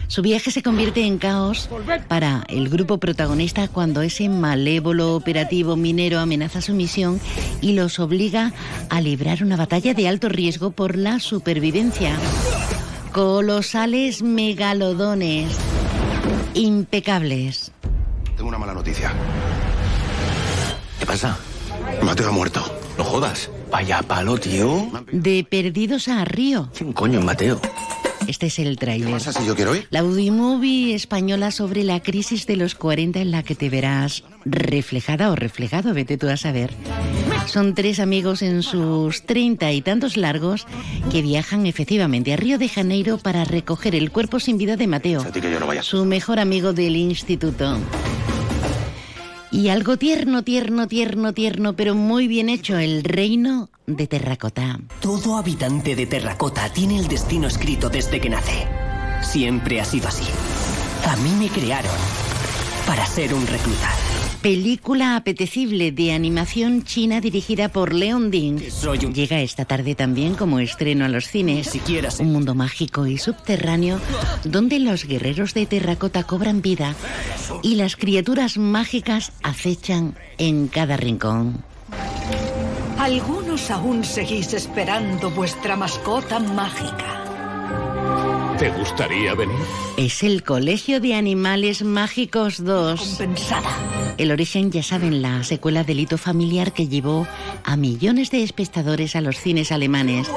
Su 0.07 0.23
viaje 0.23 0.53
se 0.53 0.63
convierte 0.63 1.05
en 1.05 1.19
caos 1.19 1.69
para 2.07 2.45
el 2.49 2.69
grupo 2.69 2.99
protagonista 2.99 3.67
cuando 3.67 4.03
ese 4.03 4.29
malévolo 4.29 5.17
operativo 5.17 5.75
minero 5.75 6.21
amenaza 6.21 6.61
su 6.61 6.75
misión 6.75 7.19
y 7.61 7.73
los 7.73 7.99
obliga 7.99 8.53
a 8.89 9.01
librar 9.01 9.43
una 9.43 9.57
batalla 9.57 9.93
de 9.93 10.07
alto 10.07 10.29
riesgo 10.29 10.71
por 10.71 10.97
la 10.97 11.19
supervivencia. 11.19 12.17
Colosales 13.11 14.23
megalodones. 14.23 15.59
Impecables. 16.55 17.73
Tengo 18.37 18.49
una 18.49 18.59
mala 18.59 18.75
noticia. 18.75 19.13
¿Qué 21.01 21.05
pasa? 21.07 21.37
Mateo 22.05 22.29
ha 22.29 22.33
muerto. 22.33 22.63
No 22.99 23.05
jodas. 23.05 23.51
Vaya 23.71 24.03
palo, 24.03 24.39
tío. 24.39 24.91
De 25.11 25.45
perdidos 25.49 26.09
a 26.09 26.25
Río. 26.25 26.71
¿Quién 26.77 26.93
coño 26.93 27.19
es 27.19 27.25
Mateo? 27.25 27.61
Este 28.29 28.47
es 28.47 28.59
el 28.59 28.79
tráiler. 28.79 29.11
pasa 29.11 29.33
si 29.33 29.45
yo 29.45 29.55
quiero 29.55 29.75
ir? 29.75 29.87
La 29.91 30.03
Movie 30.03 30.95
española 30.95 31.51
sobre 31.51 31.83
la 31.85 32.01
crisis 32.01 32.47
de 32.47 32.57
los 32.57 32.75
40 32.75 33.21
en 33.21 33.31
la 33.31 33.43
que 33.43 33.55
te 33.55 33.69
verás 33.69 34.25
reflejada 34.47 35.31
o 35.31 35.37
reflejado, 35.37 35.93
vete 35.93 36.17
tú 36.17 36.29
a 36.29 36.37
saber. 36.37 36.73
Son 37.47 37.75
tres 37.75 37.99
amigos 38.01 38.41
en 38.41 38.63
sus 38.63 39.27
treinta 39.27 39.73
y 39.73 39.83
tantos 39.83 40.17
largos 40.17 40.67
que 41.11 41.21
viajan 41.21 41.67
efectivamente 41.67 42.33
a 42.33 42.37
Río 42.37 42.57
de 42.59 42.69
Janeiro 42.71 43.19
para 43.19 43.45
recoger 43.45 43.95
el 43.95 44.11
cuerpo 44.11 44.41
sin 44.41 44.57
vida 44.57 44.77
de 44.77 44.87
Mateo, 44.87 45.21
A 45.21 45.31
ti 45.33 45.41
que 45.43 45.51
yo 45.51 45.61
no 45.61 45.67
vaya. 45.67 45.83
su 45.83 46.05
mejor 46.07 46.39
amigo 46.39 46.73
del 46.73 46.97
instituto. 46.97 47.79
Y 49.55 49.69
algo 49.69 49.97
tierno, 49.97 50.43
tierno, 50.43 50.89
tierno, 50.89 51.33
tierno, 51.33 51.77
pero 51.77 51.95
muy 51.95 52.27
bien 52.27 52.49
hecho, 52.49 52.77
el 52.77 53.05
reino 53.05 53.71
de 53.87 54.09
terracota. 54.09 54.81
Todo 55.01 55.37
habitante 55.37 55.95
de 55.95 56.07
Terracota 56.07 56.69
tiene 56.73 56.99
el 56.99 57.07
destino 57.07 57.47
escrito 57.47 57.89
desde 57.89 58.21
que 58.21 58.31
nace. 58.31 58.67
Siempre 59.23 59.81
ha 59.81 59.85
sido 59.85 60.09
así. 60.09 60.25
A 61.07 61.15
mí 61.19 61.31
me 61.39 61.49
crearon 61.49 61.95
para 62.85 63.07
ser 63.07 63.33
un 63.33 63.47
recluta. 63.47 63.91
Película 64.45 65.17
apetecible 65.17 65.91
de 65.91 66.13
animación 66.13 66.83
china 66.85 67.23
dirigida 67.23 67.71
por 67.71 67.95
Leon 67.95 68.31
Ding. 68.31 68.61
Llega 69.15 69.41
esta 69.41 69.65
tarde 69.65 69.95
también 69.95 70.35
como 70.35 70.59
estreno 70.59 71.07
a 71.07 71.09
los 71.09 71.29
cines. 71.29 71.71
Un 72.19 72.31
mundo 72.31 72.55
mágico 72.55 73.07
y 73.07 73.17
subterráneo 73.17 73.99
donde 74.45 74.81
los 74.81 75.07
guerreros 75.07 75.55
de 75.55 75.65
terracota 75.65 76.25
cobran 76.25 76.61
vida 76.61 76.95
y 77.63 77.77
las 77.77 77.97
criaturas 77.97 78.59
mágicas 78.59 79.33
acechan 79.43 80.15
en 80.37 80.69
cada 80.69 80.99
rincón. 80.99 81.65
Algunos 82.99 83.71
aún 83.71 84.05
seguís 84.05 84.53
esperando 84.53 85.31
vuestra 85.31 85.75
mascota 85.75 86.39
mágica. 86.39 87.24
¿Te 88.59 88.71
gustaría 88.71 89.35
venir? 89.35 89.57
Es 89.97 90.23
el 90.23 90.45
Colegio 90.45 91.01
de 91.01 91.15
Animales 91.15 91.83
Mágicos 91.83 92.63
2. 92.63 93.01
Compensada. 93.01 94.15
El 94.17 94.31
origen, 94.31 94.71
ya 94.71 94.83
saben, 94.83 95.23
la 95.23 95.43
secuela 95.43 95.83
Delito 95.83 96.19
Familiar 96.19 96.73
que 96.73 96.87
llevó 96.87 97.27
a 97.65 97.77
millones 97.77 98.31
de 98.31 98.45
espectadores 98.45 99.17
a 99.17 99.21
los 99.21 99.39
cines 99.39 99.73
alemanes. 99.73 100.31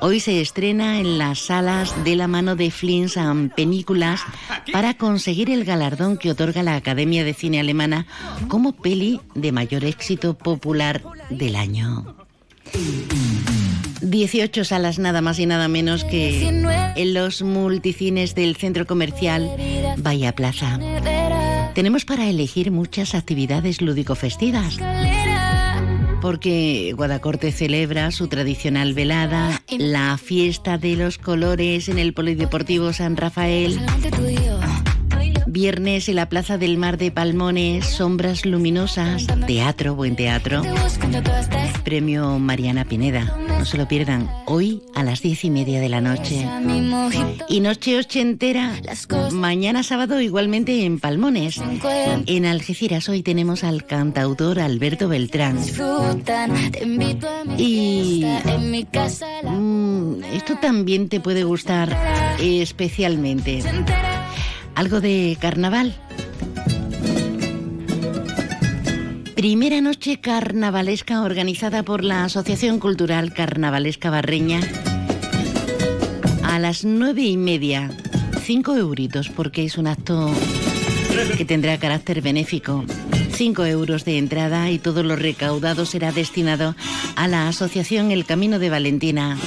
Hoy 0.00 0.18
se 0.18 0.40
estrena 0.40 0.98
en 0.98 1.18
las 1.18 1.38
salas 1.38 2.04
de 2.04 2.16
la 2.16 2.26
mano 2.26 2.56
de 2.56 2.72
Flins 2.72 3.16
and 3.16 3.54
Películas 3.54 4.22
para 4.72 4.94
conseguir 4.94 5.50
el 5.50 5.64
galardón 5.64 6.16
que 6.16 6.32
otorga 6.32 6.64
la 6.64 6.74
Academia 6.74 7.22
de 7.22 7.34
Cine 7.34 7.60
Alemana 7.60 8.06
como 8.48 8.72
peli 8.72 9.20
de 9.34 9.52
mayor 9.52 9.84
éxito 9.84 10.34
popular 10.34 11.02
del 11.28 11.54
año. 11.54 12.16
18 14.00 14.64
salas 14.64 14.98
nada 14.98 15.20
más 15.20 15.38
y 15.38 15.46
nada 15.46 15.68
menos 15.68 16.04
que 16.04 16.48
en 16.48 17.14
los 17.14 17.42
multicines 17.42 18.34
del 18.34 18.56
centro 18.56 18.86
comercial 18.86 19.50
Bahía 19.98 20.34
Plaza. 20.34 20.78
Tenemos 21.74 22.04
para 22.04 22.28
elegir 22.28 22.70
muchas 22.70 23.14
actividades 23.14 23.80
lúdico-festivas. 23.80 24.76
Porque 26.20 26.92
Guadacorte 26.94 27.50
celebra 27.50 28.10
su 28.10 28.28
tradicional 28.28 28.92
velada, 28.92 29.62
la 29.70 30.18
fiesta 30.18 30.76
de 30.76 30.96
los 30.96 31.16
colores 31.16 31.88
en 31.88 31.98
el 31.98 32.12
Polideportivo 32.12 32.92
San 32.92 33.16
Rafael. 33.16 33.80
Viernes 35.52 36.08
en 36.08 36.14
la 36.14 36.28
Plaza 36.28 36.58
del 36.58 36.78
Mar 36.78 36.96
de 36.96 37.10
Palmones, 37.10 37.84
sombras 37.84 38.46
luminosas, 38.46 39.26
teatro, 39.48 39.96
buen 39.96 40.14
teatro. 40.14 40.62
Premio 41.82 42.38
Mariana 42.38 42.84
Pineda. 42.84 43.36
No 43.48 43.64
se 43.64 43.76
lo 43.76 43.88
pierdan. 43.88 44.30
Hoy 44.46 44.80
a 44.94 45.02
las 45.02 45.22
diez 45.22 45.44
y 45.44 45.50
media 45.50 45.80
de 45.80 45.88
la 45.88 46.00
noche. 46.00 46.46
Y 47.48 47.58
noche 47.58 47.98
ochentera, 47.98 48.80
mañana 49.32 49.82
sábado 49.82 50.20
igualmente 50.20 50.84
en 50.84 51.00
Palmones. 51.00 51.60
En 52.26 52.46
Algeciras 52.46 53.08
hoy 53.08 53.24
tenemos 53.24 53.64
al 53.64 53.86
cantautor 53.86 54.60
Alberto 54.60 55.08
Beltrán. 55.08 55.58
Y 57.58 58.24
mm, 59.44 60.24
esto 60.32 60.56
también 60.62 61.08
te 61.08 61.18
puede 61.18 61.42
gustar 61.42 61.96
especialmente. 62.38 63.64
Algo 64.74 65.00
de 65.00 65.36
carnaval. 65.40 65.94
Primera 69.34 69.80
noche 69.80 70.20
carnavalesca 70.20 71.22
organizada 71.22 71.82
por 71.82 72.04
la 72.04 72.24
Asociación 72.24 72.78
Cultural 72.78 73.32
Carnavalesca 73.32 74.10
Barreña. 74.10 74.60
A 76.42 76.58
las 76.58 76.84
nueve 76.84 77.22
y 77.22 77.36
media. 77.36 77.90
Cinco 78.42 78.76
euritos 78.76 79.28
porque 79.28 79.64
es 79.64 79.78
un 79.78 79.86
acto 79.86 80.30
que 81.36 81.44
tendrá 81.44 81.78
carácter 81.78 82.20
benéfico. 82.20 82.84
Cinco 83.32 83.64
euros 83.64 84.04
de 84.04 84.18
entrada 84.18 84.70
y 84.70 84.78
todo 84.78 85.02
lo 85.02 85.16
recaudado 85.16 85.86
será 85.86 86.12
destinado 86.12 86.74
a 87.16 87.26
la 87.28 87.48
Asociación 87.48 88.10
El 88.10 88.26
Camino 88.26 88.58
de 88.58 88.70
Valentina. 88.70 89.38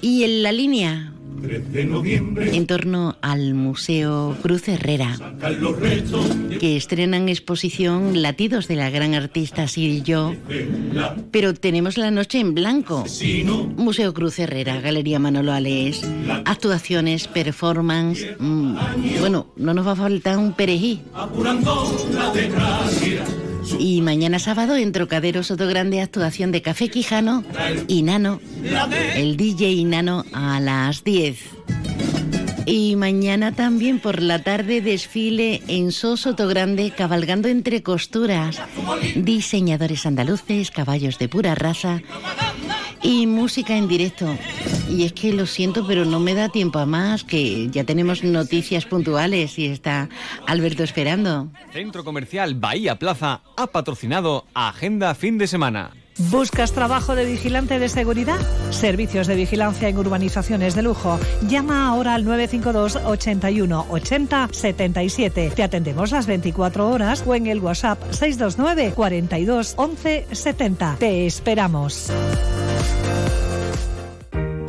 Y 0.00 0.24
en 0.24 0.42
la 0.42 0.50
línea, 0.50 1.12
en 1.42 2.66
torno 2.66 3.16
al 3.20 3.54
Museo 3.54 4.36
Cruz 4.42 4.68
Herrera, 4.68 5.16
que 6.58 6.76
estrenan 6.76 7.28
exposición 7.28 8.22
Latidos 8.22 8.68
de 8.68 8.76
la 8.76 8.90
gran 8.90 9.14
artista 9.14 9.66
Siri 9.68 9.98
y 9.98 10.02
yo, 10.02 10.34
pero 11.30 11.54
tenemos 11.54 11.96
la 11.96 12.10
noche 12.10 12.40
en 12.40 12.54
blanco. 12.54 13.04
Museo 13.76 14.14
Cruz 14.14 14.38
Herrera, 14.38 14.80
Galería 14.80 15.18
Manolo 15.18 15.52
Alés, 15.52 16.02
actuaciones, 16.44 17.28
performance. 17.28 18.36
mm, 18.38 18.76
bueno, 19.20 19.46
no 19.56 19.74
nos 19.74 19.86
va 19.86 19.92
a 19.92 19.96
faltar 19.96 20.38
un 20.38 20.52
perejil. 20.52 21.00
Y 23.78 24.00
mañana 24.02 24.38
sábado 24.38 24.76
en 24.76 24.92
Trocadero 24.92 25.42
Soto 25.42 25.66
Grande 25.66 26.00
actuación 26.00 26.52
de 26.52 26.62
Café 26.62 26.88
Quijano 26.88 27.44
y 27.88 28.02
Nano, 28.02 28.40
el 29.14 29.36
DJ 29.36 29.84
Nano 29.84 30.24
a 30.32 30.60
las 30.60 31.04
10. 31.04 31.38
Y 32.66 32.96
mañana 32.96 33.52
también 33.52 33.98
por 33.98 34.22
la 34.22 34.42
tarde 34.42 34.80
desfile 34.80 35.62
en 35.66 35.92
So 35.92 36.16
Soto 36.16 36.46
Grande 36.46 36.92
cabalgando 36.96 37.48
entre 37.48 37.82
costuras. 37.82 38.60
Diseñadores 39.16 40.06
andaluces, 40.06 40.70
caballos 40.70 41.18
de 41.18 41.28
pura 41.28 41.54
raza 41.54 42.02
y 43.02 43.26
música 43.26 43.76
en 43.76 43.88
directo. 43.88 44.36
Y 44.88 45.04
es 45.04 45.12
que 45.12 45.32
lo 45.32 45.46
siento, 45.46 45.86
pero 45.86 46.04
no 46.04 46.20
me 46.20 46.34
da 46.34 46.48
tiempo 46.48 46.78
a 46.78 46.86
más, 46.86 47.24
que 47.24 47.68
ya 47.70 47.84
tenemos 47.84 48.24
noticias 48.24 48.86
puntuales 48.86 49.58
y 49.58 49.66
está 49.66 50.08
Alberto 50.46 50.82
esperando. 50.82 51.48
Centro 51.72 52.04
Comercial 52.04 52.54
Bahía 52.54 52.98
Plaza 52.98 53.42
ha 53.56 53.66
patrocinado 53.68 54.46
Agenda 54.54 55.14
Fin 55.14 55.38
de 55.38 55.46
Semana. 55.46 55.92
¿Buscas 56.28 56.72
trabajo 56.72 57.14
de 57.14 57.24
vigilante 57.24 57.78
de 57.78 57.88
seguridad? 57.88 58.38
Servicios 58.70 59.26
de 59.26 59.36
vigilancia 59.36 59.88
en 59.88 59.96
urbanizaciones 59.96 60.74
de 60.74 60.82
lujo. 60.82 61.18
Llama 61.48 61.88
ahora 61.88 62.14
al 62.14 62.24
952 62.24 62.96
81 63.06 63.86
80 63.88 64.48
77. 64.52 65.52
Te 65.56 65.62
atendemos 65.62 66.10
las 66.10 66.26
24 66.26 66.90
horas 66.90 67.24
o 67.26 67.34
en 67.34 67.46
el 67.46 67.60
WhatsApp 67.60 67.98
629 68.10 68.92
42 68.94 69.74
11 69.76 70.26
70. 70.30 70.96
Te 70.98 71.26
esperamos. 71.26 72.10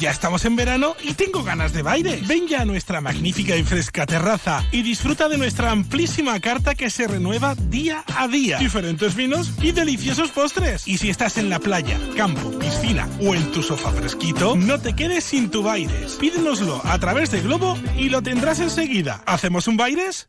Ya 0.00 0.10
estamos 0.10 0.44
en 0.44 0.56
verano 0.56 0.94
y 1.02 1.14
tengo 1.14 1.42
ganas 1.42 1.72
de 1.72 1.82
baile. 1.82 2.20
Ven 2.26 2.46
ya 2.46 2.62
a 2.62 2.64
nuestra 2.64 3.00
magnífica 3.00 3.56
y 3.56 3.62
fresca 3.62 4.06
terraza 4.06 4.64
y 4.72 4.82
disfruta 4.82 5.28
de 5.28 5.38
nuestra 5.38 5.70
amplísima 5.70 6.38
carta 6.40 6.74
que 6.74 6.90
se 6.90 7.06
renueva 7.06 7.54
día 7.54 8.04
a 8.14 8.28
día. 8.28 8.58
Diferentes 8.58 9.14
vinos 9.14 9.52
y 9.62 9.72
deliciosos 9.72 10.30
postres. 10.30 10.86
Y 10.86 10.98
si 10.98 11.08
estás 11.08 11.38
en 11.38 11.48
la 11.48 11.58
playa, 11.58 11.98
campo, 12.16 12.50
piscina 12.58 13.08
o 13.20 13.34
en 13.34 13.50
tu 13.52 13.62
sofá 13.62 13.90
fresquito, 13.92 14.56
no 14.56 14.78
te 14.78 14.94
quedes 14.94 15.24
sin 15.24 15.50
tu 15.50 15.62
Baires. 15.62 16.14
Pídenoslo 16.14 16.80
a 16.84 16.98
través 16.98 17.30
de 17.30 17.40
Globo 17.40 17.78
y 17.96 18.08
lo 18.08 18.22
tendrás 18.22 18.60
enseguida. 18.60 19.22
¿Hacemos 19.26 19.66
un 19.68 19.76
Baires? 19.76 20.28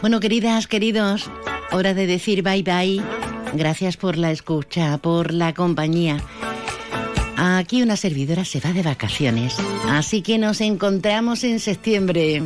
Bueno, 0.00 0.20
queridas, 0.20 0.66
queridos, 0.66 1.30
hora 1.72 1.94
de 1.94 2.06
decir 2.06 2.42
bye 2.42 2.62
bye. 2.62 3.02
Gracias 3.52 3.96
por 3.96 4.16
la 4.16 4.30
escucha, 4.30 4.98
por 4.98 5.34
la 5.34 5.52
compañía. 5.54 6.18
Aquí 7.42 7.82
una 7.82 7.96
servidora 7.96 8.44
se 8.44 8.60
va 8.60 8.74
de 8.74 8.82
vacaciones, 8.82 9.56
así 9.88 10.20
que 10.20 10.36
nos 10.36 10.60
encontramos 10.60 11.42
en 11.42 11.58
septiembre. 11.58 12.42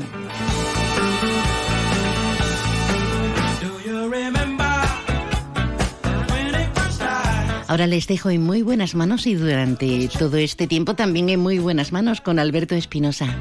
Ahora 7.66 7.88
les 7.88 8.06
dejo 8.06 8.30
en 8.30 8.44
muy 8.44 8.62
buenas 8.62 8.94
manos 8.94 9.26
y 9.26 9.34
durante 9.34 10.08
todo 10.16 10.36
este 10.36 10.68
tiempo 10.68 10.94
también 10.94 11.28
en 11.28 11.40
muy 11.40 11.58
buenas 11.58 11.90
manos 11.90 12.20
con 12.20 12.38
Alberto 12.38 12.76
Espinosa. 12.76 13.36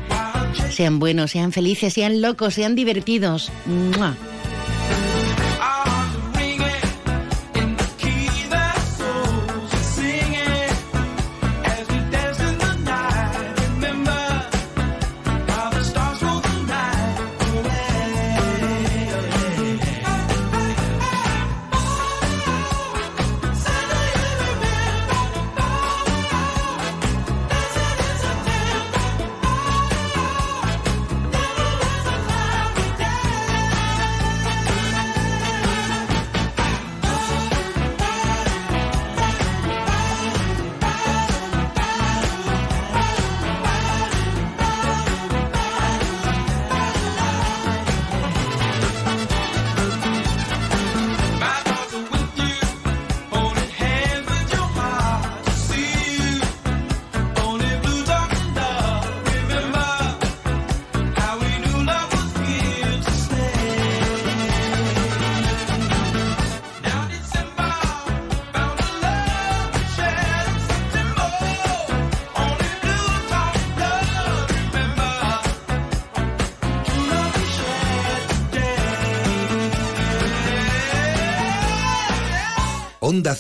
Sean 0.72 0.98
buenos, 0.98 1.30
sean 1.30 1.52
felices, 1.52 1.94
sean 1.94 2.20
locos, 2.20 2.56
sean 2.56 2.74
divertidos. 2.74 3.52
¡Mua! 3.68 4.18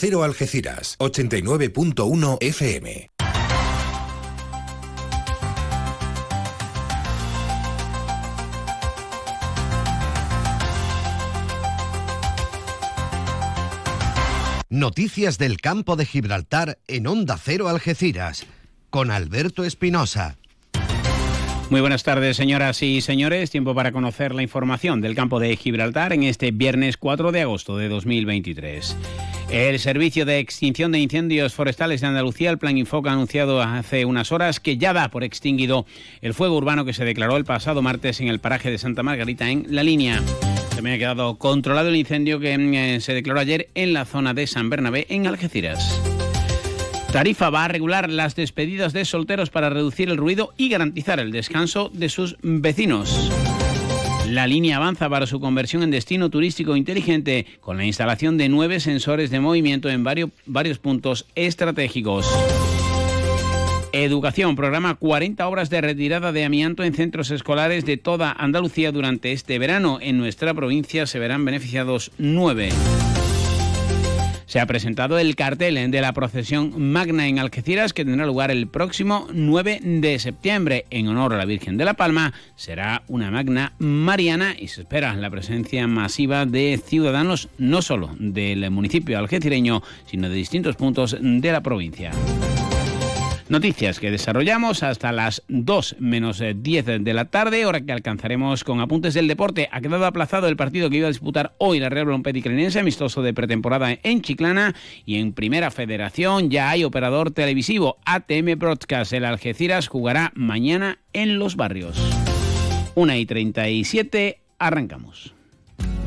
Cero 0.06 0.24
Algeciras, 0.24 0.98
89.1 1.00 2.38
FM. 2.42 3.10
Noticias 14.70 15.38
del 15.38 15.62
campo 15.62 15.96
de 15.96 16.06
Gibraltar 16.06 16.80
en 16.90 17.08
Onda 17.08 17.38
Cero 17.42 17.70
Algeciras, 17.70 18.46
con 18.90 19.10
Alberto 19.10 19.64
Espinosa. 19.64 20.36
Muy 21.70 21.80
buenas 21.80 22.04
tardes, 22.04 22.36
señoras 22.36 22.84
y 22.84 23.00
señores. 23.00 23.52
Tiempo 23.52 23.74
para 23.74 23.94
conocer 23.94 24.36
la 24.36 24.44
información 24.44 25.00
del 25.00 25.16
campo 25.16 25.40
de 25.40 25.56
Gibraltar 25.56 26.12
en 26.12 26.24
este 26.24 26.52
viernes 26.52 26.98
4 26.98 27.32
de 27.32 27.44
agosto 27.44 27.78
de 27.78 27.88
2023. 27.88 28.98
El 29.49 29.80
Servicio 29.80 30.26
de 30.26 30.40
Extinción 30.40 30.91
de 30.91 30.99
Incendios 30.99 31.53
Forestales 31.53 32.02
de 32.02 32.07
Andalucía, 32.07 32.49
el 32.49 32.57
Plan 32.57 32.78
Infoca, 32.78 33.11
ha 33.11 33.14
anunciado 33.14 33.61
hace 33.61 34.06
unas 34.06 34.32
horas 34.32 34.60
que 34.60 34.78
ya 34.78 34.94
da 34.94 35.10
por 35.10 35.24
extinguido 35.24 35.86
el 36.22 36.34
fuego 36.34 36.57
urbano 36.57 36.86
que 36.86 36.94
se 36.94 37.06
declaró 37.06 37.38
el 37.38 37.45
pasado 37.45 37.82
martes 37.82 38.20
en 38.20 38.28
el 38.28 38.40
paraje 38.40 38.72
de 38.72 38.78
Santa 38.78 39.03
Margarita, 39.03 39.49
en 39.49 39.65
La 39.70 39.84
Línea. 39.84 40.22
También 40.76 40.95
ha 40.95 40.99
quedado 40.99 41.36
controlado 41.38 41.90
el 41.90 41.95
incendio 41.95 42.40
que 42.40 42.53
eh, 42.53 42.99
se 42.99 43.14
declaró 43.14 43.40
ayer 43.40 43.70
en 43.76 43.94
la 43.94 44.06
zona 44.06 44.34
de 44.34 44.48
San 44.48 44.70
Bernabé, 44.70 45.06
en 45.10 45.28
Algeciras. 45.28 46.02
Tarifa 47.11 47.52
va 47.52 47.65
a 47.65 47.68
regular 47.68 48.10
las 48.10 48.36
despedidas 48.36 48.91
de 48.91 49.06
solteros 49.06 49.52
para 49.52 49.70
reducir 49.70 50.10
el 50.10 50.18
ruido 50.18 50.52
y 50.57 50.70
garantizar 50.70 51.20
el 51.20 51.32
descanso 51.32 51.91
de 51.94 52.10
sus 52.10 52.38
vecinos. 52.41 53.32
La 54.28 54.48
línea 54.48 54.78
avanza 54.78 55.10
para 55.10 55.28
su 55.28 55.40
conversión 55.40 55.84
en 55.84 55.91
destino 55.91 56.30
turístico 56.30 56.76
inteligente 56.76 57.45
con 57.60 57.78
la 57.78 57.86
instalación 57.86 58.38
de 58.38 58.48
nueve 58.50 58.80
sensores 58.80 59.30
de 59.32 59.40
movimiento 59.40 59.90
en 59.90 60.04
varios, 60.04 60.30
varios 60.45 60.80
puntos 60.80 61.26
estratégicos. 61.36 62.26
Educación 63.91 64.56
programa 64.56 64.95
40 64.95 65.48
obras 65.48 65.70
de 65.70 65.82
retirada 65.82 66.32
de 66.32 66.45
amianto 66.45 66.84
en 66.84 66.95
centros 66.95 67.30
escolares 67.32 67.86
de 67.86 67.98
toda 67.98 68.32
Andalucía 68.32 68.91
durante 68.91 69.34
este 69.34 69.60
verano. 69.60 70.00
En 70.02 70.18
nuestra 70.18 70.54
provincia 70.54 71.06
se 71.06 71.20
verán 71.20 71.45
beneficiados 71.45 72.12
nueve 72.18 72.70
se 74.54 74.60
ha 74.60 74.68
presentado 74.68 75.18
el 75.18 75.36
cartel 75.36 75.90
de 75.90 76.00
la 76.00 76.14
procesión 76.14 76.80
magna 76.80 77.28
en 77.28 77.40
Algeciras 77.40 77.92
que 77.92 78.06
tendrá 78.06 78.28
lugar 78.28 78.52
el 78.52 78.68
próximo 78.68 79.26
9 79.34 79.80
de 79.82 80.20
septiembre. 80.20 80.86
En 80.92 81.08
honor 81.08 81.34
a 81.34 81.38
la 81.38 81.46
Virgen 81.46 81.76
de 81.76 81.86
la 81.86 81.96
Palma 81.96 82.36
será 82.56 83.02
una 83.08 83.32
magna 83.32 83.74
mariana 83.80 84.56
y 84.56 84.68
se 84.68 84.82
espera 84.82 85.16
la 85.16 85.32
presencia 85.32 85.88
masiva 85.88 86.46
de 86.46 86.80
ciudadanos 86.86 87.50
no 87.58 87.82
solo 87.82 88.16
del 88.20 88.70
municipio 88.70 89.18
algecireño, 89.18 89.82
sino 90.06 90.30
de 90.30 90.36
distintos 90.36 90.76
puntos 90.76 91.18
de 91.20 91.52
la 91.52 91.62
provincia. 91.62 92.12
Noticias 93.49 93.99
que 93.99 94.10
desarrollamos 94.10 94.84
hasta 94.84 95.11
las 95.11 95.44
2 95.49 95.98
menos 95.99 96.41
10 96.56 96.88
eh, 96.88 96.99
de 96.99 97.14
la 97.14 97.26
tarde, 97.26 97.65
hora 97.65 97.82
que 97.82 97.91
alcanzaremos 97.91 98.64
con 98.64 98.80
apuntes 98.80 99.14
del 99.14 99.28
deporte. 99.28 99.68
Ha 99.72 99.82
quedado 99.82 100.06
aplazado 100.06 100.48
el 100.48 100.56
partido 100.56 100.90
que 100.90 100.98
iba 100.98 101.07
a 101.07 101.11
disputar 101.11 101.53
hoy 101.57 101.80
la 101.80 101.90
Real 101.90 102.22
Crenense, 102.22 102.80
amistoso 102.80 103.22
de 103.22 103.34
pretemporada 103.34 103.98
en 104.02 104.22
Chiclana. 104.22 104.74
Y 105.06 105.18
en 105.18 105.34
Primera 105.34 105.72
Federación 105.72 106.49
ya 106.49 106.70
hay 106.70 106.86
operador 106.86 107.32
televisivo. 107.32 107.98
ATM 108.06 108.57
Broadcast. 108.57 109.11
El 109.11 109.26
Algeciras 109.26 109.90
jugará 109.90 110.32
mañana 110.36 110.99
en 111.11 111.38
Los 111.38 111.57
Barrios. 111.57 111.98
1 112.95 113.15
y 113.15 113.26
37, 113.26 114.40
arrancamos. 114.57 115.34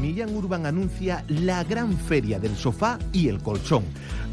Millán 0.00 0.34
Urban 0.34 0.66
anuncia 0.66 1.24
la 1.28 1.64
gran 1.64 1.96
feria 1.96 2.38
del 2.38 2.56
sofá 2.56 2.98
y 3.12 3.28
el 3.28 3.38
colchón 3.38 3.84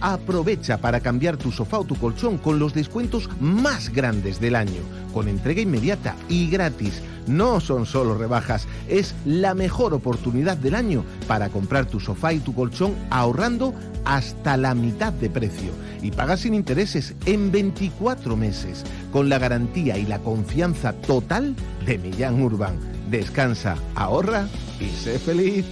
Aprovecha 0.06 0.80
para 0.80 1.00
cambiar 1.00 1.38
tu 1.38 1.50
sofá 1.50 1.80
o 1.80 1.86
tu 1.86 1.96
colchón 1.96 2.38
con 2.38 2.60
los 2.60 2.74
descuentos 2.74 3.30
más 3.40 3.88
grandes 3.88 4.42
del 4.42 4.58
año, 4.58 4.82
con 5.14 5.30
entrega 5.30 5.62
inmediata 5.62 6.18
y 6.28 6.50
gratis. 6.50 7.02
No 7.26 7.62
son 7.62 7.86
solo 7.86 8.18
rebajas, 8.18 8.68
es 8.90 9.16
la 9.24 9.54
mejor 9.54 9.94
oportunidad 9.94 10.58
del 10.58 10.76
año 10.76 11.06
para 11.26 11.48
comprar 11.48 11.86
tu 11.86 12.02
sofá 12.02 12.34
y 12.34 12.42
tu 12.42 12.54
colchón 12.54 12.96
ahorrando 13.12 13.74
hasta 14.04 14.58
la 14.58 14.76
mitad 14.76 15.14
de 15.14 15.30
precio 15.30 15.72
y 16.02 16.12
pagas 16.12 16.42
sin 16.42 16.54
intereses 16.54 17.16
en 17.26 17.54
24 17.54 18.36
meses, 18.36 18.84
con 19.14 19.30
la 19.30 19.40
garantía 19.40 19.98
y 19.98 20.06
la 20.06 20.20
confianza 20.20 20.92
total 20.92 21.56
de 21.86 21.98
Millán 21.98 22.44
Urban. 22.44 22.78
Descansa, 23.10 23.78
ahorra 23.96 24.50
y 24.82 24.90
sé 24.90 25.18
feliz. 25.18 25.64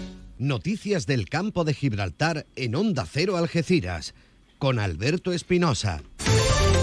Noticias 0.42 1.06
del 1.06 1.30
campo 1.30 1.66
de 1.66 1.76
Gibraltar 1.76 2.48
en 2.56 2.74
Onda 2.74 3.06
Cero 3.06 3.38
Algeciras, 3.38 4.16
con 4.62 4.78
Alberto 4.78 5.34
Espinosa. 5.34 6.04